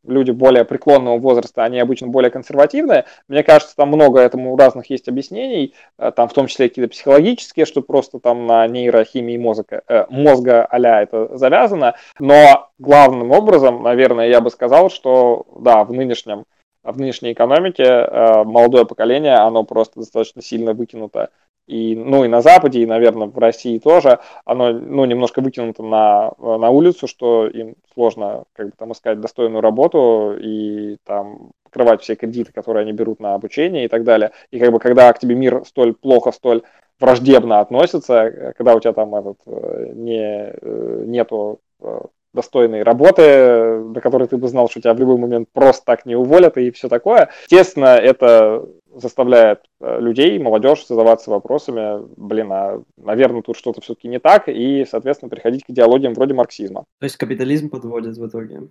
люди 0.08 0.32
более 0.32 0.66
преклонного 0.66 1.18
возраста, 1.18 1.64
они 1.64 1.80
обычно 1.80 2.08
более 2.08 2.32
консервативные. 2.32 3.06
Мне 3.28 3.44
кажется, 3.44 3.76
там 3.76 3.90
много 3.90 4.20
этому 4.20 4.56
разных 4.58 4.90
есть 4.90 5.08
объяснений, 5.08 5.74
э, 5.98 6.12
там 6.16 6.28
в 6.28 6.34
том 6.34 6.48
числе 6.48 6.70
какие-то 6.70 6.92
психологические, 6.92 7.66
что 7.66 7.82
просто 7.82 8.20
там 8.20 8.48
на 8.48 8.68
нейрохимии 8.68 9.38
мозга, 9.38 9.82
э, 9.88 10.06
мозга 10.10 10.66
а 10.66 11.02
это 11.02 11.38
завязано. 11.38 11.96
Но 12.20 12.70
главным 12.80 13.32
образом, 13.32 13.84
наверное, 13.84 14.30
я 14.30 14.42
бы 14.42 14.50
сказал, 14.50 14.90
что 14.90 15.46
да, 15.60 15.84
в 15.84 15.94
нынешнем 15.94 16.46
в 16.84 17.00
нынешней 17.00 17.34
экономике 17.34 17.84
э, 17.84 18.44
молодое 18.46 18.86
поколение, 18.86 19.36
оно 19.36 19.64
просто 19.64 20.00
достаточно 20.00 20.42
сильно 20.42 20.74
выкинуто 20.74 21.32
и, 21.68 21.96
ну, 21.96 22.24
и 22.24 22.28
на 22.28 22.42
Западе, 22.42 22.82
и, 22.82 22.86
наверное, 22.86 23.28
в 23.28 23.38
России 23.38 23.78
тоже, 23.78 24.20
оно, 24.46 24.72
ну, 24.72 25.06
немножко 25.06 25.42
выкинуто 25.42 25.84
на, 25.84 26.32
на 26.40 26.70
улицу, 26.70 27.08
что 27.08 27.48
им 27.48 27.76
сложно, 27.94 28.46
как 28.54 28.68
бы, 28.68 28.72
там, 28.78 28.94
искать 28.94 29.20
достойную 29.20 29.62
работу 29.62 30.36
и, 30.40 30.98
там, 31.04 31.52
покрывать 31.64 32.02
все 32.02 32.16
кредиты, 32.16 32.54
которые 32.54 32.84
они 32.84 32.94
берут 32.94 33.20
на 33.20 33.36
обучение 33.36 33.86
и 33.86 33.88
так 33.90 34.04
далее. 34.04 34.32
И, 34.52 34.60
как 34.60 34.72
бы, 34.72 34.80
когда 34.80 35.12
к 35.12 35.20
тебе 35.20 35.36
мир 35.36 35.64
столь 35.66 35.94
плохо, 35.94 36.32
столь 36.32 36.64
враждебно 37.00 37.60
относится, 37.60 38.54
когда 38.58 38.74
у 38.76 38.80
тебя 38.80 38.94
там 38.94 39.14
этот, 39.16 39.38
э, 39.46 39.92
не, 39.94 40.54
э, 40.60 41.04
нету 41.06 41.60
э, 41.82 42.00
достойной 42.38 42.84
работы, 42.84 43.82
до 43.84 44.00
которой 44.00 44.28
ты 44.28 44.38
бы 44.38 44.48
знал, 44.48 44.70
что 44.70 44.80
тебя 44.80 44.94
в 44.94 45.00
любой 45.00 45.18
момент 45.18 45.50
просто 45.52 45.84
так 45.86 46.06
не 46.06 46.16
уволят 46.16 46.58
и 46.58 46.72
все 46.72 46.88
такое. 46.88 47.30
Естественно, 47.50 47.98
это 47.98 48.66
заставляет 48.96 49.62
э, 49.80 50.00
людей, 50.00 50.40
молодежь 50.40 50.88
задаваться 50.88 51.30
вопросами, 51.30 52.08
блин, 52.16 52.52
а, 52.52 52.82
наверное, 52.98 53.42
тут 53.42 53.58
что-то 53.58 53.82
все-таки 53.82 54.08
не 54.08 54.20
так, 54.20 54.48
и, 54.48 54.86
соответственно, 54.90 55.30
приходить 55.30 55.66
к 55.66 55.70
идеологиям 55.70 56.14
вроде 56.14 56.34
марксизма. 56.34 56.86
То 57.00 57.06
есть 57.06 57.18
капитализм 57.18 57.70
подводит 57.70 58.18
в 58.18 58.28
итоге. 58.28 58.62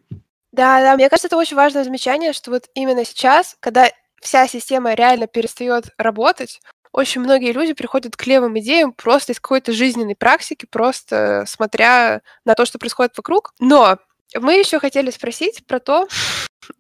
Да, 0.53 0.81
да, 0.81 0.95
мне 0.97 1.09
кажется, 1.09 1.29
это 1.29 1.37
очень 1.37 1.57
важное 1.57 1.85
замечание, 1.85 2.33
что 2.33 2.51
вот 2.51 2.65
именно 2.75 3.05
сейчас, 3.05 3.57
когда 3.61 3.89
вся 4.21 4.49
система 4.49 4.95
реально 4.95 5.27
перестает 5.27 5.91
работать, 5.99 6.61
очень 6.97 7.21
многие 7.21 7.53
люди 7.53 7.75
приходят 7.75 8.17
к 8.17 8.27
левым 8.27 8.59
идеям 8.59 8.93
просто 8.93 9.33
из 9.33 9.41
какой-то 9.41 9.73
жизненной 9.73 10.17
практики, 10.17 10.65
просто 10.65 11.45
смотря 11.47 12.23
на 12.47 12.55
то, 12.55 12.65
что 12.65 12.79
происходит 12.79 13.13
вокруг. 13.19 13.53
Но 13.61 13.99
мы 14.35 14.55
еще 14.55 14.81
хотели 14.81 15.11
спросить 15.11 15.67
про 15.67 15.79
то, 15.79 16.09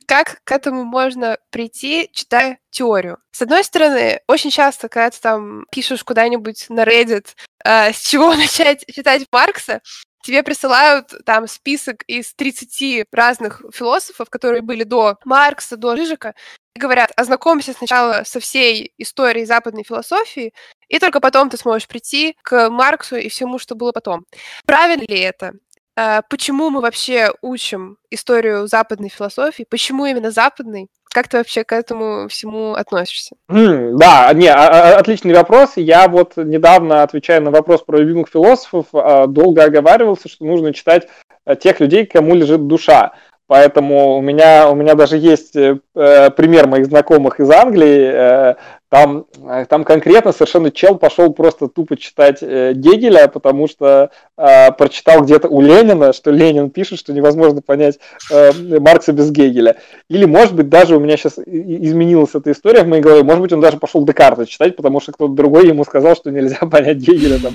как 0.06 0.40
к 0.44 0.52
этому 0.52 0.84
можно 0.84 1.36
прийти, 1.50 2.08
читая 2.14 2.58
теорию. 2.70 3.18
С 3.30 3.42
одной 3.42 3.62
стороны, 3.62 4.20
очень 4.26 4.50
часто, 4.50 4.88
когда 4.88 5.10
ты 5.10 5.20
там 5.20 5.66
пишешь 5.70 6.02
куда-нибудь 6.02 6.70
на 6.70 6.84
Reddit, 6.84 7.34
э, 7.62 7.92
с 7.92 8.00
чего 8.00 8.34
начать 8.36 8.86
читать 8.86 9.26
Маркса, 9.30 9.82
тебе 10.22 10.42
присылают 10.42 11.12
там 11.26 11.46
список 11.46 12.04
из 12.06 12.32
30 12.34 13.04
разных 13.12 13.62
философов, 13.70 14.30
которые 14.30 14.62
были 14.62 14.82
до 14.82 15.18
Маркса, 15.26 15.76
до 15.76 15.94
Рыжика, 15.94 16.34
говорят, 16.76 17.12
ознакомься 17.16 17.72
сначала 17.72 18.22
со 18.24 18.40
всей 18.40 18.92
историей 18.98 19.44
западной 19.44 19.84
философии, 19.84 20.52
и 20.88 20.98
только 20.98 21.20
потом 21.20 21.50
ты 21.50 21.56
сможешь 21.56 21.88
прийти 21.88 22.36
к 22.42 22.70
Марксу 22.70 23.16
и 23.16 23.28
всему, 23.28 23.58
что 23.58 23.74
было 23.74 23.92
потом. 23.92 24.24
Правильно 24.64 25.04
ли 25.08 25.18
это? 25.20 25.52
Э, 25.96 26.20
почему 26.28 26.70
мы 26.70 26.80
вообще 26.80 27.32
учим 27.42 27.96
историю 28.10 28.66
западной 28.66 29.08
философии? 29.08 29.66
Почему 29.68 30.06
именно 30.06 30.30
западной? 30.30 30.88
Как 31.16 31.28
ты 31.28 31.38
вообще 31.38 31.64
к 31.64 31.72
этому 31.72 32.28
всему 32.28 32.74
относишься? 32.74 33.36
Mm, 33.50 33.96
да, 33.96 34.30
не, 34.34 34.48
а, 34.48 34.96
а, 34.96 34.98
отличный 34.98 35.32
вопрос. 35.32 35.72
Я 35.76 36.08
вот 36.08 36.36
недавно, 36.36 37.02
отвечая 37.02 37.40
на 37.40 37.50
вопрос 37.50 37.82
про 37.82 37.96
любимых 37.96 38.28
философов, 38.28 38.88
а, 38.92 39.26
долго 39.26 39.64
оговаривался, 39.64 40.28
что 40.28 40.44
нужно 40.44 40.74
читать 40.74 41.08
э, 41.46 41.56
тех 41.56 41.80
людей, 41.80 42.04
кому 42.04 42.34
лежит 42.34 42.66
душа. 42.66 43.14
Поэтому 43.48 44.16
у 44.16 44.20
меня, 44.20 44.68
у 44.68 44.74
меня 44.74 44.94
даже 44.94 45.16
есть 45.18 45.54
э, 45.54 45.78
э 45.94 46.30
пример 46.30 46.66
моих 46.66 46.86
знакомых 46.86 47.38
из 47.38 47.48
Англии. 47.50 48.10
Э, 48.12 48.54
там, 48.88 49.26
э, 49.48 49.66
там 49.68 49.84
конкретно 49.84 50.32
совершенно 50.32 50.70
чел 50.72 50.96
пошел 50.96 51.32
просто 51.32 51.68
тупо 51.68 51.96
читать 51.96 52.38
э, 52.42 52.72
Гегеля, 52.74 53.28
потому 53.28 53.68
что 53.68 54.10
э, 54.36 54.72
прочитал 54.72 55.22
где-то 55.22 55.48
у 55.48 55.60
Ленина, 55.60 56.12
что 56.12 56.30
Ленин 56.30 56.70
пишет, 56.70 56.98
что 56.98 57.12
невозможно 57.12 57.62
понять 57.62 57.98
э, 58.30 58.52
Маркса 58.78 59.12
без 59.12 59.30
Гегеля. 59.30 59.76
Или, 60.08 60.24
может 60.24 60.54
быть, 60.54 60.68
даже 60.68 60.96
у 60.96 61.00
меня 61.00 61.16
сейчас 61.16 61.38
изменилась 61.38 62.34
эта 62.34 62.52
история 62.52 62.82
в 62.82 62.88
моей 62.88 63.02
голове, 63.02 63.22
может 63.22 63.42
быть, 63.42 63.52
он 63.52 63.60
даже 63.60 63.78
пошел 63.78 64.04
Декарта 64.04 64.46
читать, 64.46 64.76
потому 64.76 65.00
что 65.00 65.12
кто-то 65.12 65.34
другой 65.34 65.66
ему 65.68 65.84
сказал, 65.84 66.16
что 66.16 66.30
нельзя 66.30 66.56
понять 66.70 66.98
Гегеля 66.98 67.38
там, 67.40 67.52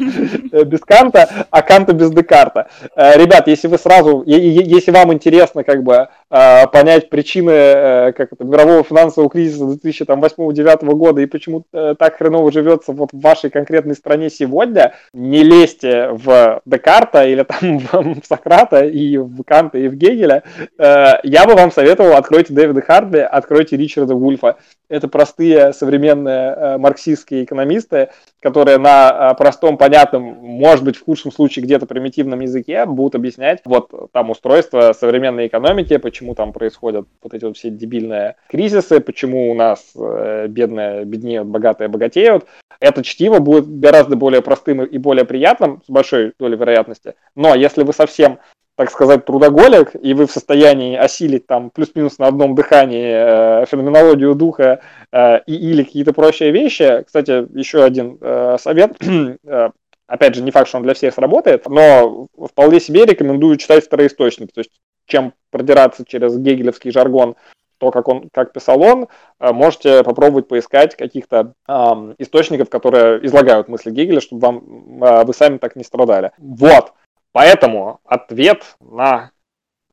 э, 0.52 0.64
без 0.64 0.82
Канта, 0.82 1.48
а 1.50 1.62
Канта 1.62 1.94
без 1.94 2.12
Декарта. 2.12 2.68
Э, 2.96 3.18
ребят, 3.18 3.48
если 3.48 3.68
вы 3.68 3.78
сразу, 3.78 4.24
если 4.26 4.92
вам 4.92 5.14
интересно 5.14 5.64
как 5.64 5.84
бы 5.84 6.08
э, 6.30 6.68
понять 6.68 7.10
причины 7.10 7.52
э, 7.52 8.12
как 8.14 8.34
это, 8.34 8.44
мирового 8.44 8.84
финансового 8.84 9.30
кризиса 9.30 9.66
2008-2009 9.66 10.86
года 10.96 11.22
и 11.22 11.26
почему 11.26 11.64
э, 11.74 11.96
так 11.98 12.18
хреново 12.18 12.52
живется 12.52 12.92
вот 12.92 13.10
в 13.12 13.20
вашей 13.20 13.50
конкретной 13.50 13.96
стране 13.96 14.30
сегодня, 14.30 14.94
не 15.14 15.44
лезьте 15.44 16.10
в 16.12 16.62
Декарта 16.72 17.26
или 17.26 17.44
там 17.44 17.80
в 18.22 18.26
Сократа 18.26 18.84
и 18.86 19.18
в 19.18 19.44
Канта 19.44 19.78
и 19.78 19.88
в 19.88 19.96
Гегеля, 19.96 20.44
э, 20.78 21.06
я 21.24 21.46
бы 21.46 21.54
вам 21.54 21.72
советовал 21.72 22.14
откройте 22.14 22.54
Дэвида 22.54 22.82
Хардли, 22.82 23.20
откройте 23.20 23.78
Ричарда 23.78 24.16
Вульфа. 24.16 24.58
Это 24.90 25.08
простые 25.08 25.74
современные 25.74 26.54
э, 26.56 26.78
марксистские 26.78 27.44
экономисты, 27.44 28.10
которые 28.40 28.78
на 28.78 29.34
простом, 29.36 29.78
понятном, 29.78 30.24
может 30.24 30.84
быть, 30.84 30.98
в 30.98 31.06
худшем 31.06 31.32
случае 31.32 31.64
где-то 31.64 31.86
примитивном 31.86 32.40
языке 32.40 32.86
будут 32.86 33.16
объяснять 33.16 33.62
вот 33.66 33.92
там 34.12 34.30
устройство 34.30 34.94
современной 34.94 35.48
экономики, 35.48 35.98
почему 35.98 36.36
там 36.36 36.54
происходят 36.54 37.08
вот 37.22 37.34
эти 37.34 37.46
вот 37.46 37.58
все 37.58 37.70
дебильные 37.70 38.36
кризисы, 38.50 39.00
почему 39.00 39.52
у 39.52 39.54
нас 39.54 39.94
бедная 39.96 41.06
беднеют, 41.06 41.48
богатые 41.48 41.88
богатеют. 41.88 42.46
Это 42.82 43.04
чтиво 43.04 43.38
будет 43.38 43.80
гораздо 43.80 44.16
более 44.16 44.42
простым 44.42 44.84
и 44.84 44.98
более 44.98 45.24
приятным, 45.24 45.84
с 45.86 45.90
большой 45.90 46.34
долей 46.40 46.58
вероятности. 46.62 47.16
Но 47.36 47.54
если 47.56 47.84
вы 47.84 47.94
совсем 47.94 48.40
так 48.76 48.90
сказать, 48.90 49.26
трудоголик, 49.26 49.92
и 50.02 50.14
вы 50.14 50.26
в 50.26 50.32
состоянии 50.32 50.96
осилить 50.96 51.46
там 51.46 51.70
плюс-минус 51.70 52.18
на 52.18 52.28
одном 52.28 52.56
дыхании 52.56 53.62
э, 53.62 53.66
феноменологию 53.68 54.34
духа 54.34 54.82
э, 55.12 55.40
и, 55.46 55.54
или 55.54 55.84
какие-то 55.84 56.14
прочие 56.14 56.52
вещи. 56.52 57.04
Кстати, 57.06 57.46
еще 57.56 57.84
один 57.84 58.18
э, 58.20 58.58
совет. 58.60 58.98
Э, 59.44 59.70
опять 60.08 60.36
же, 60.36 60.42
не 60.42 60.52
факт, 60.52 60.68
что 60.68 60.78
он 60.78 60.84
для 60.84 60.94
всех 60.94 61.14
сработает, 61.14 61.68
но 61.68 62.28
вполне 62.50 62.80
себе 62.80 63.06
рекомендую 63.06 63.58
читать 63.58 63.86
второисточник. 63.86 64.52
То 64.52 64.62
есть, 64.62 64.72
чем 65.06 65.34
продираться 65.52 66.04
через 66.06 66.38
гегелевский 66.38 66.92
жаргон, 66.92 67.36
то, 67.82 67.90
как, 67.90 68.08
он, 68.08 68.30
как 68.32 68.54
писал 68.54 68.80
он, 68.80 69.08
э, 69.40 69.52
можете 69.52 70.04
попробовать 70.04 70.48
поискать 70.48 70.96
каких-то 70.96 71.56
э, 71.68 71.74
источников, 72.20 72.70
которые 72.70 73.26
излагают 73.26 73.70
мысли 73.70 73.90
Гегеля, 73.90 74.22
чтобы 74.22 74.42
вам, 74.42 75.04
э, 75.04 75.26
вы 75.26 75.34
сами 75.34 75.58
так 75.58 75.76
не 75.76 75.84
страдали. 75.84 76.32
Вот. 76.38 76.94
Поэтому 77.32 78.00
ответ 78.06 78.76
на 78.80 79.32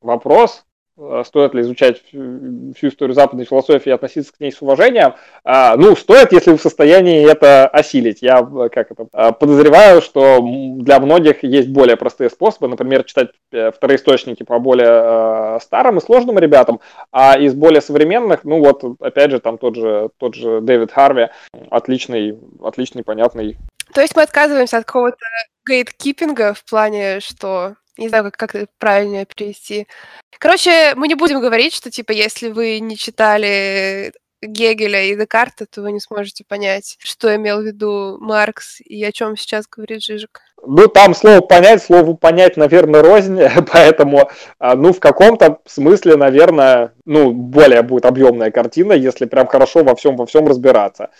вопрос 0.02 0.66
стоит 1.24 1.54
ли 1.54 1.62
изучать 1.62 2.02
всю 2.08 2.88
историю 2.88 3.14
западной 3.14 3.44
философии 3.44 3.90
и 3.90 3.92
относиться 3.92 4.32
к 4.32 4.40
ней 4.40 4.50
с 4.50 4.60
уважением, 4.60 5.14
а, 5.44 5.76
ну, 5.76 5.94
стоит, 5.94 6.32
если 6.32 6.50
вы 6.50 6.58
в 6.58 6.62
состоянии 6.62 7.30
это 7.30 7.68
осилить. 7.68 8.18
Я 8.20 8.40
э, 8.40 8.68
как 8.68 8.90
это, 8.90 9.06
э, 9.12 9.32
подозреваю, 9.32 10.02
что 10.02 10.40
для 10.42 10.98
многих 10.98 11.44
есть 11.44 11.68
более 11.68 11.96
простые 11.96 12.30
способы, 12.30 12.68
например, 12.68 13.04
читать 13.04 13.30
вторые 13.50 13.96
источники 13.96 14.42
по 14.42 14.58
более 14.58 15.60
старым 15.60 15.98
и 15.98 16.00
сложным 16.00 16.38
ребятам, 16.38 16.80
а 17.12 17.38
из 17.38 17.54
более 17.54 17.80
современных, 17.80 18.44
ну 18.44 18.58
вот, 18.58 18.82
опять 19.00 19.30
же, 19.30 19.40
там 19.40 19.58
тот 19.58 19.76
же, 19.76 20.10
тот 20.18 20.34
же 20.34 20.60
Дэвид 20.60 20.92
Харви, 20.92 21.28
отличный, 21.70 22.38
отличный, 22.62 23.04
понятный. 23.04 23.56
То 23.94 24.00
есть 24.00 24.14
мы 24.16 24.22
отказываемся 24.22 24.78
от 24.78 24.84
какого-то 24.84 25.16
гейткипинга 25.66 26.54
в 26.54 26.64
плане, 26.64 27.20
что 27.20 27.74
не 27.98 28.08
знаю, 28.08 28.24
как, 28.32 28.50
как 28.50 28.68
правильно 28.78 29.24
перевести. 29.24 29.86
Короче, 30.38 30.94
мы 30.96 31.08
не 31.08 31.14
будем 31.14 31.40
говорить, 31.40 31.74
что, 31.74 31.90
типа, 31.90 32.12
если 32.12 32.48
вы 32.48 32.78
не 32.80 32.96
читали 32.96 34.12
Гегеля 34.40 35.02
и 35.02 35.16
Декарта, 35.16 35.66
то 35.66 35.82
вы 35.82 35.92
не 35.92 36.00
сможете 36.00 36.44
понять, 36.46 36.96
что 37.00 37.34
имел 37.34 37.60
в 37.60 37.64
виду 37.64 38.18
Маркс 38.20 38.80
и 38.80 39.04
о 39.04 39.10
чем 39.10 39.36
сейчас 39.36 39.66
говорит 39.66 40.02
Жижик. 40.02 40.40
Ну, 40.64 40.86
там 40.88 41.14
слово 41.14 41.40
понять, 41.40 41.82
слово 41.82 42.14
понять, 42.14 42.56
наверное, 42.56 43.02
рознь, 43.02 43.40
поэтому, 43.72 44.30
а, 44.58 44.74
ну, 44.74 44.92
в 44.92 45.00
каком-то 45.00 45.58
смысле, 45.66 46.16
наверное, 46.16 46.94
ну, 47.04 47.32
более 47.32 47.82
будет 47.82 48.06
объемная 48.06 48.50
картина, 48.50 48.92
если 48.92 49.26
прям 49.26 49.46
хорошо 49.48 49.82
во 49.82 49.94
всем, 49.94 50.16
во 50.16 50.26
всем 50.26 50.46
разбираться. 50.46 51.10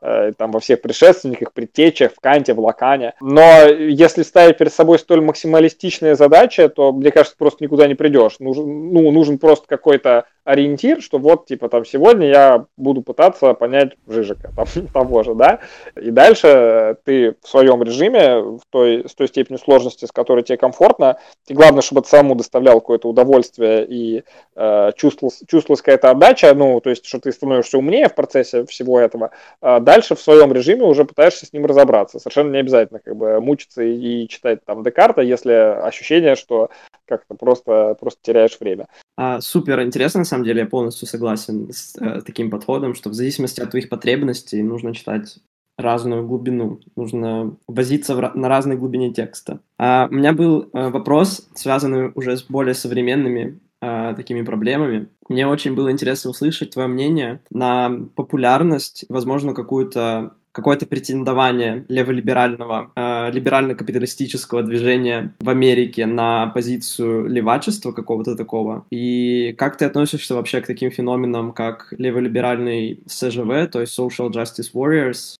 Э, 0.00 0.32
там 0.36 0.50
во 0.50 0.60
всех 0.60 0.82
предшественниках, 0.82 1.52
предтечах, 1.52 2.12
в 2.12 2.20
Канте, 2.20 2.54
в 2.54 2.60
Лакане. 2.60 3.14
Но 3.20 3.66
если 3.66 4.22
ставить 4.22 4.58
перед 4.58 4.72
собой 4.72 4.98
столь 4.98 5.20
максималистичные 5.22 6.14
задачи, 6.14 6.68
то, 6.68 6.92
мне 6.92 7.10
кажется, 7.10 7.36
просто 7.36 7.64
никуда 7.64 7.86
не 7.86 7.94
придешь. 7.94 8.38
Нужен, 8.38 8.92
ну, 8.92 9.10
нужен 9.10 9.38
просто 9.38 9.66
какой-то 9.66 10.26
ориентир, 10.48 11.02
что 11.02 11.18
вот, 11.18 11.46
типа, 11.46 11.68
там, 11.68 11.84
сегодня 11.84 12.28
я 12.28 12.64
буду 12.78 13.02
пытаться 13.02 13.52
понять 13.52 13.92
Жижика, 14.06 14.50
там, 14.56 14.66
того 14.94 15.22
же, 15.22 15.34
да, 15.34 15.60
и 16.00 16.10
дальше 16.10 16.96
ты 17.04 17.36
в 17.42 17.48
своем 17.48 17.82
режиме, 17.82 18.40
в 18.40 18.60
той, 18.70 19.06
с 19.06 19.14
той 19.14 19.28
степени 19.28 19.58
сложности, 19.58 20.06
с 20.06 20.12
которой 20.12 20.42
тебе 20.42 20.56
комфортно, 20.56 21.18
и 21.48 21.54
главное, 21.54 21.82
чтобы 21.82 22.00
это 22.00 22.08
самому 22.08 22.34
доставлял 22.34 22.80
какое-то 22.80 23.08
удовольствие 23.08 23.86
и 23.86 24.24
э, 24.56 24.92
чувствовалась, 24.96 25.42
чувствовалась 25.46 25.82
какая-то 25.82 26.10
отдача, 26.10 26.54
ну, 26.54 26.80
то 26.80 26.88
есть, 26.90 27.04
что 27.04 27.20
ты 27.20 27.30
становишься 27.30 27.76
умнее 27.76 28.08
в 28.08 28.14
процессе 28.14 28.64
всего 28.64 28.98
этого, 28.98 29.32
э, 29.60 29.80
дальше 29.80 30.14
в 30.14 30.20
своем 30.20 30.52
режиме 30.52 30.84
уже 30.84 31.04
пытаешься 31.04 31.44
с 31.44 31.52
ним 31.52 31.66
разобраться. 31.66 32.18
Совершенно 32.18 32.52
не 32.52 32.58
обязательно 32.58 33.00
как 33.00 33.14
бы 33.16 33.38
мучиться 33.40 33.82
и, 33.82 34.24
и 34.24 34.28
читать 34.28 34.64
там 34.64 34.82
Декарта, 34.82 35.20
если 35.20 35.52
ощущение, 35.52 36.36
что 36.36 36.70
как-то 37.06 37.34
просто, 37.34 37.96
просто 38.00 38.20
теряешь 38.22 38.58
время. 38.58 38.86
А, 39.20 39.40
супер 39.40 39.82
интересно, 39.82 40.20
на 40.20 40.24
самом 40.24 40.44
деле, 40.44 40.60
я 40.60 40.66
полностью 40.66 41.08
согласен 41.08 41.72
с 41.72 41.96
э, 42.00 42.20
таким 42.24 42.50
подходом, 42.50 42.94
что 42.94 43.10
в 43.10 43.14
зависимости 43.14 43.60
от 43.60 43.70
твоих 43.70 43.88
потребностей 43.88 44.62
нужно 44.62 44.94
читать 44.94 45.38
разную 45.76 46.24
глубину, 46.24 46.78
нужно 46.94 47.56
возиться 47.66 48.14
в, 48.14 48.36
на 48.36 48.48
разной 48.48 48.76
глубине 48.76 49.12
текста. 49.12 49.58
А, 49.76 50.06
у 50.08 50.14
меня 50.14 50.32
был 50.32 50.70
э, 50.72 50.90
вопрос, 50.90 51.48
связанный 51.56 52.12
уже 52.14 52.36
с 52.36 52.44
более 52.44 52.74
современными 52.74 53.58
э, 53.82 54.14
такими 54.14 54.42
проблемами. 54.42 55.08
Мне 55.28 55.48
очень 55.48 55.74
было 55.74 55.90
интересно 55.90 56.30
услышать 56.30 56.70
твое 56.70 56.86
мнение 56.86 57.40
на 57.50 57.90
популярность, 58.14 59.04
возможно, 59.08 59.52
какую-то 59.52 60.34
какое-то 60.58 60.86
претендование 60.86 61.84
леволиберального, 61.88 62.90
э, 62.96 63.30
либерально-капиталистического 63.30 64.64
движения 64.64 65.32
в 65.38 65.48
Америке 65.48 66.04
на 66.04 66.48
позицию 66.48 67.28
левачества 67.28 67.92
какого-то 67.92 68.34
такого. 68.34 68.84
И 68.90 69.54
как 69.56 69.76
ты 69.76 69.84
относишься 69.84 70.34
вообще 70.34 70.60
к 70.60 70.66
таким 70.66 70.90
феноменам, 70.90 71.52
как 71.52 71.94
леволиберальный 71.96 73.04
СЖВ, 73.06 73.70
то 73.70 73.80
есть 73.80 73.96
Social 73.96 74.30
Justice 74.32 74.72
Warriors, 74.74 75.36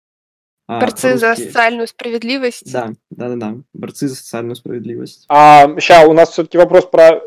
а, 0.68 0.78
Борцы 0.80 1.16
за 1.16 1.34
социальную 1.34 1.88
справедливость. 1.88 2.72
Да, 2.72 2.92
да, 3.10 3.30
да, 3.30 3.36
да. 3.36 3.54
Борцы 3.72 4.06
за 4.06 4.14
социальную 4.14 4.54
справедливость. 4.54 5.24
А, 5.28 5.66
сейчас 5.80 6.06
у 6.06 6.12
нас 6.12 6.30
все-таки 6.30 6.58
вопрос 6.58 6.86
про, 6.86 7.22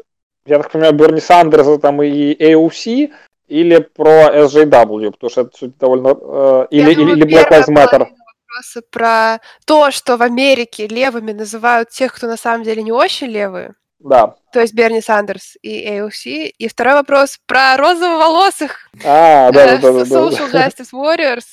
я 0.46 0.60
так 0.60 0.72
понимаю, 0.72 0.94
Берни 0.94 1.20
Сандерса 1.20 1.78
там 1.78 2.02
и 2.02 2.34
AOC 2.40 3.12
или 3.52 3.80
про 3.80 4.30
SJW, 4.46 5.12
потому 5.12 5.30
что 5.30 5.42
это 5.42 5.58
суть 5.58 5.78
довольно... 5.78 6.10
Э, 6.10 6.68
или, 6.72 6.94
думаю, 6.94 7.18
или, 7.18 7.26
или 7.26 7.38
Black 7.38 7.52
Lives 7.52 7.68
Matter. 7.68 8.08
Вопросы 8.48 8.82
про 8.90 9.40
то, 9.66 9.92
что 9.92 10.16
в 10.16 10.22
Америке 10.22 10.88
левыми 10.88 11.34
называют 11.34 11.90
тех, 11.90 12.14
кто 12.16 12.28
на 12.28 12.38
самом 12.38 12.64
деле 12.64 12.82
не 12.82 12.94
очень 12.94 13.28
левые. 13.28 13.74
Да. 14.00 14.36
То 14.54 14.62
есть 14.62 14.74
Берни 14.74 15.02
Сандерс 15.02 15.58
и 15.62 15.86
AOC. 15.86 16.54
И 16.58 16.68
второй 16.70 16.94
вопрос 16.94 17.40
про 17.46 17.76
розово-волосых. 17.76 18.90
А, 19.04 19.52
да, 19.52 19.78
да, 19.78 19.78
да, 19.78 19.92
да. 19.92 20.02
Social 20.06 20.52
Justice 20.52 20.94
Warriors, 20.94 21.46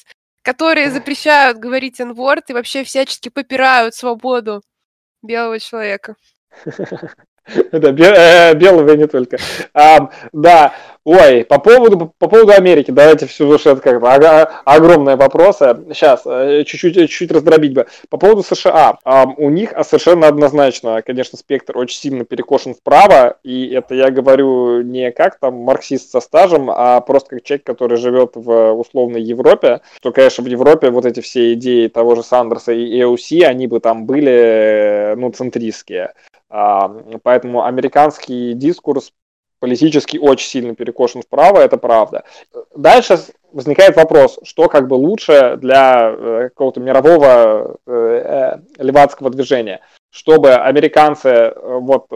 которые 0.43 0.91
запрещают 0.91 1.59
говорить 1.59 2.01
n 2.01 2.13
и 2.13 2.53
вообще 2.53 2.85
всячески 2.85 3.29
попирают 3.29 3.97
свободу 3.97 4.63
белого 5.23 5.59
человека. 5.59 6.15
Да, 7.73 7.91
э, 7.91 8.55
белого 8.55 8.93
не 8.95 9.07
только. 9.07 9.39
А, 9.75 10.11
да, 10.33 10.75
ой, 11.05 11.45
по 11.45 11.59
поводу, 11.59 12.13
по 12.19 12.29
поводу 12.29 12.53
Америки, 12.53 12.91
давайте 12.91 13.27
все, 13.27 13.59
что 13.59 13.71
это 13.71 13.81
как-то 13.81 14.51
огромные 14.65 15.17
вопросы. 15.17 15.77
Сейчас, 15.93 16.23
э, 16.27 16.65
чуть-чуть, 16.65 16.95
чуть-чуть 16.95 17.33
раздробить 17.33 17.75
бы. 17.75 17.87
По 18.11 18.19
поводу 18.19 18.43
США, 18.43 18.99
а, 19.05 19.27
у 19.37 19.51
них 19.51 19.73
совершенно 19.85 20.29
однозначно, 20.29 21.03
конечно, 21.03 21.39
спектр 21.39 21.77
очень 21.79 21.99
сильно 21.99 22.25
перекошен 22.25 22.75
вправо, 22.75 23.39
и 23.43 23.69
это 23.69 23.95
я 23.95 24.11
говорю 24.11 24.83
не 24.83 25.11
как 25.13 25.39
там 25.39 25.55
марксист 25.55 26.11
со 26.11 26.21
стажем, 26.21 26.71
а 26.71 27.01
просто 27.01 27.31
как 27.31 27.45
человек, 27.45 27.65
который 27.65 27.97
живет 27.99 28.33
в 28.35 28.73
условной 28.73 29.23
Европе, 29.23 29.81
что, 30.01 30.13
конечно, 30.13 30.45
в 30.45 30.49
Европе 30.49 30.91
вот 30.91 31.07
эти 31.07 31.21
все 31.21 31.55
идеи 31.55 31.89
того 31.89 32.15
же 32.15 32.23
Сандерса 32.23 32.73
и 32.73 33.01
EOC, 33.01 33.45
они 33.45 33.67
бы 33.67 33.81
там 33.81 34.07
были, 34.07 35.15
ну, 35.17 35.31
центристские. 35.31 36.13
Поэтому 36.49 37.65
американский 37.65 38.55
дискурс 38.55 39.13
политически 39.59 40.19
очень 40.19 40.49
сильно 40.49 40.75
перекошен 40.75 41.23
вправо, 41.23 41.59
это 41.59 41.77
правда. 41.77 42.25
Дальше 42.75 43.19
возникает 43.53 43.97
вопрос, 43.97 44.39
что 44.43 44.69
как 44.69 44.89
бы 44.89 44.95
лучше 44.95 45.57
для 45.57 46.11
э, 46.11 46.49
какого-то 46.51 46.81
мирового 46.81 47.77
э, 47.87 48.61
э, 48.79 48.83
левацкого 48.83 49.31
движения 49.31 49.81
чтобы 50.11 50.55
американцы 50.55 51.53
вот 51.63 52.07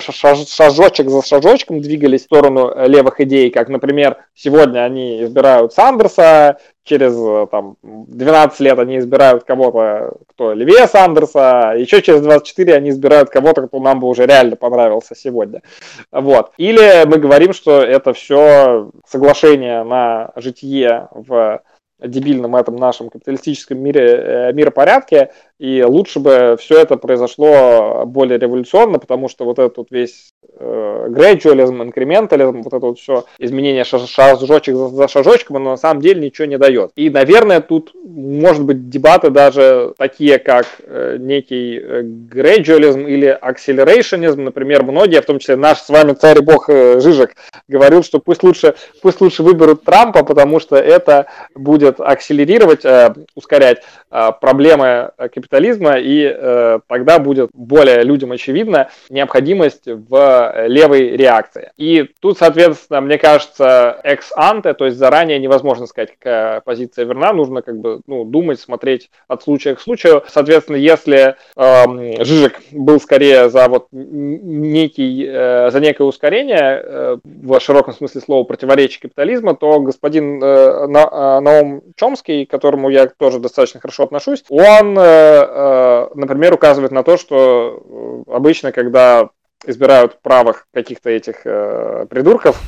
шажочек 0.00 1.10
за 1.10 1.22
шажочком 1.22 1.82
двигались 1.82 2.22
в 2.22 2.24
сторону 2.24 2.72
левых 2.86 3.20
идей, 3.20 3.50
как, 3.50 3.68
например, 3.68 4.16
сегодня 4.34 4.80
они 4.80 5.22
избирают 5.22 5.74
Сандерса, 5.74 6.56
через 6.84 7.14
э, 7.16 7.46
там, 7.50 7.76
12 7.82 8.60
лет 8.60 8.78
они 8.78 8.98
избирают 8.98 9.44
кого-то, 9.44 10.14
кто 10.28 10.52
левее 10.52 10.86
Сандерса, 10.86 11.74
еще 11.76 12.02
через 12.02 12.22
24 12.22 12.74
они 12.74 12.90
избирают 12.90 13.30
кого-то, 13.30 13.66
кто 13.66 13.80
нам 13.80 14.00
бы 14.00 14.08
уже 14.08 14.26
реально 14.26 14.56
понравился 14.56 15.14
сегодня. 15.14 15.62
Вот. 16.10 16.52
Или 16.56 17.06
мы 17.06 17.18
говорим, 17.18 17.52
что 17.52 17.80
это 17.80 18.12
все 18.12 18.90
соглашение 19.06 19.84
на 19.84 20.32
житие 20.36 21.08
в 21.12 21.62
дебильном 22.00 22.56
этом 22.56 22.76
нашем 22.76 23.10
капиталистическом 23.10 23.78
мире, 23.78 24.06
э, 24.08 24.52
миропорядке, 24.52 25.30
и 25.62 25.80
лучше 25.84 26.18
бы 26.18 26.56
все 26.58 26.80
это 26.80 26.96
произошло 26.96 28.02
более 28.04 28.36
революционно, 28.36 28.98
потому 28.98 29.28
что 29.28 29.44
вот 29.44 29.60
этот 29.60 29.76
вот 29.76 29.86
весь 29.92 30.32
э, 30.58 31.06
gradualism, 31.08 31.84
инкрементализм, 31.84 32.62
вот 32.62 32.74
это 32.74 32.84
вот 32.84 32.98
все 32.98 33.26
изменение 33.38 33.84
шажочек 33.84 34.74
за, 34.74 35.06
шажочком, 35.06 35.58
оно 35.58 35.70
на 35.70 35.76
самом 35.76 36.02
деле 36.02 36.20
ничего 36.20 36.46
не 36.48 36.58
дает. 36.58 36.90
И, 36.96 37.10
наверное, 37.10 37.60
тут 37.60 37.92
может 37.94 38.64
быть 38.64 38.90
дебаты 38.90 39.30
даже 39.30 39.94
такие, 39.98 40.40
как 40.40 40.66
э, 40.80 41.18
некий 41.20 41.78
э, 41.78 42.02
или 42.02 43.38
accelerationism, 43.40 44.40
например, 44.40 44.82
многие, 44.82 45.22
в 45.22 45.26
том 45.26 45.38
числе 45.38 45.54
наш 45.54 45.78
с 45.78 45.88
вами 45.88 46.14
царь 46.14 46.42
бог 46.42 46.68
э, 46.70 46.98
Жижик, 46.98 47.36
говорил, 47.68 48.02
что 48.02 48.18
пусть 48.18 48.42
лучше, 48.42 48.74
пусть 49.00 49.20
лучше 49.20 49.44
выберут 49.44 49.84
Трампа, 49.84 50.24
потому 50.24 50.58
что 50.58 50.74
это 50.74 51.26
будет 51.54 52.00
акселерировать, 52.00 52.84
э, 52.84 53.14
ускорять 53.36 53.82
э, 54.10 54.30
проблемы 54.40 55.12
капитализма 55.16 55.51
капитализма, 55.52 55.98
и 55.98 56.24
э, 56.24 56.78
тогда 56.88 57.18
будет 57.18 57.50
более 57.52 58.02
людям 58.02 58.32
очевидна 58.32 58.88
необходимость 59.10 59.86
в 59.86 60.66
левой 60.66 61.10
реакции. 61.16 61.72
И 61.76 62.08
тут, 62.20 62.38
соответственно, 62.38 63.02
мне 63.02 63.18
кажется, 63.18 64.00
экс-анте, 64.02 64.72
то 64.72 64.86
есть 64.86 64.96
заранее 64.96 65.38
невозможно 65.38 65.86
сказать, 65.86 66.12
какая 66.18 66.62
позиция 66.62 67.04
верна, 67.04 67.34
нужно 67.34 67.60
как 67.60 67.78
бы 67.78 68.00
ну, 68.06 68.24
думать, 68.24 68.60
смотреть 68.60 69.10
от 69.28 69.42
случая 69.42 69.74
к 69.74 69.80
случаю. 69.80 70.24
Соответственно, 70.26 70.76
если 70.76 71.36
э, 71.56 72.24
Жижик 72.24 72.60
был 72.70 72.98
скорее 72.98 73.50
за 73.50 73.68
вот 73.68 73.88
некий, 73.90 75.26
э, 75.28 75.70
за 75.70 75.80
некое 75.80 76.04
ускорение 76.04 76.82
э, 76.82 77.16
в 77.24 77.60
широком 77.60 77.92
смысле 77.92 78.22
слова 78.22 78.44
противоречия 78.44 79.02
капитализма, 79.02 79.54
то 79.54 79.80
господин 79.80 80.42
э, 80.42 80.86
На, 80.86 81.02
э, 81.02 81.40
Наум 81.40 81.82
Чомский, 81.96 82.46
к 82.46 82.50
которому 82.50 82.88
я 82.88 83.06
тоже 83.06 83.38
достаточно 83.38 83.80
хорошо 83.80 84.04
отношусь, 84.04 84.44
он, 84.48 84.96
э, 84.98 85.31
э, 85.32 86.08
например, 86.14 86.54
указывает 86.54 86.92
на 86.92 87.02
то, 87.02 87.16
что 87.16 88.24
э, 88.28 88.32
обычно, 88.32 88.72
когда 88.72 89.30
избирают 89.64 90.20
правых 90.22 90.66
каких-то 90.72 91.10
этих 91.10 91.42
э, 91.44 92.06
придурков, 92.10 92.60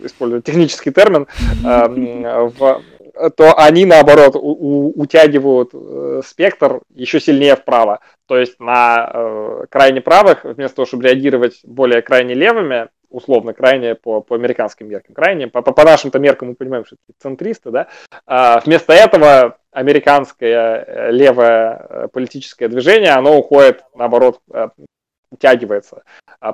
используя 0.00 0.42
технический 0.42 0.90
термин, 0.90 1.26
э, 1.64 2.48
в, 2.58 2.82
то 3.36 3.58
они, 3.58 3.86
наоборот, 3.86 4.36
у, 4.36 4.38
у, 4.38 4.92
утягивают 5.00 5.70
э, 5.72 6.20
спектр 6.24 6.80
еще 6.94 7.20
сильнее 7.20 7.56
вправо. 7.56 8.00
То 8.26 8.36
есть 8.36 8.60
на 8.60 9.10
э, 9.12 9.64
крайне 9.70 10.00
правых, 10.00 10.44
вместо 10.44 10.76
того, 10.76 10.86
чтобы 10.86 11.04
реагировать 11.04 11.60
более 11.64 12.02
крайне 12.02 12.34
левыми, 12.34 12.88
условно 13.08 13.54
крайне 13.54 13.94
по, 13.94 14.20
по 14.20 14.34
американским 14.34 14.88
меркам, 14.88 15.14
крайне, 15.14 15.48
по, 15.48 15.62
по 15.62 15.84
нашим-то 15.84 16.18
меркам 16.18 16.48
мы 16.48 16.54
понимаем, 16.54 16.84
что 16.84 16.96
это 17.08 17.18
центристы, 17.18 17.70
да, 17.70 17.86
а 18.26 18.60
вместо 18.60 18.92
этого 18.92 19.58
американское 19.76 20.84
э, 20.86 21.10
левое 21.12 21.86
э, 21.88 22.08
политическое 22.10 22.68
движение, 22.68 23.10
оно 23.10 23.36
уходит, 23.36 23.84
наоборот, 23.94 24.40
э, 24.50 24.68
утягивается 25.30 26.02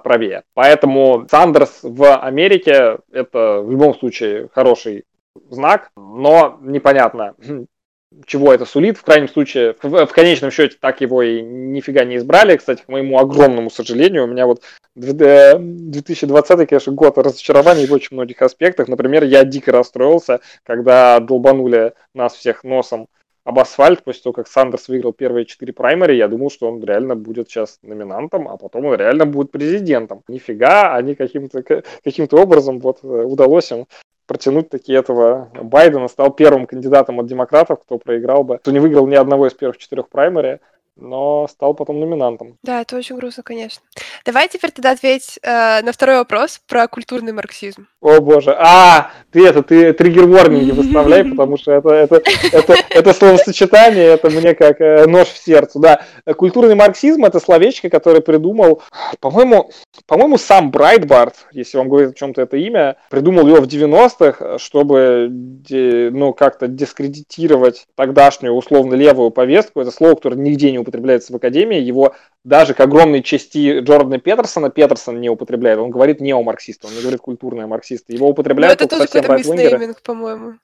правее. 0.03 0.43
Поэтому 0.55 1.27
Сандерс 1.31 1.81
в 1.85 2.17
Америке 2.17 2.99
это 3.13 3.61
в 3.61 3.71
любом 3.71 3.95
случае 3.95 4.49
хороший 4.53 5.05
знак, 5.51 5.91
но 5.97 6.59
непонятно, 6.63 7.37
чего 8.27 8.53
это 8.53 8.65
сулит. 8.65 8.99
В 8.99 9.03
крайнем 9.03 9.29
случае, 9.29 9.75
в, 9.83 10.07
в 10.07 10.13
конечном 10.13 10.51
счете 10.51 10.77
так 10.81 11.01
его 11.01 11.23
и 11.23 11.41
нифига 11.43 12.05
не 12.05 12.17
избрали. 12.17 12.57
Кстати, 12.57 12.83
к 12.83 12.89
моему 12.89 13.19
огромному 13.19 13.71
сожалению, 13.71 14.25
у 14.25 14.27
меня 14.27 14.47
вот 14.47 14.63
2020, 14.95 16.69
конечно, 16.69 16.93
год 16.93 17.19
разочарований 17.19 17.87
в 17.87 17.93
очень 17.93 18.17
многих 18.17 18.43
аспектах. 18.43 18.89
Например, 18.89 19.25
я 19.25 19.45
дико 19.45 19.73
расстроился, 19.73 20.41
когда 20.65 21.21
долбанули 21.21 21.95
нас 22.15 22.35
всех 22.35 22.65
носом 22.65 23.09
об 23.45 23.59
асфальт, 23.59 24.05
после 24.05 24.23
того, 24.23 24.33
как 24.35 24.47
Сандерс 24.47 24.89
выиграл 24.89 25.13
первые 25.13 25.47
четыре 25.47 25.73
праймери, 25.73 26.17
я 26.17 26.29
думал, 26.29 26.51
что 26.51 26.69
он 26.69 26.83
реально 26.85 27.17
будет 27.17 27.49
сейчас 27.49 27.79
номинантом, 27.83 28.47
а 28.49 28.57
потом 28.57 28.85
он 28.85 28.95
реально 28.95 29.27
будет 29.27 29.51
президентом. 29.51 30.23
Нифига, 30.29 30.95
они 30.95 31.15
каким-то 31.15 31.63
каким 32.05 32.29
образом 32.31 32.79
вот 32.79 33.01
э, 33.03 33.07
удалось 33.07 33.73
им 33.73 33.87
протянуть 34.33 34.71
таки 34.71 34.95
этого 34.95 35.51
Байдена, 35.53 36.09
стал 36.09 36.31
первым 36.31 36.67
кандидатом 36.67 37.21
от 37.21 37.27
демократов, 37.27 37.81
кто 37.83 37.99
проиграл 37.99 38.45
бы, 38.45 38.57
кто 38.57 38.71
не 38.71 38.81
выиграл 38.81 39.07
ни 39.07 39.15
одного 39.15 39.47
из 39.47 39.53
первых 39.53 39.77
четырех 39.77 40.09
праймери, 40.09 40.61
но 40.97 41.47
стал 41.49 41.75
потом 41.75 42.01
номинантом. 42.01 42.59
Да, 42.63 42.83
это 42.83 42.97
очень 42.97 43.17
грустно, 43.17 43.43
конечно. 43.43 43.83
Давай 44.25 44.49
теперь 44.49 44.71
тогда 44.71 44.93
ответь 44.93 45.39
э, 45.43 45.83
на 45.83 45.93
второй 45.93 46.17
вопрос 46.19 46.61
про 46.69 46.87
культурный 46.89 47.33
марксизм. 47.33 47.89
О 48.01 48.21
боже, 48.21 48.55
а, 48.59 49.11
ты 49.31 49.47
это, 49.47 49.63
ты 49.63 49.93
триггер-ворнинги 49.93 50.71
выставляй, 50.73 51.25
потому 51.25 51.57
что 51.57 51.73
это, 51.73 51.91
это, 51.91 52.23
это, 52.53 52.75
это 52.91 53.13
словосочетание, 53.15 54.05
это 54.05 54.31
мне 54.31 54.55
как 54.55 54.81
э, 54.81 55.07
нож 55.07 55.29
в 55.29 55.39
сердце, 55.39 55.79
да. 55.79 56.03
Культурный 56.37 56.75
марксизм– 56.75 57.25
это 57.27 57.41
словечко, 57.41 57.89
которое 57.89 58.21
придумал, 58.21 58.83
по-моему, 59.21 59.71
по-моему, 60.07 60.39
сам 60.39 60.71
Брайтбарт, 60.71 61.47
если 61.53 61.79
вам 61.79 61.89
говорит 61.89 62.11
о 62.11 62.15
чем-то 62.15 62.43
это 62.43 62.57
имя, 62.57 62.97
придумал 63.11 63.47
его 63.47 63.61
в 63.61 63.67
90-х, 63.67 64.59
чтобы, 64.59 65.29
ну, 65.71 66.33
как-то 66.33 66.69
дискредитировать 66.69 67.87
тогдашнюю 67.95 68.55
условно-левую 68.55 69.31
повестку. 69.31 69.81
Это 69.81 69.91
слово, 69.91 70.15
которое 70.15 70.37
нигде 70.37 70.71
не 70.71 70.82
употребляется 70.83 71.33
в 71.33 71.37
Академии, 71.37 71.81
его 71.81 72.15
даже 72.45 72.75
к 72.75 72.81
огромной 72.81 73.23
части 73.23 73.81
Джордана 73.81 74.19
Петерсона 74.19 74.71
Петерсон 74.71 75.21
не 75.21 75.31
употребляет. 75.31 75.79
Он 75.79 75.91
говорит 75.91 76.21
неомарксист, 76.21 76.85
он 76.85 76.95
не 76.95 77.01
говорит 77.01 77.21
культурные 77.21 77.67
марксисты. 77.67 78.13
Его 78.13 78.29
употребляют 78.29 78.81
Но 78.81 78.87
это 78.87 78.97
тоже 78.97 79.09
какой-то 79.09 79.37
миснейминг, 79.37 80.03
по-моему. 80.03 80.55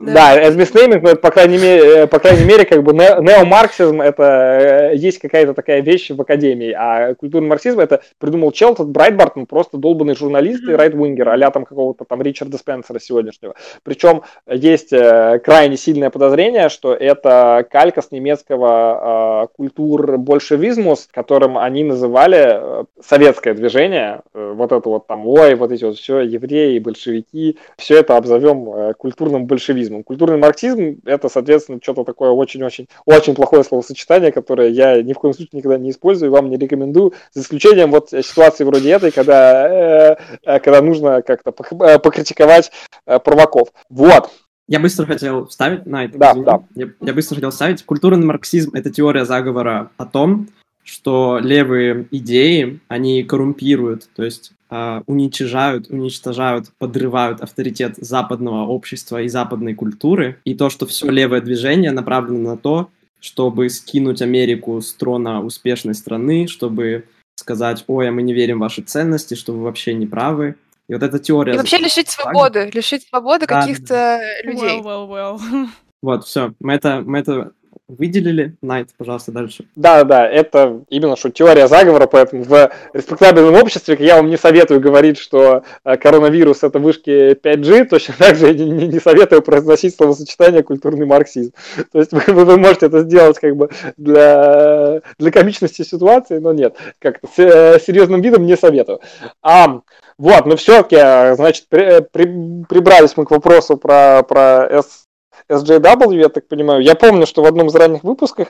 Да, 0.00 0.12
да 0.12 0.40
это 0.40 0.56
миснейминг, 0.56 1.02
но 1.02 1.10
это, 1.10 1.20
по 1.20 1.30
крайней 1.30 1.58
мере, 1.58 2.02
э, 2.02 2.06
по 2.06 2.18
крайней 2.18 2.44
мере, 2.44 2.64
как 2.64 2.82
бы 2.82 2.92
неомарксизм 2.92 4.00
это 4.00 4.92
э, 4.92 4.96
есть 4.96 5.18
какая-то 5.18 5.52
такая 5.52 5.80
вещь 5.80 6.10
в 6.10 6.20
академии, 6.20 6.72
а 6.72 7.14
культурный 7.14 7.48
марксизм 7.48 7.80
это 7.80 8.02
придумал 8.18 8.52
чел, 8.52 8.72
этот 8.72 8.88
Брайтбарт, 8.88 9.36
он 9.36 9.46
просто 9.46 9.78
долбанный 9.78 10.14
журналист 10.14 10.62
и 10.68 10.72
райтвингер, 10.72 11.28
а 11.28 11.50
там 11.50 11.64
какого-то 11.64 12.04
там 12.04 12.22
Ричарда 12.22 12.56
Спенсера 12.56 12.98
сегодняшнего. 12.98 13.54
Причем 13.82 14.22
есть 14.48 14.92
э, 14.92 15.40
крайне 15.42 15.76
сильное 15.76 16.10
подозрение, 16.10 16.68
что 16.68 16.94
это 16.94 17.66
калька 17.68 18.00
с 18.00 18.10
немецкого 18.10 19.48
культур 19.56 20.18
большевизмус, 20.18 21.08
которым 21.10 21.58
они 21.58 21.84
называли 21.84 22.86
советское 23.02 23.54
движение, 23.54 24.20
вот 24.34 24.72
это 24.72 24.88
вот 24.88 25.06
там, 25.06 25.26
ой, 25.26 25.54
вот 25.56 25.72
эти 25.72 25.84
вот 25.84 25.96
все 25.96 26.20
евреи, 26.20 26.78
большевики, 26.78 27.58
все 27.76 27.98
это 27.98 28.16
обзовем 28.16 28.94
культурным 28.94 29.46
большевизмом 29.46 29.79
марксизмом. 29.80 30.04
Культурный 30.04 30.38
марксизм– 30.38 31.00
это, 31.04 31.28
соответственно, 31.28 31.78
что-то 31.82 32.04
такое 32.04 32.30
очень-очень 32.30 32.88
очень 33.06 33.34
плохое 33.34 33.64
словосочетание, 33.64 34.32
которое 34.32 34.68
я 34.68 35.02
ни 35.02 35.12
в 35.12 35.18
коем 35.18 35.34
случае 35.34 35.58
никогда 35.58 35.78
не 35.78 35.90
использую, 35.90 36.30
вам 36.30 36.50
не 36.50 36.56
рекомендую, 36.56 37.14
за 37.32 37.42
исключением 37.42 37.90
вот 37.90 38.10
ситуации 38.10 38.64
вроде 38.64 38.90
этой, 38.90 39.10
когда, 39.10 40.12
э, 40.12 40.60
когда 40.60 40.82
нужно 40.82 41.22
как-то 41.22 41.54
э, 41.84 41.98
покритиковать 41.98 42.70
э, 43.06 43.18
провоков. 43.18 43.68
Вот. 43.88 44.30
Я 44.68 44.78
быстро 44.78 45.06
хотел 45.06 45.46
вставить 45.46 45.86
на 45.86 46.04
это. 46.04 46.16
Да, 46.16 46.34
да. 46.34 46.62
Я, 46.76 46.88
я 47.00 47.12
быстро 47.12 47.36
хотел 47.36 47.50
вставить. 47.50 47.84
Культурный 47.84 48.24
марксизм– 48.24 48.70
это 48.74 48.90
теория 48.90 49.24
заговора 49.24 49.90
о 49.96 50.06
том, 50.06 50.48
что 50.84 51.38
левые 51.42 52.06
идеи, 52.10 52.80
они 52.88 53.22
коррумпируют, 53.22 54.08
то 54.14 54.24
есть 54.24 54.52
э, 54.70 55.02
уничижают, 55.06 55.88
уничтожают, 55.90 56.72
подрывают 56.78 57.40
авторитет 57.40 57.96
западного 57.96 58.66
общества 58.66 59.22
и 59.22 59.28
западной 59.28 59.74
культуры. 59.74 60.38
И 60.44 60.54
то, 60.54 60.70
что 60.70 60.86
все 60.86 61.08
левое 61.10 61.40
движение 61.40 61.92
направлено 61.92 62.50
на 62.50 62.56
то, 62.56 62.90
чтобы 63.20 63.68
скинуть 63.68 64.22
Америку 64.22 64.80
с 64.80 64.94
трона 64.94 65.44
успешной 65.44 65.94
страны, 65.94 66.48
чтобы 66.48 67.04
сказать, 67.36 67.84
ой, 67.86 68.08
а 68.08 68.12
мы 68.12 68.22
не 68.22 68.34
верим 68.34 68.58
в 68.58 68.60
ваши 68.60 68.82
ценности, 68.82 69.34
что 69.34 69.52
вы 69.52 69.62
вообще 69.64 69.94
не 69.94 70.06
правы. 70.06 70.56
И 70.88 70.92
вот 70.92 71.02
эта 71.02 71.18
теория... 71.18 71.54
И 71.54 71.56
вообще 71.56 71.78
лишить 71.78 72.08
свободы, 72.08 72.70
лишить 72.72 73.06
свободы 73.08 73.46
да, 73.46 73.60
каких-то 73.60 74.20
людей. 74.42 74.80
Well, 74.80 75.08
well, 75.08 75.38
well. 75.38 75.68
Вот, 76.02 76.24
все, 76.24 76.54
мы 76.60 76.72
это, 76.72 77.02
мы 77.04 77.18
это 77.18 77.52
выделили. 77.98 78.56
Найт, 78.62 78.90
пожалуйста, 78.96 79.32
дальше. 79.32 79.64
Да, 79.76 80.04
да, 80.04 80.26
это 80.26 80.82
именно 80.88 81.16
что 81.16 81.30
теория 81.30 81.68
заговора, 81.68 82.06
поэтому 82.06 82.44
в 82.44 82.70
респектабельном 82.92 83.54
обществе 83.54 83.96
я 84.00 84.16
вам 84.16 84.28
не 84.28 84.36
советую 84.36 84.80
говорить, 84.80 85.18
что 85.18 85.64
э, 85.84 85.96
коронавирус 85.96 86.62
это 86.62 86.78
вышки 86.78 87.32
5G, 87.32 87.86
точно 87.86 88.14
так 88.18 88.36
же 88.36 88.46
я 88.48 88.54
не, 88.54 88.86
не 88.88 89.00
советую 89.00 89.42
произносить 89.42 89.94
словосочетание 89.94 90.62
культурный 90.62 91.06
марксизм. 91.06 91.52
То 91.92 91.98
есть 91.98 92.12
вы, 92.12 92.20
вы 92.32 92.56
можете 92.56 92.86
это 92.86 93.00
сделать 93.00 93.38
как 93.38 93.56
бы 93.56 93.70
для, 93.96 95.02
для 95.18 95.30
комичности 95.30 95.82
ситуации, 95.82 96.38
но 96.38 96.52
нет, 96.52 96.76
как 96.98 97.18
с 97.34 97.38
э, 97.38 97.78
серьезным 97.80 98.20
видом 98.20 98.46
не 98.46 98.56
советую. 98.56 99.00
А, 99.42 99.80
вот, 100.18 100.46
но 100.46 100.56
все-таки, 100.56 101.34
значит, 101.34 101.66
при, 101.68 102.00
при, 102.00 102.64
прибрались 102.68 103.16
мы 103.16 103.24
к 103.24 103.30
вопросу 103.30 103.76
про, 103.76 104.22
про 104.22 104.66
S 104.70 105.06
SJW, 105.50 106.16
я 106.16 106.28
так 106.28 106.46
понимаю. 106.46 106.82
Я 106.82 106.94
помню, 106.94 107.26
что 107.26 107.42
в 107.42 107.46
одном 107.46 107.66
из 107.66 107.74
ранних 107.74 108.04
выпусков 108.04 108.48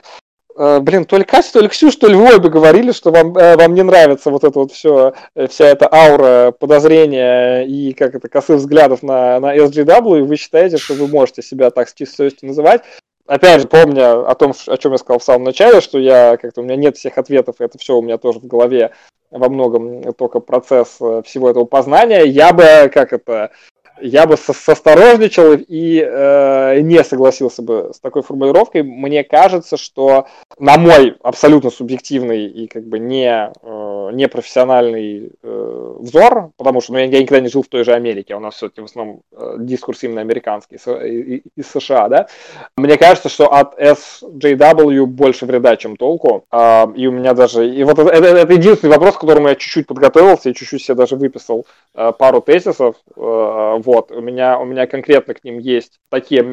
э, 0.55 0.79
блин, 0.79 1.05
то 1.05 1.17
ли 1.17 1.23
Катя, 1.23 1.51
то 1.53 1.59
ли 1.59 1.67
Ксюш, 1.67 1.95
то 1.95 2.07
ли 2.07 2.15
вы 2.15 2.35
обе 2.35 2.49
говорили, 2.49 2.91
что 2.91 3.11
вам, 3.11 3.35
э, 3.35 3.57
вам 3.57 3.73
не 3.73 3.83
нравится 3.83 4.29
вот 4.29 4.43
это 4.43 4.59
вот 4.59 4.71
все, 4.71 5.13
э, 5.35 5.47
вся 5.47 5.67
эта 5.67 5.91
аура 5.91 6.51
подозрения 6.51 7.63
и 7.63 7.93
как 7.93 8.15
это, 8.15 8.29
косых 8.29 8.57
взглядов 8.57 9.01
на, 9.01 9.39
на 9.39 9.57
SJW, 9.57 10.19
и 10.19 10.21
вы 10.21 10.35
считаете, 10.35 10.77
что 10.77 10.93
вы 10.93 11.07
можете 11.07 11.41
себя 11.41 11.71
так 11.71 11.89
с 11.89 11.93
чистой 11.93 12.15
совестью 12.15 12.49
называть. 12.49 12.83
Опять 13.25 13.61
же, 13.61 13.67
помня 13.67 14.27
о 14.27 14.35
том, 14.35 14.53
о 14.67 14.77
чем 14.77 14.91
я 14.91 14.97
сказал 14.97 15.19
в 15.19 15.23
самом 15.23 15.45
начале, 15.45 15.79
что 15.79 15.99
я 15.99 16.37
как-то 16.37 16.61
у 16.61 16.63
меня 16.63 16.75
нет 16.75 16.97
всех 16.97 17.17
ответов, 17.17 17.55
это 17.59 17.77
все 17.77 17.97
у 17.97 18.01
меня 18.01 18.17
тоже 18.17 18.39
в 18.39 18.47
голове 18.47 18.91
во 19.29 19.47
многом 19.47 20.13
только 20.13 20.41
процесс 20.41 20.97
всего 21.23 21.49
этого 21.49 21.63
познания, 21.63 22.25
я 22.25 22.51
бы, 22.51 22.91
как 22.93 23.13
это, 23.13 23.51
я 24.01 24.25
бы 24.27 24.37
состорожничал 24.37 25.53
и 25.53 25.99
э, 25.99 26.79
не 26.81 27.03
согласился 27.03 27.61
бы 27.61 27.91
с 27.93 27.99
такой 27.99 28.21
формулировкой. 28.21 28.83
Мне 28.83 29.23
кажется, 29.23 29.77
что 29.77 30.27
на 30.59 30.77
мой 30.77 31.15
абсолютно 31.23 31.69
субъективный 31.69 32.45
и 32.45 32.67
как 32.67 32.83
бы 32.83 32.99
не, 32.99 33.51
э, 33.61 34.09
не 34.13 34.27
профессиональный 34.27 35.31
э, 35.41 35.80
взор, 36.01 36.51
потому 36.57 36.81
что 36.81 36.93
ну, 36.93 36.99
я, 36.99 37.05
я 37.05 37.19
никогда 37.21 37.39
не 37.39 37.49
жил 37.49 37.63
в 37.63 37.67
той 37.67 37.83
же 37.83 37.93
Америке, 37.93 38.35
у 38.35 38.39
нас 38.39 38.55
все-таки 38.55 38.81
в 38.81 38.85
основном 38.85 39.21
э, 39.31 39.55
дискурс 39.59 40.03
именно 40.03 40.21
американский, 40.21 40.75
из 40.75 41.67
США, 41.67 42.09
да, 42.09 42.27
мне 42.75 42.97
кажется, 42.97 43.29
что 43.29 43.51
от 43.51 43.79
SJW 43.79 45.05
больше 45.05 45.45
вреда, 45.45 45.77
чем 45.77 45.95
толку, 45.95 46.45
э, 46.51 46.85
и 46.95 47.07
у 47.07 47.11
меня 47.11 47.33
даже, 47.33 47.69
и 47.69 47.83
вот 47.83 47.99
это, 47.99 48.09
это, 48.09 48.53
единственный 48.53 48.91
вопрос, 48.91 49.15
к 49.15 49.21
которому 49.21 49.47
я 49.47 49.55
чуть-чуть 49.55 49.87
подготовился, 49.87 50.49
и 50.49 50.53
чуть-чуть 50.53 50.83
себе 50.83 50.95
даже 50.95 51.15
выписал 51.15 51.65
э, 51.93 52.11
пару 52.17 52.41
тезисов, 52.41 52.95
э, 53.15 53.79
вот, 53.83 54.11
у 54.11 54.21
меня, 54.21 54.59
у 54.59 54.65
меня 54.65 54.87
конкретно 54.87 55.33
к 55.33 55.43
ним 55.43 55.59
есть 55.59 55.99
такие, 56.09 56.43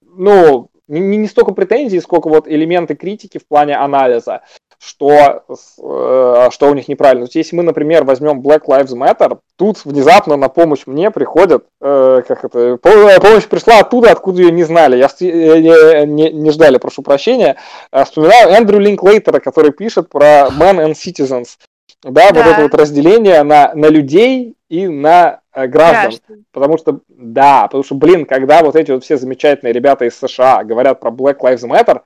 ну, 0.00 0.70
не, 0.88 1.00
не 1.00 1.28
столько 1.28 1.52
претензий, 1.52 2.00
сколько 2.00 2.28
вот 2.28 2.48
элементы 2.48 2.94
критики 2.94 3.38
в 3.38 3.46
плане 3.46 3.76
анализа 3.76 4.42
что, 4.78 5.44
э, 5.48 6.48
что 6.50 6.70
у 6.70 6.74
них 6.74 6.88
неправильно. 6.88 7.26
То 7.26 7.28
есть, 7.28 7.36
если 7.36 7.56
мы, 7.56 7.62
например, 7.62 8.04
возьмем 8.04 8.40
Black 8.40 8.62
Lives 8.66 8.94
Matter, 8.94 9.38
тут 9.56 9.84
внезапно 9.84 10.36
на 10.36 10.48
помощь 10.48 10.82
мне 10.86 11.10
приходят, 11.10 11.64
э, 11.80 12.22
как 12.26 12.44
это, 12.44 12.76
помощь 12.76 13.46
пришла 13.46 13.80
оттуда, 13.80 14.10
откуда 14.10 14.42
ее 14.42 14.52
не 14.52 14.64
знали, 14.64 14.96
я 14.96 15.08
не, 15.20 16.06
не, 16.06 16.30
не 16.30 16.50
ждали, 16.50 16.78
прошу 16.78 17.02
прощения. 17.02 17.56
Э, 17.92 18.04
вспоминаю 18.04 18.50
Эндрю 18.50 18.78
Линклейтера, 18.78 19.40
который 19.40 19.72
пишет 19.72 20.08
про 20.08 20.48
Men 20.48 20.84
and 20.84 20.92
Citizens. 20.92 21.56
Да, 22.02 22.30
да, 22.30 22.42
вот 22.42 22.52
это 22.52 22.62
вот 22.62 22.74
разделение 22.74 23.42
на, 23.42 23.74
на 23.74 23.86
людей 23.86 24.56
и 24.68 24.86
на 24.86 25.40
э, 25.52 25.66
граждан. 25.66 26.02
Граждан. 26.02 26.44
Потому 26.52 26.78
что, 26.78 27.00
да, 27.08 27.62
потому 27.62 27.84
что, 27.84 27.94
блин, 27.94 28.26
когда 28.26 28.62
вот 28.62 28.76
эти 28.76 28.90
вот 28.90 29.04
все 29.04 29.16
замечательные 29.16 29.72
ребята 29.72 30.04
из 30.04 30.18
США 30.18 30.62
говорят 30.64 31.00
про 31.00 31.10
Black 31.10 31.38
Lives 31.40 31.64
Matter, 31.64 32.02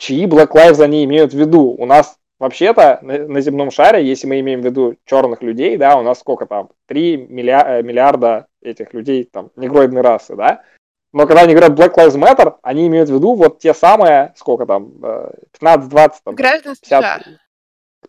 чьи 0.00 0.26
Black 0.26 0.52
Lives 0.52 0.82
они 0.82 1.04
имеют 1.04 1.32
в 1.32 1.38
виду. 1.38 1.76
У 1.78 1.86
нас 1.86 2.16
вообще-то 2.38 2.98
на, 3.02 3.18
на 3.28 3.40
земном 3.40 3.70
шаре, 3.70 4.04
если 4.04 4.26
мы 4.26 4.40
имеем 4.40 4.62
в 4.62 4.64
виду 4.64 4.96
черных 5.04 5.42
людей, 5.42 5.76
да, 5.76 5.96
у 5.96 6.02
нас 6.02 6.18
сколько 6.18 6.46
там, 6.46 6.70
3 6.88 7.28
миллиарда, 7.28 7.70
э, 7.70 7.82
миллиарда 7.82 8.46
этих 8.62 8.94
людей, 8.94 9.28
там, 9.30 9.50
негроидной 9.56 10.00
расы, 10.00 10.34
да, 10.34 10.62
но 11.12 11.26
когда 11.26 11.42
они 11.42 11.54
говорят 11.54 11.78
Black 11.78 11.94
Lives 11.96 12.16
Matter, 12.16 12.54
они 12.62 12.86
имеют 12.86 13.10
в 13.10 13.14
виду 13.14 13.34
вот 13.34 13.58
те 13.58 13.74
самые, 13.74 14.32
сколько 14.36 14.64
там, 14.64 14.84
15-20, 15.60 16.12
там, 16.24 16.36
50, 16.80 17.22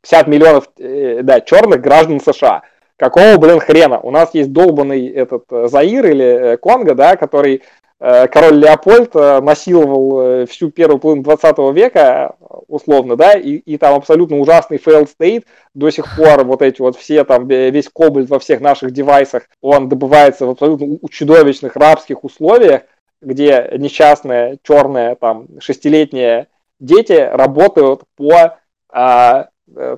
50 0.01 0.27
миллионов, 0.27 0.69
э, 0.77 1.21
да, 1.23 1.41
черных 1.41 1.81
граждан 1.81 2.21
США. 2.21 2.63
Какого, 2.95 3.37
блин, 3.37 3.59
хрена? 3.59 3.99
У 3.99 4.11
нас 4.11 4.33
есть 4.33 4.53
долбанный 4.53 5.07
этот 5.07 5.45
э, 5.51 5.67
Заир 5.67 6.05
или 6.05 6.55
Конго, 6.57 6.93
да, 6.93 7.17
который 7.17 7.63
Э, 7.63 7.80
король 8.02 8.56
Леопольд 8.56 9.16
э, 9.16 9.41
насиловал 9.41 10.22
э, 10.22 10.45
всю 10.47 10.72
первую 10.72 10.99
половину 10.99 11.24
20 11.24 11.58
века, 11.76 12.36
условно, 12.68 13.16
да, 13.16 13.34
и, 13.34 13.58
и 13.58 13.78
там 13.78 13.93
абсолютно 13.93 14.39
ужасный 14.39 14.78
failed 14.78 15.08
state, 15.08 15.45
до 15.76 15.91
сих 15.91 16.16
пор 16.18 16.43
вот 16.43 16.64
эти 16.64 16.82
вот 16.82 16.97
все 16.97 17.24
там, 17.24 17.47
весь 17.47 17.89
кобальт 17.93 18.28
во 18.28 18.39
всех 18.39 18.60
наших 18.60 18.89
девайсах, 18.89 19.43
он 19.62 19.88
добывается 19.88 20.47
в 20.47 20.49
абсолютно 20.49 20.97
чудовищных 21.12 21.76
рабских 21.76 22.24
условиях, 22.24 22.82
где 23.22 23.70
несчастные 23.78 24.58
черные 24.64 25.14
там 25.14 25.45
шестилетние 25.60 26.47
дети 26.80 27.12
работают 27.12 28.02
по 28.18 28.58
а, 28.89 29.49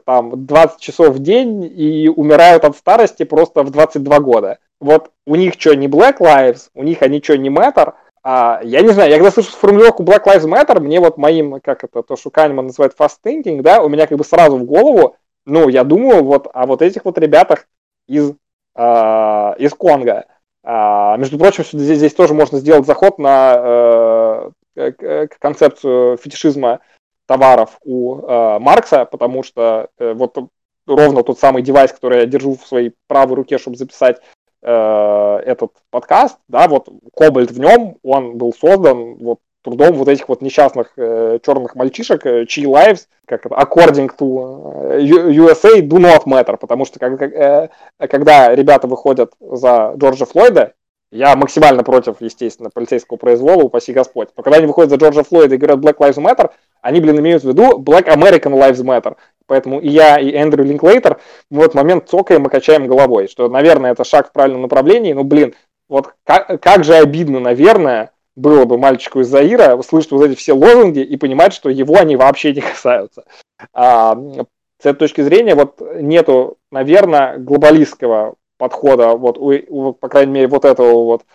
там 0.06 0.45
20 0.45 0.80
часов 0.82 1.16
в 1.16 1.20
день 1.20 1.64
и 1.64 2.10
умирают 2.10 2.66
от 2.66 2.76
старости 2.76 3.24
просто 3.24 3.64
в 3.64 3.72
22 3.72 4.20
года 4.20 4.60
вот 4.84 5.11
у 5.25 5.36
них 5.36 5.53
что, 5.57 5.73
не 5.73 5.88
Black 5.88 6.17
Lives, 6.19 6.69
у 6.73 6.84
них 6.84 7.01
они 7.01 7.21
что, 7.21 7.38
не 7.38 7.49
Matter, 7.49 7.93
а, 8.23 8.61
я 8.63 8.81
не 8.81 8.89
знаю, 8.89 9.09
я 9.09 9.17
когда 9.17 9.31
слышу 9.31 9.51
формулировку 9.51 10.03
Black 10.03 10.25
Lives 10.25 10.47
Matter, 10.47 10.79
мне 10.79 10.99
вот 10.99 11.17
моим, 11.17 11.59
как 11.61 11.84
это, 11.84 12.03
то, 12.03 12.15
что 12.15 12.29
Канеман 12.29 12.67
называет 12.67 12.93
fast 12.97 13.17
thinking, 13.25 13.61
да, 13.61 13.81
у 13.81 13.89
меня 13.89 14.07
как 14.07 14.17
бы 14.17 14.23
сразу 14.23 14.57
в 14.57 14.63
голову, 14.63 15.17
ну, 15.45 15.67
я 15.67 15.84
думаю 15.84 16.23
вот 16.23 16.47
о 16.53 16.65
вот 16.65 16.81
этих 16.81 17.05
вот 17.05 17.17
ребятах 17.17 17.67
из, 18.07 18.34
а, 18.75 19.55
из 19.57 19.73
Конго. 19.73 20.25
А, 20.63 21.17
между 21.17 21.38
прочим, 21.38 21.65
здесь, 21.65 21.97
здесь 21.97 22.13
тоже 22.13 22.34
можно 22.34 22.59
сделать 22.59 22.86
заход 22.86 23.19
на 23.19 24.51
э, 24.75 25.27
концепцию 25.39 26.17
фетишизма 26.17 26.79
товаров 27.25 27.77
у 27.84 28.19
э, 28.19 28.59
Маркса, 28.59 29.05
потому 29.05 29.43
что 29.43 29.89
э, 29.97 30.13
вот 30.13 30.38
ровно 30.88 31.23
тот 31.23 31.39
самый 31.39 31.61
девайс, 31.61 31.91
который 31.91 32.19
я 32.19 32.25
держу 32.25 32.55
в 32.55 32.65
своей 32.65 32.93
правой 33.07 33.36
руке, 33.36 33.57
чтобы 33.57 33.77
записать 33.77 34.21
Э, 34.66 35.39
этот 35.45 35.72
подкаст, 35.89 36.38
да, 36.47 36.70
вот 36.70 36.88
Кобальт 37.18 37.51
в 37.51 37.59
нем, 37.59 37.97
он 38.01 38.38
был 38.38 38.53
создан 38.53 39.16
вот 39.16 39.39
трудом 39.61 39.95
вот 39.95 40.07
этих 40.07 40.30
вот 40.30 40.41
несчастных 40.41 40.93
э, 40.95 41.39
черных 41.45 41.76
мальчишек, 41.76 42.26
э, 42.26 42.45
чьи 42.45 42.66
lives, 42.66 43.07
как 43.26 43.45
это, 43.45 43.55
according 43.55 44.09
to 44.18 44.93
э, 44.93 45.01
USA, 45.01 45.82
do 45.82 45.97
not 45.97 46.24
matter, 46.26 46.55
потому 46.55 46.86
что 46.86 46.97
как, 46.97 47.22
э, 47.22 47.70
когда 47.97 48.55
ребята 48.55 48.88
выходят 48.88 49.34
за 49.41 49.95
Джорджа 49.97 50.26
Флойда, 50.26 50.74
я 51.14 51.36
максимально 51.36 51.84
против, 51.84 52.16
естественно, 52.20 52.70
полицейского 52.74 53.18
произвола, 53.18 53.64
упаси 53.64 53.93
Господь. 53.93 54.30
Но 54.36 54.43
когда 54.43 54.57
они 54.57 54.66
выходят 54.66 54.89
за 54.89 54.97
Джорджа 54.97 55.24
Флойда 55.24 55.55
и 55.55 55.57
говорят 55.57 55.80
Black 55.80 55.97
Lives 55.97 56.22
Matter, 56.22 56.51
они, 56.82 56.99
блин, 56.99 57.20
имеют 57.20 57.43
в 57.43 57.47
виду 57.47 57.80
Black 57.80 58.07
American 58.07 58.53
Lives 58.53 58.84
Matter. 58.84 59.16
Поэтому 59.45 59.80
и 59.80 59.89
я, 59.89 60.20
и 60.20 60.32
Эндрю 60.32 60.64
Линклейтер 60.64 61.20
в 61.51 61.59
этот 61.59 61.76
момент 61.76 62.09
цокаем 62.09 62.47
и 62.47 62.49
качаем 62.49 62.88
головой, 62.88 63.28
что, 63.28 63.47
наверное, 63.47 63.91
это 63.91 64.03
шаг 64.03 64.30
в 64.30 64.32
правильном 64.32 64.64
направлении, 64.64 65.14
но, 65.14 65.24
блин, 65.24 65.53
вот 65.88 66.14
как, 66.24 66.59
как 66.61 66.84
же 66.84 66.95
обидно, 66.95 67.39
наверное, 67.39 68.11
было 68.36 68.66
бы 68.66 68.80
мальчику 68.80 69.20
из 69.20 69.28
Заира 69.28 69.80
слышать 69.84 70.11
вот 70.11 70.26
эти 70.26 70.36
все 70.36 70.53
лозунги 70.53 70.99
и 70.99 71.18
понимать, 71.18 71.53
что 71.53 71.70
его 71.70 71.97
они 71.97 72.16
вообще 72.16 72.53
не 72.53 72.61
касаются. 72.61 73.26
А, 73.74 74.16
с 74.16 74.86
этой 74.86 74.97
точки 74.97 75.22
зрения, 75.22 75.53
вот 75.53 75.80
нету, 76.01 76.57
наверное, 76.72 77.38
глобалистского 77.38 78.36
подхода, 78.64 79.09
вот, 79.09 79.38
у, 79.38 79.51
у, 79.68 79.91
по 79.91 80.07
крайней 80.07 80.32
мере, 80.32 80.47
вот 80.47 80.64
этого 80.64 81.03
вот 81.03 81.26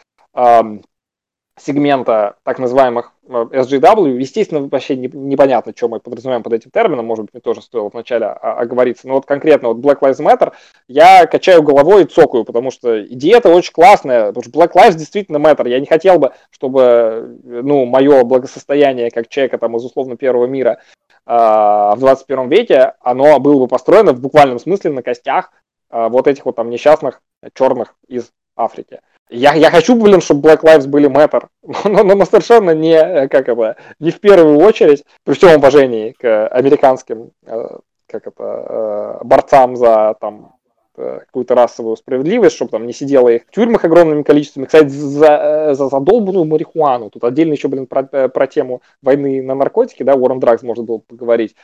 сегмента 1.60 2.36
так 2.42 2.58
называемых 2.58 3.12
э, 3.28 3.32
SGW. 3.52 4.18
Естественно, 4.18 4.66
вообще 4.66 4.96
непонятно, 4.96 5.72
что 5.76 5.88
мы 5.88 6.00
подразумеваем 6.00 6.42
под 6.42 6.54
этим 6.54 6.70
термином, 6.70 7.04
может 7.04 7.26
быть, 7.26 7.34
мне 7.34 7.40
тоже 7.40 7.60
стоило 7.60 7.90
вначале 7.92 8.26
оговориться. 8.26 9.08
Но 9.08 9.14
вот 9.14 9.26
конкретно 9.26 9.68
вот 9.68 9.78
Black 9.78 10.00
Lives 10.00 10.20
Matter 10.24 10.52
я 10.86 11.26
качаю 11.26 11.62
головой 11.62 12.04
и 12.04 12.06
цокаю, 12.06 12.44
потому 12.44 12.70
что 12.70 13.04
идея-то 13.04 13.50
очень 13.50 13.72
классная, 13.72 14.28
потому 14.32 14.44
что 14.44 14.58
Black 14.58 14.72
Lives 14.72 14.96
действительно 14.96 15.36
matter. 15.36 15.68
Я 15.68 15.80
не 15.80 15.86
хотел 15.86 16.18
бы, 16.18 16.32
чтобы 16.50 17.38
ну, 17.44 17.84
мое 17.84 18.24
благосостояние 18.24 19.10
как 19.10 19.28
человека 19.28 19.58
там, 19.58 19.76
из 19.76 19.84
условно 19.84 20.16
первого 20.16 20.46
мира 20.46 20.80
э, 21.26 21.32
в 21.32 21.96
21 21.98 22.48
веке, 22.48 22.94
оно 23.00 23.38
было 23.38 23.60
бы 23.60 23.68
построено 23.68 24.12
в 24.12 24.20
буквальном 24.20 24.58
смысле 24.58 24.92
на 24.92 25.02
костях 25.02 25.50
э, 25.52 25.57
вот 25.90 26.26
этих 26.26 26.44
вот 26.44 26.56
там 26.56 26.70
несчастных 26.70 27.20
черных 27.54 27.94
из 28.06 28.30
Африки. 28.56 29.00
Я, 29.30 29.54
я 29.54 29.70
хочу, 29.70 29.94
блин, 29.94 30.20
чтобы 30.20 30.48
Black 30.48 30.62
Lives 30.62 30.86
были 30.86 31.08
Matter, 31.10 31.46
но, 31.84 32.02
но, 32.02 32.14
но 32.14 32.24
совершенно 32.24 32.74
не, 32.74 32.94
э, 32.94 33.28
как 33.28 33.48
это, 33.48 33.76
не 34.00 34.10
в 34.10 34.20
первую 34.20 34.58
очередь, 34.58 35.04
при 35.24 35.34
всем 35.34 35.58
уважении 35.58 36.14
к 36.18 36.48
американским, 36.48 37.32
э, 37.46 37.78
как 38.06 38.26
это, 38.26 39.18
э, 39.20 39.24
борцам 39.24 39.76
за 39.76 40.16
там 40.20 40.54
какую-то 40.96 41.54
расовую 41.54 41.96
справедливость, 41.96 42.56
чтобы 42.56 42.72
там 42.72 42.84
не 42.84 42.92
сидело 42.92 43.28
их 43.28 43.42
в 43.46 43.52
тюрьмах 43.52 43.84
огромными 43.84 44.24
количествами. 44.24 44.64
Кстати, 44.64 44.88
за, 44.88 45.72
за 45.72 45.88
задолбанную 45.88 46.44
марихуану. 46.44 47.08
Тут 47.08 47.22
отдельно 47.22 47.52
еще, 47.52 47.68
блин, 47.68 47.86
про, 47.86 48.02
про 48.02 48.46
тему 48.48 48.82
войны 49.00 49.40
на 49.40 49.54
наркотики, 49.54 50.02
да, 50.02 50.14
on 50.14 50.40
Drugs 50.40 50.66
можно 50.66 50.82
было 50.82 50.98
поговорить. 50.98 51.54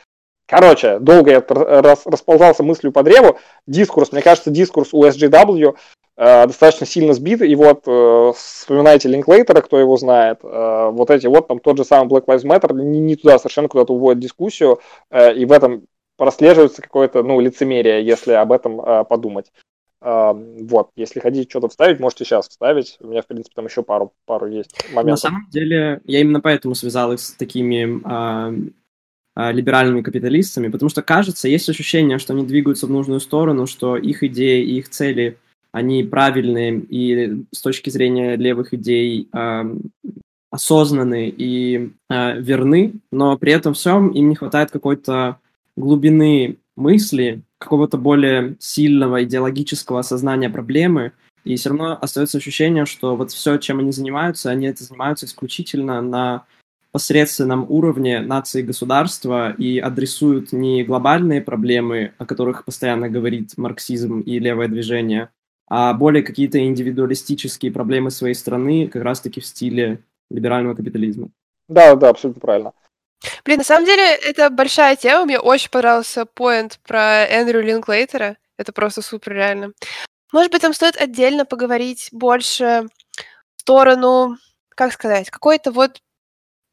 Короче, 0.47 0.99
долго 0.99 1.31
я 1.31 1.43
рас, 1.47 2.01
расползался 2.05 2.63
мыслью 2.63 2.91
по 2.91 3.03
древу. 3.03 3.37
Дискурс, 3.65 4.11
мне 4.11 4.21
кажется, 4.21 4.51
дискурс 4.51 4.89
у 4.93 5.03
SGW 5.03 5.75
Э, 6.17 6.47
достаточно 6.47 6.85
сильно 6.85 7.13
сбит, 7.13 7.41
и 7.41 7.55
вот 7.55 7.83
э, 7.87 8.31
вспоминаете 8.35 9.09
Линклейтера, 9.09 9.59
кто 9.61 9.79
его 9.79 9.97
знает, 9.97 10.39
э, 10.43 10.89
вот 10.91 11.09
эти 11.09 11.27
вот, 11.27 11.49
там 11.49 11.59
тот 11.59 11.77
же 11.77 11.83
самый 11.83 12.09
Black 12.09 12.25
Lives 12.25 12.45
Matter 12.45 12.73
не, 12.73 13.01
не 13.01 13.17
туда 13.17 13.37
совершенно 13.37 13.67
куда-то 13.67 13.93
уводит 13.93 14.21
дискуссию, 14.21 14.79
и 15.11 15.45
в 15.45 15.51
этом 15.51 15.87
прослеживается 16.17 16.81
какое-то, 16.81 17.23
ну, 17.23 17.39
лицемерие, 17.41 18.05
если 18.05 18.31
об 18.31 18.53
этом 18.53 19.05
подумать. 19.05 19.51
Вот, 19.99 20.91
если 20.95 21.19
хотите 21.19 21.49
что-то 21.49 21.67
вставить, 21.67 21.99
можете 21.99 22.23
сейчас 22.23 22.47
вставить. 22.47 22.97
У 23.01 23.07
меня, 23.07 23.21
в 23.21 23.27
принципе, 23.27 23.53
там 23.55 23.65
еще 23.65 23.81
пару, 23.81 24.13
пару 24.25 24.47
есть 24.47 24.77
моментов. 24.93 25.23
На 25.23 25.29
самом 25.29 25.49
деле, 25.49 26.01
я 26.05 26.21
именно 26.21 26.39
поэтому 26.39 26.75
связал 26.75 27.11
их 27.11 27.19
с 27.19 27.31
такими 27.31 28.01
либеральными 29.35 30.01
капиталистами, 30.01 30.69
потому 30.69 30.89
что, 30.89 31.01
кажется, 31.01 31.47
есть 31.47 31.67
ощущение, 31.67 32.19
что 32.19 32.33
они 32.33 32.45
двигаются 32.45 32.87
в 32.87 32.91
нужную 32.91 33.19
сторону, 33.19 33.67
что 33.67 33.97
их 33.97 34.23
идеи 34.23 34.63
и 34.63 34.77
их 34.77 34.89
цели 34.89 35.37
они 35.75 36.03
правильные 36.03 36.79
и 36.79 37.43
с 37.51 37.61
точки 37.61 37.89
зрения 37.89 38.37
левых 38.37 38.73
идей 38.73 39.27
э, 39.33 39.75
осознаны 40.49 41.27
и 41.27 41.91
э, 42.09 42.39
верны, 42.39 42.93
но 43.11 43.37
при 43.37 43.51
этом 43.51 43.73
всем 43.73 44.07
им 44.11 44.29
не 44.29 44.35
хватает 44.35 44.71
какой-то 44.71 45.37
глубины 45.75 46.55
мысли, 46.77 47.41
какого-то 47.57 47.97
более 47.97 48.55
сильного 48.57 49.25
идеологического 49.25 49.99
осознания 49.99 50.49
проблемы, 50.49 51.11
и 51.43 51.57
все 51.57 51.69
равно 51.69 51.97
остается 52.01 52.37
ощущение, 52.37 52.85
что 52.85 53.17
вот 53.17 53.31
все, 53.31 53.57
чем 53.57 53.79
они 53.79 53.91
занимаются, 53.91 54.51
они 54.51 54.67
это 54.67 54.81
занимаются 54.81 55.25
исключительно 55.25 56.01
на 56.01 56.45
посредственном 56.95 57.65
уровне 57.69 58.21
нации 58.21 58.61
и 58.61 58.63
государства 58.63 59.51
и 59.51 59.79
адресуют 59.79 60.53
не 60.53 60.81
глобальные 60.85 61.41
проблемы, 61.41 62.13
о 62.19 62.25
которых 62.25 62.63
постоянно 62.63 63.09
говорит 63.09 63.57
марксизм 63.57 64.21
и 64.21 64.39
левое 64.39 64.69
движение, 64.69 65.27
а 65.67 65.91
более 65.93 66.23
какие-то 66.23 66.57
индивидуалистические 66.57 67.73
проблемы 67.73 68.11
своей 68.11 68.33
страны, 68.33 68.87
как 68.87 69.03
раз-таки 69.03 69.41
в 69.41 69.45
стиле 69.45 69.99
либерального 70.29 70.73
капитализма. 70.73 71.31
Да, 71.67 71.95
да, 71.95 72.11
абсолютно 72.11 72.39
правильно. 72.39 72.71
Блин, 73.43 73.57
на 73.57 73.65
самом 73.65 73.85
деле, 73.85 74.15
это 74.15 74.49
большая 74.49 74.95
тема. 74.95 75.25
Мне 75.25 75.37
очень 75.37 75.71
понравился 75.71 76.25
поинт 76.25 76.79
про 76.87 77.25
Эндрю 77.25 77.61
Линклейтера. 77.61 78.37
Это 78.57 78.71
просто 78.71 79.01
супер 79.01 79.33
реально. 79.33 79.73
Может 80.31 80.49
быть, 80.49 80.61
там 80.61 80.73
стоит 80.73 80.95
отдельно 80.95 81.43
поговорить 81.43 82.07
больше 82.13 82.87
в 83.57 83.61
сторону, 83.61 84.37
как 84.69 84.93
сказать, 84.93 85.29
какой-то 85.29 85.73
вот 85.73 85.99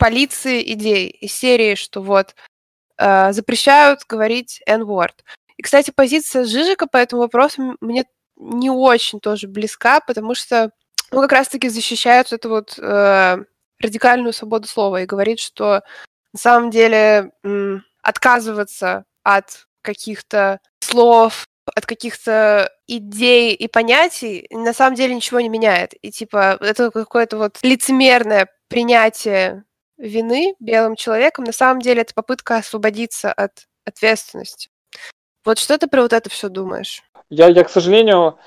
полиции 0.02 0.72
идей 0.72 1.08
из 1.08 1.32
серии, 1.32 1.76
что 1.76 2.02
вот 2.02 2.34
э, 2.98 3.32
запрещают 3.32 4.00
говорить 4.08 4.60
N-word. 4.66 5.14
И, 5.56 5.62
кстати, 5.62 5.92
позиция 5.94 6.44
Жижика 6.44 6.88
по 6.88 6.96
этому 6.96 7.22
вопросу 7.22 7.76
мне 7.80 8.04
не 8.36 8.68
очень 8.68 9.20
тоже 9.20 9.46
близка, 9.46 10.00
потому 10.00 10.34
что 10.34 10.72
ну, 11.12 11.20
как 11.20 11.30
раз-таки 11.30 11.68
защищает 11.68 12.32
эту 12.32 12.48
вот 12.48 12.78
э, 12.78 13.44
радикальную 13.80 14.32
свободу 14.32 14.66
слова 14.66 15.02
и 15.02 15.06
говорит, 15.06 15.38
что 15.38 15.82
на 16.32 16.38
самом 16.38 16.70
деле 16.70 17.30
м, 17.44 17.84
отказываться 18.02 19.04
от 19.22 19.66
каких-то 19.82 20.58
слов, 20.80 21.44
от 21.76 21.86
каких-то 21.86 22.72
идей 22.88 23.54
и 23.54 23.68
понятий 23.68 24.48
на 24.50 24.72
самом 24.72 24.96
деле 24.96 25.14
ничего 25.14 25.38
не 25.38 25.48
меняет. 25.48 25.94
И 26.02 26.10
типа 26.10 26.58
это 26.60 26.90
какое-то 26.90 27.36
вот 27.36 27.58
лицемерное 27.62 28.48
принятие 28.68 29.64
вины 30.02 30.54
белым 30.58 30.96
человеком, 30.96 31.44
на 31.44 31.52
самом 31.52 31.80
деле 31.80 32.02
это 32.02 32.12
попытка 32.12 32.56
освободиться 32.56 33.32
от 33.32 33.66
ответственности. 33.86 34.68
Вот 35.44 35.58
что 35.58 35.78
ты 35.78 35.86
про 35.86 36.02
вот 36.02 36.12
это 36.12 36.28
все 36.28 36.48
думаешь? 36.48 37.02
Я, 37.30 37.48
я, 37.48 37.64
к 37.64 37.70
сожалению, 37.70 38.38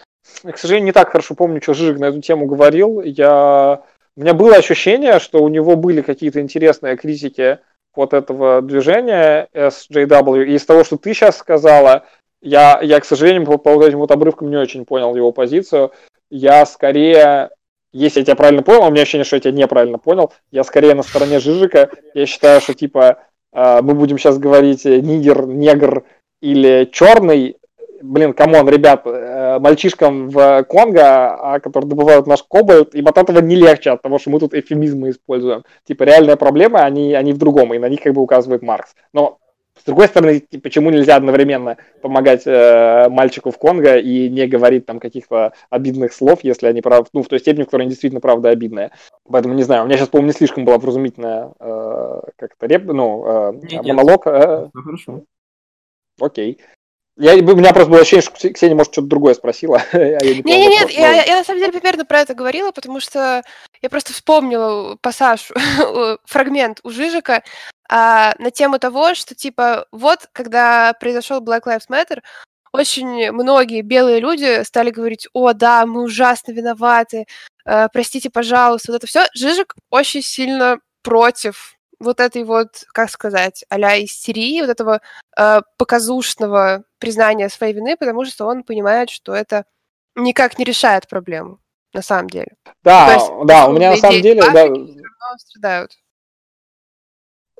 к 0.43 0.57
сожалению, 0.57 0.87
не 0.87 0.91
так 0.91 1.09
хорошо 1.09 1.33
помню, 1.33 1.61
что 1.61 1.73
Жижик 1.73 1.97
на 1.97 2.05
эту 2.05 2.21
тему 2.21 2.45
говорил. 2.45 3.01
Я... 3.01 3.83
У 4.17 4.21
меня 4.21 4.33
было 4.33 4.55
ощущение, 4.55 5.19
что 5.19 5.43
у 5.43 5.49
него 5.49 5.75
были 5.75 6.01
какие-то 6.01 6.39
интересные 6.39 6.95
критики 6.95 7.59
вот 7.95 8.13
этого 8.13 8.61
движения 8.61 9.49
SJW. 9.53 10.45
И 10.45 10.55
из 10.55 10.65
того, 10.65 10.83
что 10.83 10.97
ты 10.97 11.13
сейчас 11.13 11.37
сказала, 11.37 12.05
я, 12.41 12.79
я 12.81 12.99
к 12.99 13.05
сожалению, 13.05 13.45
по, 13.45 13.57
по 13.57 13.73
вот 13.73 13.85
этим 13.85 13.99
вот 13.99 14.11
обрывкам 14.11 14.49
не 14.49 14.57
очень 14.57 14.85
понял 14.85 15.15
его 15.15 15.31
позицию. 15.31 15.91
Я 16.29 16.65
скорее, 16.65 17.49
если 17.95 18.19
я 18.19 18.25
тебя 18.25 18.35
правильно 18.35 18.61
понял, 18.61 18.83
у 18.83 18.91
меня 18.91 19.03
ощущение, 19.03 19.23
что 19.23 19.37
я 19.37 19.39
тебя 19.39 19.53
неправильно 19.53 19.97
понял, 19.97 20.33
я 20.51 20.63
скорее 20.65 20.95
на 20.95 21.03
стороне 21.03 21.39
Жижика. 21.39 21.89
Я 22.13 22.25
считаю, 22.25 22.59
что 22.59 22.73
типа 22.73 23.19
э, 23.53 23.81
мы 23.81 23.93
будем 23.93 24.17
сейчас 24.17 24.37
говорить 24.37 24.83
нигер, 24.83 25.47
негр 25.47 26.03
или 26.41 26.89
черный, 26.91 27.55
блин, 28.01 28.33
come 28.33 28.53
on, 28.53 28.67
ребят, 28.67 29.03
э, 29.05 29.59
мальчишкам 29.59 30.29
в 30.29 30.63
Конго, 30.63 31.03
а, 31.03 31.59
которые 31.61 31.89
добывают 31.89 32.27
наш 32.27 32.43
кобальт, 32.43 32.93
им 32.95 33.07
от 33.07 33.17
этого 33.17 33.39
не 33.39 33.55
легче, 33.55 33.91
от 33.91 34.01
того, 34.01 34.19
что 34.19 34.29
мы 34.29 34.39
тут 34.39 34.53
эвфемизмы 34.53 35.11
используем. 35.11 35.63
Типа, 35.87 36.03
реальные 36.03 36.35
проблемы, 36.35 36.79
они, 36.79 37.13
они 37.13 37.31
в 37.31 37.37
другом, 37.37 37.73
и 37.73 37.79
на 37.79 37.87
них 37.87 38.01
как 38.01 38.13
бы 38.13 38.21
указывает 38.21 38.61
Маркс. 38.61 38.93
Но 39.13 39.39
с 39.77 39.83
другой 39.83 40.07
стороны, 40.07 40.41
почему 40.63 40.89
нельзя 40.89 41.17
одновременно 41.17 41.77
помогать 42.01 42.43
э, 42.45 43.09
мальчику 43.09 43.51
в 43.51 43.57
Конго 43.57 43.97
и 43.97 44.29
не 44.29 44.47
говорить 44.47 44.85
там 44.85 44.99
каких-то 44.99 45.53
обидных 45.69 46.13
слов, 46.13 46.39
если 46.43 46.67
они 46.67 46.81
прав, 46.81 47.07
ну, 47.13 47.23
в 47.23 47.27
той 47.27 47.39
степени, 47.39 47.63
в 47.63 47.65
которой 47.65 47.81
они 47.81 47.89
действительно 47.89 48.21
правда 48.21 48.49
обидные. 48.49 48.91
Поэтому 49.29 49.53
не 49.53 49.63
знаю, 49.63 49.83
у 49.83 49.85
меня 49.85 49.97
сейчас, 49.97 50.09
по-моему, 50.09 50.27
не 50.27 50.37
слишком 50.37 50.65
была 50.65 50.77
вразумительная 50.77 51.51
э, 51.59 52.21
как-то 52.37 52.67
реп, 52.67 52.85
ну, 52.85 53.25
э, 53.25 53.53
нет, 53.63 53.85
монолог. 53.85 54.27
Э, 54.27 54.69
ну, 54.73 54.81
хорошо. 54.81 55.23
Окей. 56.19 56.59
Я, 57.17 57.35
у 57.35 57.55
меня 57.55 57.71
просто 57.71 57.89
было 57.89 58.01
ощущение, 58.01 58.23
что 58.23 58.49
Ксения, 58.49 58.75
может, 58.75 58.91
что-то 58.91 59.07
другое 59.07 59.35
спросила. 59.35 59.81
а 59.93 59.97
не, 59.97 60.41
не, 60.41 60.67
нет, 60.67 60.89
я, 60.89 61.23
я, 61.23 61.37
на 61.37 61.43
самом 61.45 61.59
деле 61.61 61.71
примерно 61.71 62.05
про 62.05 62.19
это 62.19 62.33
говорила, 62.33 62.71
потому 62.71 62.99
что 62.99 63.41
я 63.81 63.89
просто 63.89 64.11
вспомнила 64.11 64.97
пассаж, 65.01 65.49
фрагмент 66.25 66.81
у 66.83 66.89
Жижика 66.89 67.43
а, 67.89 68.33
на 68.37 68.51
тему 68.51 68.79
того, 68.79 69.15
что, 69.15 69.33
типа, 69.33 69.87
вот, 69.91 70.27
когда 70.33 70.93
произошел 70.99 71.41
Black 71.41 71.63
Lives 71.63 71.87
Matter, 71.89 72.19
очень 72.73 73.31
многие 73.31 73.81
белые 73.81 74.19
люди 74.19 74.63
стали 74.63 74.89
говорить, 74.89 75.27
о, 75.31 75.53
да, 75.53 75.85
мы 75.85 76.03
ужасно 76.03 76.51
виноваты, 76.51 77.25
э, 77.65 77.87
простите, 77.93 78.29
пожалуйста, 78.29 78.91
вот 78.91 78.97
это 78.97 79.07
все. 79.07 79.27
Жижик 79.33 79.75
очень 79.89 80.21
сильно 80.21 80.79
против 81.01 81.77
вот 81.99 82.19
этой 82.19 82.43
вот, 82.43 82.83
как 82.93 83.09
сказать, 83.09 83.63
а-ля 83.69 84.03
истерии, 84.03 84.59
вот 84.59 84.69
этого 84.69 85.01
э, 85.37 85.61
показушного 85.77 86.83
признания 87.05 87.49
своей 87.49 87.73
вины, 87.73 87.95
потому 87.95 88.25
что 88.25 88.47
он 88.47 88.63
понимает, 88.63 89.11
что 89.11 89.33
это 89.33 89.65
никак 90.15 90.57
не 90.57 90.65
решает 90.65 91.07
проблему, 91.07 91.59
на 91.93 92.01
самом 92.01 92.29
деле. 92.29 92.55
Да, 92.83 93.13
есть, 93.13 93.31
да, 93.45 93.67
у 93.67 93.73
меня 93.73 93.91
на 93.91 93.97
самом 93.97 94.21
деле... 94.21 94.41
Да, 94.41 94.67
страдают. 95.37 95.91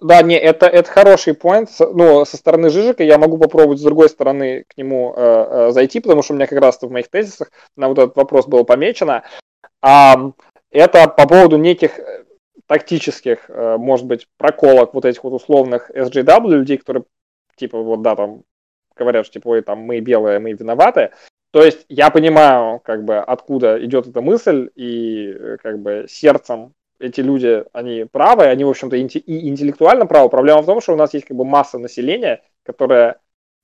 Да, 0.02 0.22
не, 0.24 0.36
это, 0.36 0.66
это 0.66 0.90
хороший 0.90 1.36
поинт. 1.36 1.70
Ну, 1.80 2.26
со 2.26 2.38
стороны 2.38 2.70
Жижика 2.70 3.04
я 3.04 3.18
могу 3.18 3.38
попробовать 3.38 3.80
с 3.80 3.84
другой 3.84 4.10
стороны 4.10 4.66
к 4.68 4.76
нему 4.78 5.14
э, 5.16 5.22
э, 5.22 5.72
зайти, 5.72 6.00
потому 6.00 6.22
что 6.22 6.34
у 6.34 6.36
меня 6.36 6.48
как 6.48 6.60
раз 6.60 6.82
в 6.82 6.92
моих 6.92 7.08
тезисах 7.10 7.52
на 7.78 7.88
вот 7.88 8.00
этот 8.00 8.16
вопрос 8.16 8.48
было 8.48 8.64
помечено. 8.64 9.24
А, 9.82 10.32
это 10.72 11.08
по 11.08 11.28
поводу 11.28 11.58
неких 11.58 12.00
тактических, 12.68 13.50
э, 13.50 13.78
может 13.78 14.06
быть, 14.06 14.28
проколок 14.38 14.94
вот 14.94 15.06
этих 15.06 15.24
вот 15.24 15.34
условных 15.34 15.92
SJW 15.92 16.50
людей, 16.50 16.78
которые, 16.78 17.06
типа, 17.56 17.80
вот, 17.80 18.02
да, 18.02 18.16
там, 18.16 18.44
говорят, 18.96 19.26
что, 19.26 19.34
типа, 19.34 19.50
ой, 19.50 19.62
там, 19.62 19.80
мы 19.80 20.00
белые, 20.00 20.40
мы 20.40 20.54
виноваты. 20.54 21.12
То 21.52 21.64
есть 21.64 21.86
я 21.90 22.10
понимаю, 22.10 22.80
как 22.84 23.06
бы, 23.06 23.18
откуда 23.18 23.84
идет 23.84 24.08
эта 24.08 24.22
мысль, 24.22 24.70
и, 24.76 25.30
э, 25.32 25.58
как 25.62 25.80
бы, 25.80 26.06
сердцем 26.10 26.74
эти 27.00 27.22
люди, 27.22 27.64
они 27.74 28.06
правы, 28.06 28.46
они, 28.46 28.64
в 28.64 28.70
общем-то, 28.70 28.96
и 28.96 29.02
интеллектуально 29.02 30.06
правы. 30.06 30.30
Проблема 30.30 30.62
в 30.62 30.66
том, 30.66 30.82
что 30.82 30.94
у 30.94 30.98
нас 30.98 31.14
есть, 31.14 31.26
как 31.26 31.38
бы, 31.38 31.46
масса 31.46 31.78
населения, 31.78 32.42
которая, 32.64 33.20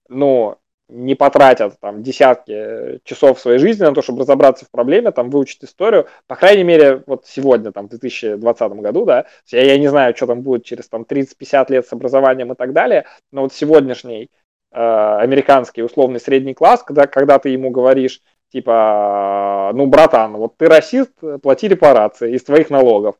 ну, 0.10 0.58
не 0.92 1.16
потратят 1.16 1.80
там 1.80 2.04
десятки 2.04 3.00
часов 3.06 3.40
своей 3.40 3.60
жизни 3.60 3.84
на 3.84 3.94
то, 3.94 4.02
чтобы 4.02 4.22
разобраться 4.22 4.66
в 4.66 4.72
проблеме, 4.72 5.12
там 5.12 5.30
выучить 5.30 5.64
историю, 5.64 6.08
по 6.28 6.36
крайней 6.36 6.64
мере, 6.64 7.02
вот 7.08 7.26
сегодня, 7.26 7.72
там, 7.72 7.88
в 7.88 7.92
2020 7.92 8.72
году, 8.74 9.06
да, 9.06 9.26
я, 9.48 9.64
я 9.64 9.78
не 9.78 9.88
знаю, 9.88 10.16
что 10.16 10.28
там 10.28 10.42
будет 10.42 10.66
через 10.66 10.90
там 10.90 11.04
30-50 11.04 11.72
лет 11.72 11.88
с 11.88 11.94
образованием 11.94 12.52
и 12.52 12.56
так 12.56 12.74
далее, 12.74 13.06
но 13.32 13.44
вот 13.44 13.54
сегодняшний 13.54 14.24
э, 14.24 14.28
американский 14.72 15.84
условный 15.84 16.20
средний 16.20 16.54
класс, 16.54 16.84
когда, 16.84 17.08
когда 17.08 17.40
ты 17.40 17.50
ему 17.50 17.72
говоришь, 17.72 18.22
типа, 18.52 19.72
ну, 19.74 19.88
братан, 19.88 20.34
вот 20.34 20.58
ты 20.58 20.68
расист, 20.68 21.12
плати 21.42 21.68
репарации 21.68 22.34
из 22.36 22.44
твоих 22.44 22.70
налогов, 22.70 23.16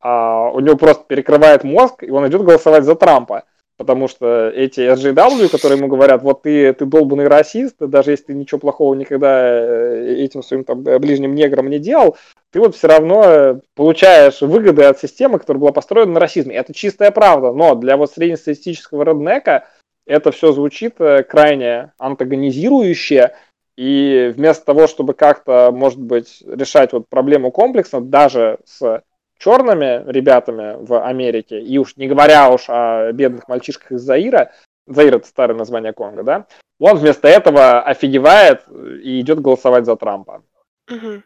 а 0.00 0.50
у 0.50 0.60
него 0.60 0.76
просто 0.76 1.04
перекрывает 1.04 1.64
мозг, 1.64 2.02
и 2.02 2.10
он 2.10 2.26
идет 2.28 2.42
голосовать 2.42 2.84
за 2.84 2.94
Трампа 2.94 3.44
потому 3.76 4.08
что 4.08 4.48
эти 4.48 4.80
SJW, 4.80 5.48
которые 5.50 5.78
ему 5.78 5.88
говорят, 5.88 6.22
вот 6.22 6.42
ты, 6.42 6.72
ты 6.72 6.86
долбанный 6.86 7.28
расист, 7.28 7.76
даже 7.78 8.12
если 8.12 8.24
ты 8.24 8.34
ничего 8.34 8.58
плохого 8.58 8.94
никогда 8.94 9.38
э, 9.40 10.16
этим 10.18 10.42
своим 10.42 10.64
там, 10.64 10.82
ближним 10.82 11.34
неграм 11.34 11.68
не 11.68 11.78
делал, 11.78 12.16
ты 12.50 12.60
вот 12.60 12.74
все 12.74 12.88
равно 12.88 13.60
получаешь 13.74 14.40
выгоды 14.40 14.84
от 14.84 14.98
системы, 14.98 15.38
которая 15.38 15.60
была 15.60 15.72
построена 15.72 16.12
на 16.12 16.20
расизме. 16.20 16.56
Это 16.56 16.72
чистая 16.72 17.10
правда, 17.10 17.52
но 17.52 17.74
для 17.74 17.96
вот 17.96 18.10
среднестатистического 18.12 19.02
реднека 19.02 19.66
это 20.06 20.30
все 20.30 20.52
звучит 20.52 21.00
э, 21.00 21.22
крайне 21.22 21.92
антагонизирующе, 21.98 23.34
и 23.76 24.32
вместо 24.34 24.64
того, 24.64 24.86
чтобы 24.86 25.12
как-то, 25.12 25.70
может 25.72 26.00
быть, 26.00 26.42
решать 26.46 26.92
вот 26.92 27.08
проблему 27.08 27.50
комплексно, 27.50 28.00
даже 28.00 28.58
с 28.64 29.02
черными 29.38 30.10
ребятами 30.10 30.76
в 30.82 31.04
Америке, 31.04 31.60
и 31.60 31.76
уж 31.76 31.96
не 31.96 32.06
говоря 32.06 32.50
уж 32.50 32.64
о 32.68 33.12
бедных 33.12 33.48
мальчишках 33.48 33.92
из 33.92 34.00
Заира, 34.00 34.52
Заир 34.86 35.16
это 35.16 35.26
старое 35.26 35.58
название 35.58 35.92
Конго, 35.92 36.22
да, 36.22 36.46
он 36.78 36.96
вместо 36.96 37.28
этого 37.28 37.82
офигевает 37.82 38.62
и 39.02 39.20
идет 39.20 39.40
голосовать 39.40 39.84
за 39.84 39.96
Трампа. 39.96 40.42
Угу. 40.90 41.10
Ну, 41.10 41.22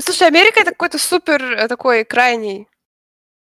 слушай, 0.00 0.26
Америка 0.26 0.60
это 0.60 0.70
какой-то 0.70 0.98
супер 0.98 1.42
э, 1.42 1.68
такой 1.68 2.04
крайний 2.04 2.68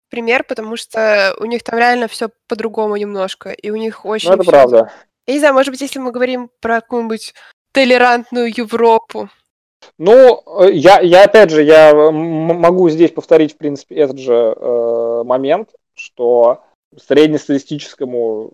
пример, 0.09 0.43
потому 0.43 0.77
что 0.77 1.35
у 1.39 1.45
них 1.45 1.63
там 1.63 1.77
реально 1.77 2.07
все 2.07 2.29
по-другому 2.47 2.95
немножко, 2.97 3.51
и 3.51 3.69
у 3.69 3.75
них 3.75 4.05
очень... 4.05 4.29
Ну, 4.29 4.35
это 4.35 4.43
всё... 4.43 4.51
правда. 4.51 4.91
Я 5.25 5.33
не 5.33 5.39
знаю, 5.39 5.53
может 5.53 5.71
быть, 5.71 5.81
если 5.81 5.99
мы 5.99 6.11
говорим 6.11 6.49
про 6.61 6.81
какую-нибудь 6.81 7.33
толерантную 7.73 8.51
Европу, 8.55 9.29
ну, 9.97 10.43
э, 10.61 10.73
я, 10.73 10.99
я 10.99 11.23
опять 11.23 11.49
же, 11.49 11.63
я 11.63 11.93
могу 11.93 12.89
здесь 12.89 13.11
повторить, 13.11 13.53
в 13.53 13.57
принципе, 13.57 13.95
этот 13.95 14.19
же 14.19 14.33
э, 14.33 15.23
момент, 15.23 15.69
что 15.95 16.63
среднестатистическому 16.95 18.53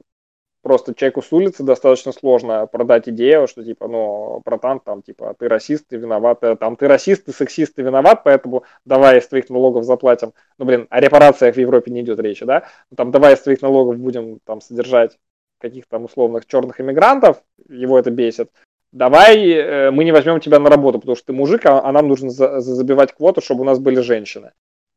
просто 0.64 0.96
человеку 0.96 1.22
с 1.22 1.32
улицы 1.32 1.62
достаточно 1.62 2.12
сложно 2.14 2.66
продать 2.66 3.08
идею, 3.10 3.48
что 3.48 3.64
типа, 3.64 3.88
ну, 3.88 4.42
братан, 4.44 4.80
там, 4.80 5.04
типа, 5.04 5.36
ты 5.38 5.48
расист, 5.48 5.88
ты 5.90 5.98
виноват, 5.98 6.40
э, 6.42 6.56
там, 6.56 6.78
ты 6.78 6.88
расист, 6.88 7.26
ты 7.26 7.34
сексист, 7.34 7.76
ты 7.76 7.84
виноват, 7.84 8.24
поэтому 8.24 8.64
давай 8.86 9.20
из 9.20 9.28
твоих 9.28 9.50
налогов 9.50 9.84
заплатим. 9.84 10.34
Ну, 10.58 10.66
блин, 10.66 10.88
о 10.90 11.00
репарациях 11.02 11.56
в 11.56 11.60
Европе 11.60 11.92
не 11.92 12.02
идет 12.02 12.20
речи, 12.20 12.46
да? 12.46 12.64
Ну, 12.90 12.96
там, 12.96 13.12
давай 13.12 13.36
из 13.36 13.42
твоих 13.42 13.62
налогов 13.62 13.98
будем 13.98 14.40
там 14.46 14.62
содержать 14.62 15.20
каких-то 15.60 15.92
там 15.92 16.06
условных 16.06 16.46
черных 16.46 16.80
иммигрантов, 16.80 17.44
его 17.70 18.00
это 18.00 18.10
бесит. 18.10 18.50
Давай 18.94 19.50
э, 19.50 19.92
мы 19.92 20.06
не 20.06 20.12
возьмем 20.12 20.40
тебя 20.40 20.60
на 20.60 20.70
работу, 20.70 21.00
потому 21.00 21.16
что 21.16 21.28
ты 21.28 21.34
мужик, 21.34 21.66
а, 21.66 21.82
а 21.84 21.92
нам 21.92 22.08
нужно 22.08 22.30
за, 22.30 22.62
забивать 22.62 23.14
квоту, 23.14 23.42
чтобы 23.42 23.62
у 23.62 23.66
нас 23.66 23.80
были 23.80 24.00
женщины. 24.00 24.52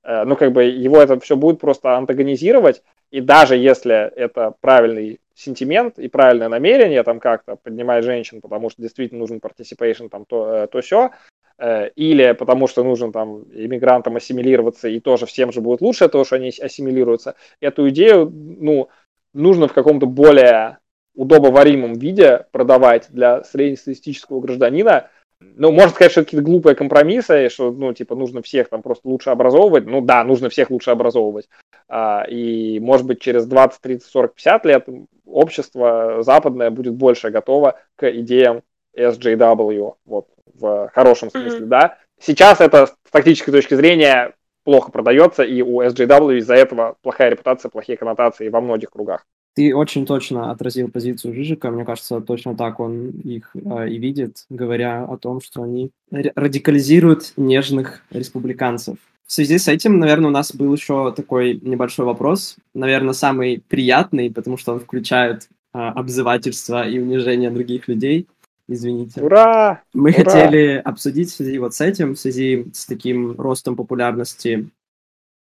Э, 0.04 0.24
ну, 0.24 0.36
как 0.36 0.52
бы 0.52 0.62
его 0.64 0.98
это 0.98 1.18
все 1.18 1.34
будет 1.34 1.58
просто 1.60 1.96
антагонизировать, 1.96 2.82
и 3.10 3.20
даже 3.20 3.56
если 3.56 3.94
это 4.14 4.54
правильный 4.60 5.20
сентимент 5.36 5.98
и 5.98 6.08
правильное 6.08 6.48
намерение 6.48 7.02
там 7.02 7.20
как-то 7.20 7.56
поднимать 7.56 8.04
женщин, 8.04 8.40
потому 8.40 8.70
что 8.70 8.80
действительно 8.80 9.20
нужен 9.20 9.38
participation, 9.38 10.08
там 10.08 10.24
то, 10.24 10.54
э, 10.54 10.66
то 10.66 10.80
все, 10.80 11.10
э, 11.58 11.90
или 11.90 12.32
потому 12.32 12.66
что 12.66 12.82
нужно 12.82 13.12
там 13.12 13.42
иммигрантам 13.52 14.16
ассимилироваться, 14.16 14.88
и 14.88 14.98
тоже 14.98 15.26
всем 15.26 15.52
же 15.52 15.60
будет 15.60 15.82
лучше 15.82 16.08
то, 16.08 16.24
что 16.24 16.36
они 16.36 16.48
ассимилируются, 16.48 17.34
эту 17.60 17.88
идею, 17.90 18.32
ну, 18.32 18.88
нужно 19.34 19.68
в 19.68 19.74
каком-то 19.74 20.06
более 20.06 20.78
удобоваримом 21.14 21.94
виде 21.94 22.46
продавать 22.50 23.08
для 23.10 23.44
среднестатистического 23.44 24.40
гражданина, 24.40 25.10
ну, 25.40 25.70
можно 25.70 25.90
сказать, 25.90 26.12
что 26.12 26.24
какие-то 26.24 26.44
глупые 26.44 26.74
компромиссы, 26.74 27.48
что, 27.50 27.70
ну, 27.70 27.92
типа, 27.92 28.14
нужно 28.14 28.42
всех 28.42 28.68
там 28.68 28.82
просто 28.82 29.08
лучше 29.08 29.30
образовывать. 29.30 29.86
Ну, 29.86 30.00
да, 30.00 30.24
нужно 30.24 30.48
всех 30.48 30.70
лучше 30.70 30.90
образовывать. 30.90 31.48
А, 31.88 32.24
и, 32.28 32.80
может 32.80 33.06
быть, 33.06 33.20
через 33.20 33.46
20, 33.46 33.80
30, 33.80 34.08
40, 34.08 34.34
50 34.34 34.66
лет 34.66 34.88
общество 35.26 36.22
западное 36.22 36.70
будет 36.70 36.94
больше 36.94 37.30
готово 37.30 37.78
к 37.96 38.10
идеям 38.10 38.62
SJW, 38.96 39.94
вот, 40.06 40.28
в 40.54 40.90
хорошем 40.94 41.30
смысле, 41.30 41.60
mm-hmm. 41.60 41.66
да. 41.66 41.98
Сейчас 42.18 42.60
это 42.60 42.86
с 42.86 43.10
тактической 43.10 43.52
точки 43.52 43.74
зрения 43.74 44.34
плохо 44.64 44.90
продается, 44.90 45.42
и 45.42 45.60
у 45.60 45.82
SJW 45.82 46.38
из-за 46.38 46.54
этого 46.54 46.96
плохая 47.02 47.30
репутация, 47.30 47.68
плохие 47.68 47.98
коннотации 47.98 48.48
во 48.48 48.60
многих 48.60 48.90
кругах. 48.90 49.26
Ты 49.56 49.74
очень 49.74 50.04
точно 50.04 50.50
отразил 50.50 50.88
позицию 50.88 51.34
Жижика. 51.34 51.70
Мне 51.70 51.86
кажется, 51.86 52.20
точно 52.20 52.54
так 52.54 52.78
он 52.78 53.08
их 53.08 53.50
э, 53.54 53.88
и 53.88 53.96
видит, 53.96 54.44
говоря 54.50 55.04
о 55.04 55.16
том, 55.16 55.40
что 55.40 55.62
они 55.62 55.90
радикализируют 56.10 57.32
нежных 57.38 58.02
республиканцев. 58.10 58.98
В 59.26 59.32
связи 59.32 59.56
с 59.56 59.66
этим, 59.66 59.98
наверное, 59.98 60.28
у 60.28 60.32
нас 60.32 60.54
был 60.54 60.74
еще 60.74 61.10
такой 61.16 61.58
небольшой 61.62 62.04
вопрос, 62.04 62.56
наверное, 62.74 63.14
самый 63.14 63.62
приятный, 63.66 64.30
потому 64.30 64.58
что 64.58 64.74
он 64.74 64.80
включает 64.80 65.48
э, 65.72 65.78
обзывательство 65.78 66.86
и 66.86 66.98
унижение 66.98 67.50
других 67.50 67.88
людей. 67.88 68.26
Извините. 68.68 69.22
Ура! 69.22 69.82
Мы 69.94 70.10
Ура! 70.10 70.22
хотели 70.22 70.82
обсудить 70.84 71.30
в 71.30 71.34
связи 71.34 71.58
вот 71.58 71.74
с 71.74 71.80
этим, 71.80 72.14
в 72.14 72.18
связи 72.18 72.66
с 72.74 72.84
таким 72.84 73.40
ростом 73.40 73.74
популярности 73.74 74.68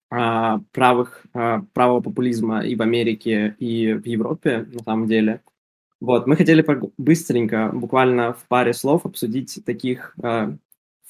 правых, 0.10 1.26
а, 1.34 1.64
правого 1.74 2.01
популизма 2.01 2.66
и 2.66 2.76
в 2.76 2.82
Америке, 2.82 3.56
и 3.60 3.93
в 3.93 4.06
Европе, 4.06 4.68
на 4.72 4.84
самом 4.84 5.08
деле. 5.08 5.41
Вот, 5.99 6.28
мы 6.28 6.36
хотели 6.36 6.66
быстренько, 6.97 7.72
буквально 7.74 8.34
в 8.34 8.45
паре 8.47 8.74
слов 8.74 9.06
обсудить 9.06 9.64
таких 9.66 10.16
а, 10.22 10.56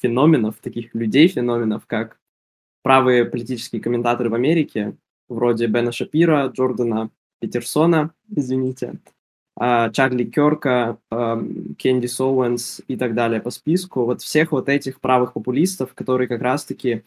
феноменов, 0.00 0.56
таких 0.60 0.94
людей-феноменов, 0.94 1.86
как 1.86 2.18
правые 2.82 3.24
политические 3.24 3.82
комментаторы 3.82 4.30
в 4.30 4.34
Америке, 4.34 4.96
вроде 5.28 5.66
Бена 5.66 5.92
Шапира, 5.92 6.46
Джордана 6.46 7.10
Петерсона, 7.40 8.12
извините, 8.28 9.00
Чарли 9.58 10.24
Керка, 10.24 10.98
Кенди 11.78 12.06
Соуэнс 12.06 12.82
и 12.86 12.96
так 12.96 13.14
далее 13.14 13.40
по 13.40 13.50
списку. 13.50 14.04
Вот 14.04 14.20
всех 14.20 14.52
вот 14.52 14.68
этих 14.68 15.00
правых 15.00 15.32
популистов, 15.32 15.94
которые 15.94 16.28
как 16.28 16.42
раз-таки 16.42 17.04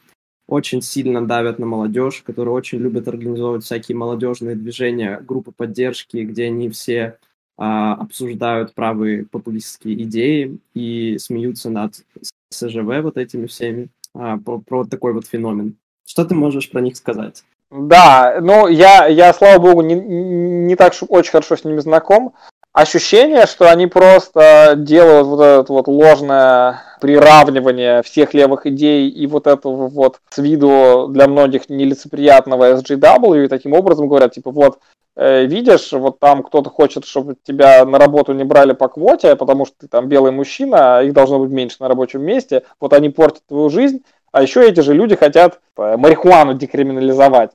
очень 0.50 0.82
сильно 0.82 1.26
давят 1.26 1.60
на 1.60 1.68
молодежь, 1.68 2.24
которые 2.26 2.54
очень 2.54 2.80
любят 2.80 3.08
организовывать 3.08 3.64
всякие 3.64 3.96
молодежные 3.96 4.56
движения, 4.56 5.20
группы 5.22 5.52
поддержки, 5.52 6.18
где 6.18 6.46
они 6.46 6.70
все 6.70 7.18
а, 7.56 7.94
обсуждают 7.94 8.74
правые 8.74 9.26
популистские 9.26 10.02
идеи 10.04 10.58
и 10.74 11.18
смеются 11.20 11.70
над 11.70 12.04
СЖВ 12.50 13.04
вот 13.04 13.18
этими 13.18 13.46
всеми, 13.46 13.90
а, 14.16 14.38
про, 14.38 14.60
про 14.60 14.86
такой 14.86 15.14
вот 15.14 15.28
феномен. 15.28 15.76
Что 16.04 16.26
ты 16.26 16.34
можешь 16.34 16.72
про 16.72 16.82
них 16.82 16.98
сказать? 16.98 17.44
Да, 17.70 18.40
ну 18.42 18.68
я, 18.68 19.06
я 19.06 19.32
слава 19.34 19.60
богу, 19.60 19.82
не, 19.82 19.94
не 19.94 20.76
так 20.76 20.94
очень 21.10 21.32
хорошо 21.32 21.56
с 21.58 21.64
ними 21.64 21.78
знаком, 21.78 22.34
ощущение, 22.82 23.46
что 23.46 23.70
они 23.70 23.88
просто 23.88 24.74
делают 24.78 25.28
вот 25.28 25.42
это 25.42 25.74
вот 25.74 25.88
ложное 25.88 26.82
приравнивание 27.02 28.02
всех 28.04 28.34
левых 28.34 28.66
идей 28.66 29.10
и 29.10 29.28
вот 29.28 29.48
этого 29.48 29.88
вот 29.88 30.20
с 30.30 30.38
виду 30.38 31.08
для 31.10 31.28
многих 31.28 31.70
нелицеприятного 31.70 32.76
SGW, 32.76 33.46
и 33.46 33.48
таким 33.48 33.74
образом 33.74 34.08
говорят, 34.08 34.34
типа, 34.34 34.52
вот, 34.52 34.80
э, 35.16 35.46
видишь, 35.46 35.92
вот 35.92 36.20
там 36.20 36.44
кто-то 36.44 36.70
хочет, 36.70 37.06
чтобы 37.06 37.36
тебя 37.44 37.86
на 37.86 37.98
работу 37.98 38.34
не 38.34 38.44
брали 38.44 38.74
по 38.74 38.88
квоте, 38.88 39.36
потому 39.36 39.66
что 39.66 39.76
ты 39.80 39.88
там 39.88 40.08
белый 40.08 40.32
мужчина, 40.32 40.98
а 40.98 41.04
их 41.04 41.14
должно 41.14 41.40
быть 41.40 41.52
меньше 41.52 41.78
на 41.80 41.88
рабочем 41.88 42.22
месте, 42.22 42.64
вот 42.80 42.94
они 42.94 43.10
портят 43.10 43.44
твою 43.48 43.70
жизнь, 43.70 44.04
а 44.32 44.42
еще 44.42 44.68
эти 44.68 44.82
же 44.82 44.94
люди 44.94 45.16
хотят 45.16 45.60
э, 45.78 45.98
марихуану 45.98 46.54
декриминализовать. 46.54 47.52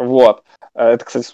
Вот. 0.00 0.42
Э, 0.74 0.92
это, 0.92 1.04
кстати, 1.04 1.26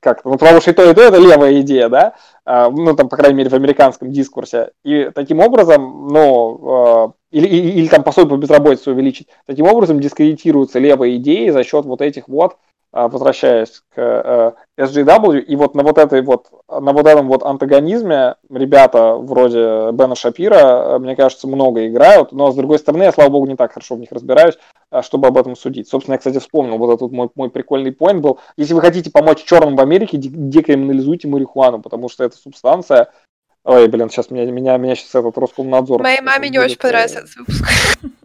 как 0.00 0.24
ну, 0.24 0.32
потому 0.32 0.60
что 0.60 0.70
и 0.70 0.74
то, 0.74 0.90
и 0.90 0.94
то 0.94 1.02
это 1.02 1.16
левая 1.16 1.60
идея, 1.62 1.88
да, 1.88 2.14
а, 2.44 2.70
ну, 2.70 2.94
там, 2.94 3.08
по 3.08 3.16
крайней 3.16 3.38
мере, 3.38 3.50
в 3.50 3.54
американском 3.54 4.10
дискурсе. 4.10 4.72
И 4.84 5.10
таким 5.14 5.40
образом, 5.40 6.08
ну, 6.08 6.60
а, 6.70 7.12
или, 7.30 7.46
или, 7.46 7.70
или 7.70 7.88
там 7.88 8.04
пособие 8.04 8.36
по 8.36 8.42
безработице 8.42 8.90
увеличить, 8.90 9.28
таким 9.46 9.66
образом 9.66 10.00
дискредитируются 10.00 10.78
левые 10.78 11.16
идеи 11.16 11.48
за 11.48 11.64
счет 11.64 11.86
вот 11.86 12.02
этих 12.02 12.28
вот 12.28 12.56
возвращаясь 12.92 13.82
к 13.94 13.96
э, 13.96 14.52
SGW, 14.78 15.40
и 15.40 15.56
вот 15.56 15.74
на 15.74 15.82
вот 15.82 15.96
этой 15.96 16.20
вот, 16.20 16.48
на 16.68 16.92
вот 16.92 17.06
этом 17.06 17.26
вот 17.26 17.42
антагонизме 17.42 18.36
ребята 18.50 19.14
вроде 19.14 19.92
Бена 19.92 20.14
Шапира, 20.14 20.56
э, 20.56 20.98
мне 20.98 21.16
кажется, 21.16 21.48
много 21.48 21.86
играют, 21.86 22.32
но 22.32 22.52
с 22.52 22.54
другой 22.54 22.78
стороны, 22.78 23.04
я, 23.04 23.12
слава 23.12 23.30
богу, 23.30 23.46
не 23.46 23.56
так 23.56 23.72
хорошо 23.72 23.94
в 23.94 24.00
них 24.00 24.12
разбираюсь, 24.12 24.58
э, 24.90 25.00
чтобы 25.00 25.28
об 25.28 25.38
этом 25.38 25.56
судить. 25.56 25.88
Собственно, 25.88 26.14
я, 26.14 26.18
кстати, 26.18 26.38
вспомнил, 26.38 26.76
вот 26.76 26.94
этот 26.94 27.12
мой, 27.12 27.30
мой 27.34 27.48
прикольный 27.48 27.92
поинт 27.92 28.20
был, 28.20 28.38
если 28.58 28.74
вы 28.74 28.82
хотите 28.82 29.10
помочь 29.10 29.42
черным 29.42 29.74
в 29.74 29.80
Америке, 29.80 30.18
декриминализуйте 30.18 31.28
марихуану, 31.28 31.80
потому 31.80 32.10
что 32.10 32.24
эта 32.24 32.36
субстанция, 32.36 33.08
Ой, 33.64 33.86
блин, 33.86 34.10
сейчас 34.10 34.28
меня, 34.30 34.44
меня, 34.50 34.76
меня 34.76 34.96
сейчас 34.96 35.14
этот 35.14 35.38
Роскомнадзор... 35.38 36.02
Моей 36.02 36.20
маме 36.20 36.48
не 36.48 36.58
очень 36.58 36.78
понравился 36.78 37.20
этот 37.20 37.36
выпуск. 37.36 37.64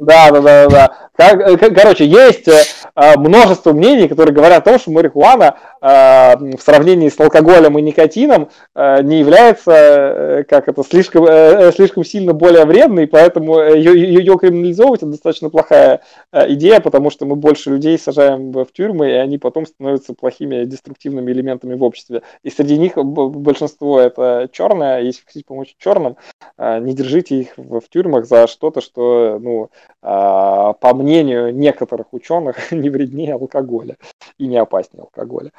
Да, 0.00 0.30
да, 0.30 0.40
да, 0.40 0.68
да. 0.68 0.96
Как, 1.16 1.74
короче, 1.74 2.04
есть 2.04 2.46
э, 2.46 3.16
множество 3.16 3.72
мнений, 3.72 4.06
которые 4.06 4.34
говорят 4.34 4.58
о 4.66 4.70
том, 4.70 4.78
что 4.78 4.90
марихуана 4.90 5.56
э, 5.80 6.36
в 6.56 6.60
сравнении 6.60 7.08
с 7.08 7.18
алкоголем 7.18 7.78
и 7.78 7.82
никотином 7.82 8.50
э, 8.74 9.02
не 9.02 9.20
является, 9.20 9.72
э, 9.72 10.44
как 10.44 10.68
это, 10.68 10.82
слишком, 10.82 11.24
э, 11.24 11.72
слишком 11.72 12.04
сильно 12.04 12.34
более 12.34 12.66
вредной, 12.66 13.06
поэтому 13.06 13.58
ее, 13.60 13.98
ее 13.98 14.36
криминализовывать 14.36 15.00
это 15.02 15.12
достаточно 15.12 15.48
плохая 15.48 16.02
э, 16.32 16.52
идея, 16.52 16.80
потому 16.80 17.08
что 17.10 17.24
мы 17.24 17.34
больше 17.34 17.70
людей 17.70 17.98
сажаем 17.98 18.52
в 18.52 18.66
тюрьмы, 18.66 19.08
и 19.08 19.14
они 19.14 19.38
потом 19.38 19.64
становятся 19.64 20.12
плохими 20.12 20.64
деструктивными 20.64 21.32
элементами 21.32 21.74
в 21.74 21.82
обществе. 21.82 22.22
И 22.42 22.50
среди 22.50 22.76
них 22.76 22.96
большинство 22.96 23.98
это 24.00 24.50
черное, 24.52 25.00
если 25.00 25.22
хотите 25.24 25.46
помочь 25.46 25.74
черным, 25.78 26.18
э, 26.58 26.78
не 26.80 26.92
держите 26.92 27.36
их 27.36 27.54
в, 27.56 27.80
тюрьмах 27.88 28.26
за 28.26 28.46
что-то, 28.48 28.82
что, 28.82 29.38
ну, 29.40 29.56
а, 29.66 29.85
по 30.00 30.94
мнению 30.94 31.54
некоторых 31.54 32.12
ученых, 32.12 32.56
не 32.72 32.90
вреднее 32.90 33.34
алкоголя 33.34 33.96
и 34.38 34.46
не 34.46 34.56
опаснее 34.56 35.02
алкоголя. 35.02 35.50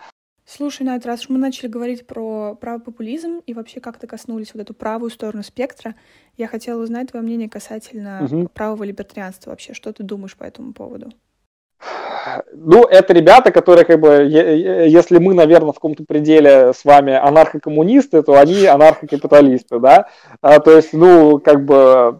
Слушай, 0.49 0.83
Найт, 0.83 1.05
раз 1.05 1.27
мы 1.27 1.37
начали 1.37 1.67
говорить 1.67 2.07
про 2.07 2.55
правый 2.55 2.79
популизм 2.79 3.41
и 3.45 3.53
вообще 3.53 3.81
как-то 3.81 4.07
коснулись 4.07 4.53
вот 4.53 4.61
эту 4.61 4.73
правую 4.73 5.09
сторону 5.09 5.43
спектра, 5.43 5.93
я 6.37 6.47
хотела 6.47 6.81
узнать 6.81 7.11
твое 7.11 7.25
мнение 7.25 7.49
касательно 7.49 8.23
угу. 8.23 8.47
правого 8.53 8.85
либертарианства 8.85 9.49
вообще. 9.49 9.73
Что 9.73 9.91
ты 9.91 10.03
думаешь 10.03 10.37
по 10.37 10.45
этому 10.45 10.71
поводу? 10.71 11.11
Ну, 12.53 12.83
это 12.83 13.13
ребята, 13.13 13.51
которые, 13.51 13.85
как 13.85 13.99
бы, 13.99 14.09
если 14.09 15.17
мы, 15.19 15.33
наверное, 15.33 15.71
в 15.71 15.75
каком-то 15.75 16.03
пределе 16.03 16.73
с 16.73 16.83
вами 16.83 17.13
анархокоммунисты, 17.13 18.23
то 18.23 18.39
они 18.39 18.65
анархокапиталисты, 18.65 19.79
да? 19.79 20.07
А, 20.41 20.59
то 20.59 20.75
есть, 20.75 20.93
ну, 20.93 21.39
как 21.39 21.65
бы, 21.65 22.19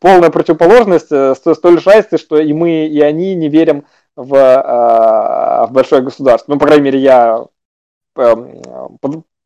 полная 0.00 0.30
противоположность 0.30 1.12
э, 1.12 1.34
с 1.34 1.58
той 1.58 1.72
лишь 1.72 1.86
разницы, 1.86 2.18
что 2.18 2.38
и 2.38 2.52
мы, 2.52 2.86
и 2.86 3.00
они 3.00 3.34
не 3.34 3.48
верим 3.48 3.84
в, 4.16 4.26
в 4.26 5.72
большое 5.72 6.02
государство. 6.02 6.52
Ну, 6.52 6.58
по 6.58 6.66
крайней 6.66 6.84
мере, 6.84 6.98
я 7.00 7.44
эм, 8.16 8.62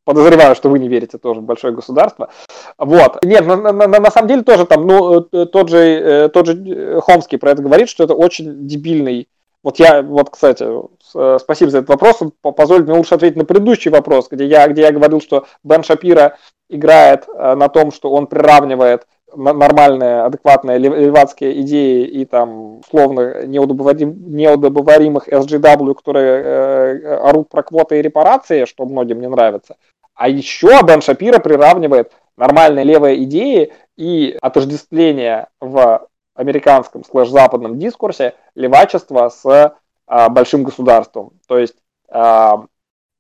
подозреваю, 0.05 0.55
что 0.55 0.71
вы 0.71 0.79
не 0.79 0.89
верите 0.89 1.19
тоже 1.19 1.41
в 1.41 1.45
большое 1.45 1.75
государство. 1.75 2.31
Вот. 2.79 3.23
Нет, 3.25 3.47
на, 3.47 3.57
на, 3.57 3.73
на, 3.73 4.11
самом 4.11 4.29
деле 4.29 4.43
тоже 4.43 4.65
там, 4.65 4.87
ну, 4.87 5.21
э, 5.21 5.47
тот 5.47 5.69
же, 5.69 5.79
э, 5.79 6.29
тот 6.31 6.47
же 6.47 7.01
Хомский 7.03 7.39
про 7.39 7.51
это 7.51 7.63
говорит, 7.63 7.89
что 7.89 8.05
это 8.05 8.15
очень 8.15 8.67
дебильный 8.67 9.29
Вот 9.63 9.79
я, 9.79 10.03
вот, 10.03 10.31
кстати, 10.31 10.65
э, 10.65 11.39
спасибо 11.41 11.71
за 11.71 11.79
этот 11.79 11.91
вопрос. 11.91 12.23
Позвольте 12.43 12.85
мне 12.85 12.99
лучше 12.99 13.15
ответить 13.15 13.37
на 13.37 13.45
предыдущий 13.45 13.91
вопрос, 13.91 14.29
где 14.31 14.47
я, 14.47 14.69
где 14.69 14.83
я 14.83 14.93
говорил, 14.93 15.21
что 15.21 15.47
Бен 15.65 15.83
Шапира 15.83 16.37
играет 16.69 17.27
э, 17.29 17.55
на 17.55 17.69
том, 17.69 17.91
что 17.91 18.11
он 18.11 18.27
приравнивает 18.29 19.07
нормальные, 19.35 20.23
адекватные 20.23 20.79
левацкие 20.79 21.61
идеи 21.61 22.05
и 22.05 22.25
там 22.25 22.79
условно 22.79 23.47
неудобоварим, 23.47 24.15
неудобоваримых 24.35 25.29
SGW, 25.29 25.95
которые 25.95 26.43
э, 26.43 27.17
орут 27.17 27.49
про 27.49 27.63
квоты 27.63 27.99
и 27.99 28.03
репарации, 28.03 28.65
что 28.65 28.87
многим 28.87 29.21
не 29.21 29.29
нравится. 29.29 29.77
А 30.15 30.29
еще 30.29 30.83
Бен 30.83 31.01
Шапира 31.01 31.39
приравнивает 31.41 32.13
нормальные 32.37 32.85
левые 32.85 33.23
идеи 33.25 33.73
и 33.97 34.37
отождествление 34.41 35.49
в 35.61 36.07
американском 36.39 37.05
слэш-западном 37.05 37.79
дискурсе 37.79 38.35
левачества 38.55 39.29
с 39.29 39.75
а, 40.07 40.29
большим 40.29 40.63
государством. 40.63 41.33
То 41.49 41.59
есть 41.59 41.75
а, 42.09 42.65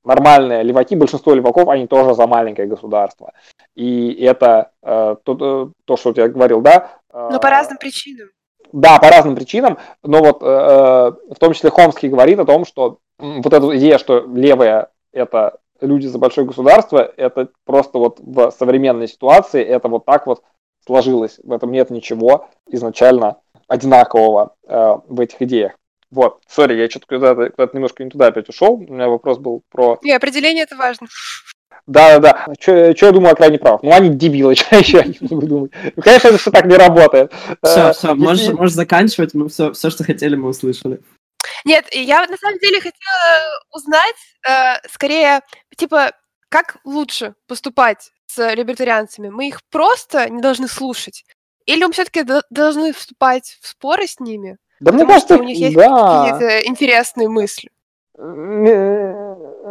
нормальные 0.04 0.62
леваки, 0.62 0.94
большинство 0.94 1.34
леваков, 1.34 1.68
они 1.68 1.88
тоже 1.88 2.14
за 2.14 2.26
маленькое 2.28 2.68
государство. 2.68 3.32
И 3.74 4.12
это 4.22 4.70
а, 4.82 5.16
то, 5.16 5.72
то, 5.84 5.96
что 5.96 6.12
я 6.14 6.28
говорил, 6.28 6.60
да? 6.60 6.92
Но 7.12 7.40
по 7.40 7.50
разным 7.50 7.78
причинам. 7.78 8.28
Да, 8.72 8.98
по 8.98 9.08
разным 9.08 9.34
причинам, 9.34 9.78
но 10.02 10.18
вот 10.18 10.42
э, 10.42 10.46
э, 10.46 11.32
в 11.34 11.38
том 11.40 11.54
числе 11.54 11.70
Хомский 11.70 12.10
говорит 12.10 12.38
о 12.38 12.44
том, 12.44 12.66
что 12.66 12.98
вот 13.18 13.46
эта 13.50 13.78
идея, 13.78 13.96
что 13.96 14.20
левые 14.20 14.88
это 15.10 15.58
люди 15.80 16.06
за 16.06 16.18
большое 16.18 16.46
государство, 16.46 16.98
это 17.16 17.48
просто 17.64 17.98
вот 17.98 18.20
в 18.20 18.50
современной 18.50 19.08
ситуации, 19.08 19.64
это 19.64 19.88
вот 19.88 20.04
так 20.04 20.26
вот 20.26 20.42
сложилось. 20.88 21.38
В 21.44 21.52
этом 21.52 21.70
нет 21.70 21.90
ничего 21.90 22.48
изначально 22.66 23.36
одинакового 23.68 24.54
э, 24.66 24.94
в 25.06 25.20
этих 25.20 25.40
идеях. 25.42 25.72
Вот, 26.10 26.40
сори, 26.48 26.80
я 26.80 26.88
что-то 26.88 27.06
куда-то, 27.06 27.50
куда 27.50 27.68
немножко 27.74 28.02
не 28.02 28.10
туда 28.10 28.28
опять 28.28 28.48
ушел. 28.48 28.74
У 28.74 28.94
меня 28.94 29.08
вопрос 29.08 29.36
был 29.38 29.62
про... 29.70 29.98
Не, 30.02 30.12
определение 30.12 30.64
это 30.64 30.76
важно. 30.76 31.06
Да, 31.86 32.18
да, 32.18 32.46
да. 32.46 32.54
Что 32.58 33.06
я 33.06 33.12
думаю 33.12 33.32
о 33.32 33.36
крайне 33.36 33.58
правых? 33.58 33.82
Ну, 33.82 33.92
они 33.92 34.08
дебилы, 34.08 34.54
что 34.56 34.76
еще 34.76 35.04
я 35.04 35.28
могу 35.28 35.46
думать? 35.46 35.72
Ну, 35.94 36.02
конечно, 36.02 36.28
это 36.28 36.38
все 36.38 36.50
так 36.50 36.64
не 36.64 36.76
работает. 36.76 37.32
Все, 37.62 37.92
все, 37.92 38.14
можешь, 38.14 38.48
можешь 38.48 38.74
заканчивать, 38.74 39.34
мы 39.34 39.50
все, 39.50 39.72
все, 39.72 39.90
что 39.90 40.04
хотели, 40.04 40.36
мы 40.36 40.48
услышали. 40.48 41.00
Нет, 41.66 41.86
я 41.92 42.26
на 42.26 42.36
самом 42.38 42.58
деле 42.58 42.78
хотела 42.78 43.60
узнать, 43.70 44.16
э, 44.48 44.88
скорее, 44.90 45.40
типа, 45.76 46.12
как 46.48 46.78
лучше 46.84 47.34
поступать 47.46 48.10
с 48.28 48.54
либертарианцами? 48.54 49.28
Мы 49.28 49.48
их 49.48 49.62
просто 49.70 50.28
не 50.28 50.40
должны 50.40 50.68
слушать? 50.68 51.24
Или 51.66 51.84
мы 51.84 51.92
все-таки 51.92 52.24
должны 52.50 52.92
вступать 52.92 53.58
в 53.60 53.68
споры 53.68 54.06
с 54.06 54.20
ними? 54.20 54.58
Да 54.80 54.92
мне 54.92 55.04
кажется, 55.06 55.36
у 55.36 55.42
них 55.42 55.58
есть 55.58 55.76
да. 55.76 56.30
какие-то 56.30 56.68
интересные 56.68 57.28
мысли. 57.28 57.70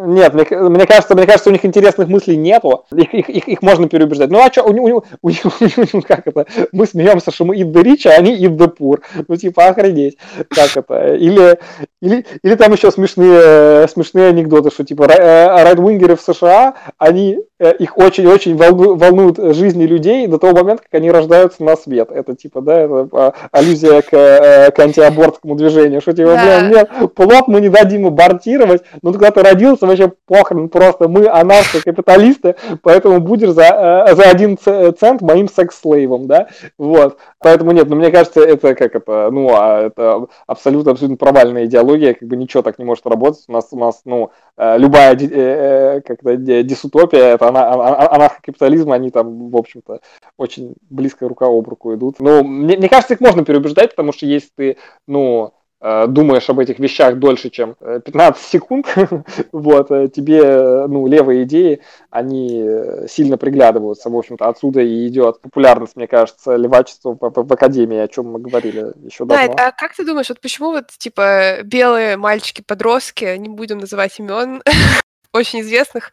Нет, 0.06 0.34
мне, 0.34 0.46
мне 0.70 0.86
кажется, 0.86 1.16
мне 1.16 1.26
кажется, 1.26 1.50
у 1.50 1.54
них 1.54 1.66
интересных 1.66 2.08
мыслей 2.08 2.38
нету. 2.38 2.86
Их, 2.96 3.14
их, 3.14 3.30
их, 3.30 3.48
их 3.48 3.62
можно 3.62 3.88
переубеждать. 3.88 4.30
Ну 4.30 4.40
а 4.40 4.52
что, 4.52 4.64
у, 4.64 4.72
у, 4.72 5.04
у, 5.22 5.30
у, 5.94 6.02
как 6.02 6.28
это? 6.28 6.46
Мы 6.72 6.86
смеемся, 6.86 7.32
что 7.32 7.46
мы 7.46 7.56
the 7.58 7.84
rich, 7.84 8.08
а 8.08 8.18
они 8.18 8.38
the 8.48 8.74
poor. 8.76 9.02
Ну 9.28 9.36
типа 9.36 9.68
охренеть. 9.68 10.18
Как 10.50 10.78
это? 10.78 11.16
Или, 11.16 11.60
или, 12.02 12.26
или 12.44 12.56
там 12.56 12.74
еще 12.74 12.92
смешные, 12.92 13.88
смешные 13.88 14.30
анекдоты, 14.30 14.70
что 14.72 14.84
типа 14.84 15.08
райдвингеры 15.08 16.16
в 16.16 16.22
США, 16.22 16.76
они 16.98 17.40
Э, 17.60 17.74
их 17.74 17.98
очень-очень 17.98 18.56
волнуют 18.56 19.40
жизни 19.56 19.86
людей 19.86 20.28
до 20.28 20.38
того 20.38 20.60
момента, 20.60 20.84
как 20.84 20.94
они 20.94 21.10
рождаются 21.10 21.64
на 21.64 21.76
свет. 21.76 22.12
Это 22.12 22.36
типа, 22.36 22.62
да, 22.62 22.82
это 22.82 23.10
а, 23.12 23.34
аллюзия 23.52 24.04
к, 24.04 24.14
э, 24.14 24.70
к 24.70 24.80
антиабортскому 24.80 25.56
движению. 25.56 26.02
Что 26.02 26.14
типа, 26.14 26.34
да. 26.34 26.60
блин, 26.60 26.72
нет, 26.72 27.14
плод 27.16 27.48
мы 27.48 27.60
не 27.60 27.70
дадим 27.70 28.06
абортировать, 28.06 28.84
ну 29.02 29.12
когда 29.12 29.32
ты 29.32 29.42
родился, 29.42 29.67
вообще 29.76 30.12
похрен, 30.26 30.70
просто 30.70 31.08
мы 31.08 31.28
анархо-капиталисты, 31.28 32.56
поэтому 32.82 33.20
будешь 33.20 33.52
за, 33.52 34.06
э, 34.08 34.16
за 34.16 34.24
один 34.24 34.58
цент 34.58 35.22
моим 35.22 35.48
секс-слейвом, 35.50 36.28
да, 36.28 36.48
вот. 36.78 37.18
Поэтому 37.40 37.72
нет, 37.72 37.90
ну 37.90 37.96
мне 37.96 38.12
кажется, 38.12 38.42
это 38.42 38.76
как 38.76 38.96
это, 38.96 39.30
ну, 39.32 39.50
а 39.54 39.84
это 39.84 40.28
абсолютно, 40.46 40.92
абсолютно 40.92 41.18
провальная 41.18 41.66
идеология, 41.66 42.14
как 42.14 42.28
бы 42.28 42.36
ничего 42.36 42.64
так 42.64 42.80
не 42.80 42.86
может 42.86 43.06
работать. 43.06 43.44
У 43.48 43.52
нас, 43.52 43.68
у 43.72 43.78
нас 43.78 44.02
ну, 44.06 44.32
любая 44.58 46.02
как-то 46.02 46.36
дисутопия, 46.36 47.36
это 47.36 47.48
анархокапитализм, 47.48 48.92
они 48.92 49.12
там, 49.12 49.50
в 49.50 49.58
общем-то, 49.58 50.00
очень 50.38 50.76
близко 50.90 51.28
рука 51.28 51.46
об 51.48 51.68
руку 51.68 51.94
идут. 51.94 52.20
Но 52.20 52.44
мне, 52.44 52.78
мне 52.78 52.90
кажется, 52.90 53.14
их 53.14 53.20
можно 53.20 53.44
переубеждать, 53.44 53.92
потому 53.92 54.14
что 54.14 54.26
если 54.26 54.50
ты, 54.56 54.78
ну, 55.08 55.48
э, 55.48 55.50
думаешь 55.80 56.50
об 56.50 56.60
этих 56.60 56.80
вещах 56.80 57.18
дольше, 57.18 57.50
чем 57.50 57.76
15 57.76 58.42
э, 58.42 58.50
секунд, 58.50 58.88
вот, 59.52 59.92
э, 59.92 60.08
тебе, 60.08 60.88
ну, 60.88 61.06
левые 61.08 61.44
идеи, 61.44 61.82
они 62.10 62.66
сильно 63.08 63.38
приглядываются, 63.38 64.10
в 64.10 64.16
общем-то, 64.16 64.48
отсюда 64.48 64.82
и 64.82 65.08
идет 65.08 65.40
популярность, 65.40 65.96
мне 65.96 66.08
кажется, 66.08 66.56
левачества 66.56 67.16
в, 67.20 67.20
в 67.20 67.54
Академии, 67.54 67.98
о 67.98 68.08
чем 68.08 68.32
мы 68.32 68.40
говорили 68.40 68.92
еще 69.04 69.26
давно. 69.26 69.54
Да, 69.56 69.68
а 69.68 69.72
как 69.72 69.96
ты 69.96 70.04
думаешь, 70.04 70.30
вот 70.30 70.42
почему 70.42 70.72
вот, 70.72 70.88
типа, 70.98 71.60
белые 71.64 72.18
мальчики-подростки, 72.18 73.38
не 73.38 73.50
будем 73.50 73.78
называть 73.78 74.20
имен, 74.20 74.64
очень 75.32 75.62
известных, 75.62 76.12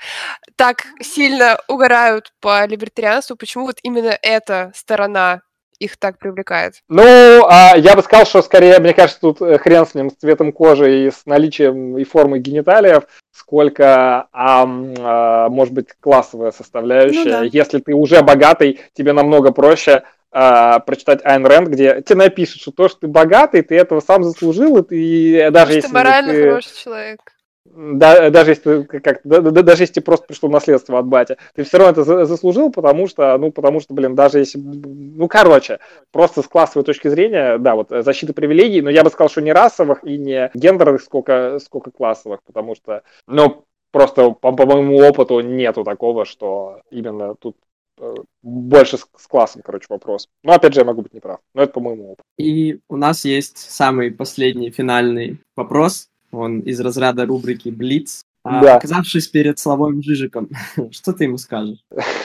так 0.56 0.84
сильно 1.00 1.58
угорают 1.68 2.32
по 2.40 2.66
либертарианству, 2.66 3.36
почему 3.36 3.64
вот 3.64 3.78
именно 3.82 4.18
эта 4.20 4.72
сторона 4.74 5.40
их 5.78 5.96
так 5.96 6.18
привлекает? 6.18 6.74
Ну, 6.88 7.46
а, 7.48 7.74
я 7.76 7.94
бы 7.94 8.02
сказал, 8.02 8.26
что 8.26 8.42
скорее, 8.42 8.78
мне 8.78 8.94
кажется, 8.94 9.20
тут 9.20 9.42
э, 9.42 9.58
хрен 9.58 9.86
с 9.86 9.94
ним, 9.94 10.10
с 10.10 10.14
цветом 10.14 10.52
кожи 10.52 11.06
и 11.06 11.10
с 11.10 11.26
наличием 11.26 11.98
и 11.98 12.04
формы 12.04 12.38
гениталиев, 12.38 13.04
сколько, 13.32 14.28
а, 14.32 14.66
а, 14.98 15.48
может 15.48 15.74
быть, 15.74 15.88
классовая 16.00 16.52
составляющая. 16.52 17.24
Ну, 17.24 17.30
да. 17.30 17.42
Если 17.42 17.78
ты 17.78 17.94
уже 17.94 18.22
богатый, 18.22 18.80
тебе 18.94 19.12
намного 19.12 19.52
проще 19.52 20.04
а, 20.30 20.80
прочитать 20.80 21.24
Айн 21.24 21.46
Рэнд, 21.46 21.68
где 21.68 22.02
тебе 22.02 22.16
напишут, 22.16 22.62
что 22.62 22.70
то, 22.72 22.88
что 22.88 23.00
ты 23.00 23.06
богатый, 23.06 23.62
ты 23.62 23.76
этого 23.76 24.00
сам 24.00 24.24
заслужил, 24.24 24.78
и 24.78 24.82
ты 24.82 25.50
даже 25.50 25.66
Потому 25.66 25.74
если 25.74 25.88
ты 25.88 25.94
морально 25.94 26.32
ты... 26.32 26.42
хороший 26.42 26.76
человек 26.82 27.33
да, 27.64 28.30
даже 28.30 28.50
если 28.52 28.82
как, 28.82 29.20
да, 29.24 29.40
да, 29.40 29.62
даже 29.62 29.84
если 29.84 30.00
просто 30.00 30.26
пришло 30.26 30.48
наследство 30.48 30.98
от 30.98 31.06
батя, 31.06 31.38
ты 31.54 31.64
все 31.64 31.78
равно 31.78 31.92
это 31.92 32.26
заслужил, 32.26 32.70
потому 32.70 33.08
что, 33.08 33.36
ну, 33.38 33.50
потому 33.50 33.80
что, 33.80 33.94
блин, 33.94 34.14
даже 34.14 34.38
если, 34.38 34.58
ну, 34.58 35.28
короче, 35.28 35.80
просто 36.12 36.42
с 36.42 36.46
классовой 36.46 36.84
точки 36.84 37.08
зрения, 37.08 37.58
да, 37.58 37.74
вот 37.74 37.88
защита 37.90 38.34
привилегий, 38.34 38.82
но 38.82 38.90
я 38.90 39.02
бы 39.02 39.10
сказал, 39.10 39.30
что 39.30 39.40
не 39.40 39.52
расовых 39.52 40.04
и 40.04 40.18
не 40.18 40.50
гендерных, 40.54 41.02
сколько, 41.02 41.58
сколько 41.58 41.90
классовых, 41.90 42.42
потому 42.44 42.74
что, 42.74 43.02
ну, 43.26 43.64
просто 43.90 44.30
по, 44.30 44.52
по 44.52 44.66
моему 44.66 44.98
опыту 44.98 45.40
нету 45.40 45.84
такого, 45.84 46.26
что 46.26 46.82
именно 46.90 47.34
тут 47.34 47.56
э, 47.98 48.14
больше 48.42 48.98
с, 48.98 49.06
с 49.16 49.26
классом, 49.26 49.62
короче, 49.64 49.86
вопрос. 49.88 50.28
Но 50.42 50.52
опять 50.52 50.74
же, 50.74 50.80
я 50.80 50.84
могу 50.84 51.02
быть 51.02 51.14
неправ. 51.14 51.40
Но 51.54 51.62
это 51.62 51.72
по 51.72 51.80
моему 51.80 52.12
опыту. 52.12 52.24
И 52.36 52.80
у 52.88 52.96
нас 52.96 53.24
есть 53.24 53.56
самый 53.56 54.10
последний 54.10 54.70
финальный 54.70 55.38
вопрос 55.56 56.08
он 56.36 56.60
из 56.60 56.80
разряда 56.80 57.26
рубрики 57.26 57.68
«Блиц». 57.68 58.24
А, 58.46 58.60
да. 58.60 58.76
Оказавшись 58.76 59.26
перед 59.28 59.58
Славой 59.58 60.02
Жижиком, 60.02 60.50
что 60.90 61.14
ты 61.14 61.24
ему 61.24 61.38
скажешь? 61.38 61.78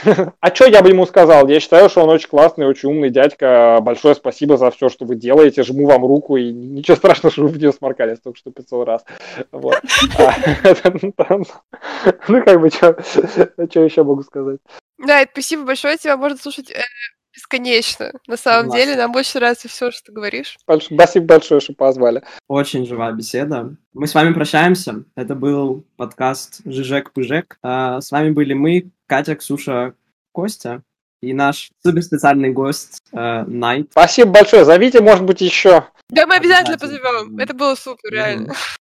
А 0.41 0.53
что 0.53 0.65
я 0.65 0.81
бы 0.81 0.89
ему 0.89 1.05
сказал? 1.05 1.47
Я 1.47 1.61
считаю, 1.61 1.89
что 1.89 2.03
он 2.03 2.09
очень 2.09 2.27
классный, 2.27 2.67
очень 2.67 2.89
умный 2.89 3.09
дядька. 3.09 3.79
Большое 3.81 4.15
спасибо 4.15 4.57
за 4.57 4.69
все, 4.71 4.89
что 4.89 5.05
вы 5.05 5.15
делаете. 5.15 5.63
Жму 5.63 5.85
вам 5.87 6.05
руку, 6.05 6.35
и 6.35 6.51
ничего 6.51 6.97
страшного, 6.97 7.31
что 7.31 7.43
вы 7.43 7.49
в 7.49 7.57
нее 7.57 7.71
сморкались 7.71 8.19
только 8.19 8.37
что 8.37 8.51
500 8.51 8.87
раз. 8.87 9.05
Вот. 9.53 9.79
А, 10.17 10.35
ну, 12.27 12.43
как 12.43 12.61
бы, 12.61 12.69
что 12.69 12.97
еще 13.85 14.03
могу 14.03 14.23
сказать? 14.23 14.59
Да, 14.97 15.23
спасибо 15.31 15.63
большое. 15.63 15.97
Тебя 15.97 16.17
можно 16.17 16.37
слушать 16.37 16.69
э, 16.71 16.81
бесконечно. 17.39 18.11
На 18.27 18.37
самом 18.37 18.67
Классно. 18.67 18.85
деле, 18.85 18.97
нам 18.97 19.11
больше 19.11 19.37
нравится 19.39 19.67
все, 19.67 19.91
что 19.91 20.03
ты 20.05 20.11
говоришь. 20.11 20.57
Больш... 20.67 20.85
Спасибо 20.85 21.25
большое, 21.25 21.61
что 21.61 21.73
позвали. 21.73 22.23
Очень 22.47 22.85
живая 22.85 23.13
беседа. 23.13 23.75
Мы 23.93 24.07
с 24.07 24.13
вами 24.13 24.33
прощаемся. 24.33 25.03
Это 25.15 25.35
был 25.35 25.85
подкаст 25.95 26.61
Жижек-Пыжек. 26.65 27.57
А, 27.63 28.01
с 28.01 28.11
вами 28.11 28.31
были 28.31 28.53
мы, 28.53 28.91
Катя, 29.07 29.35
Ксюша, 29.35 29.93
Костя 30.31 30.83
и 31.21 31.33
наш 31.33 31.71
суперспециальный 31.83 32.51
гость 32.51 33.01
э, 33.11 33.43
Найт. 33.45 33.89
Спасибо 33.91 34.31
большое. 34.31 34.63
Зовите, 34.63 35.01
может 35.01 35.25
быть, 35.25 35.41
еще. 35.41 35.85
Да, 36.09 36.25
мы 36.25 36.35
обязательно 36.35 36.77
позовем. 36.77 37.37
Это 37.37 37.53
было 37.53 37.75
супер, 37.75 38.11
реально. 38.11 38.53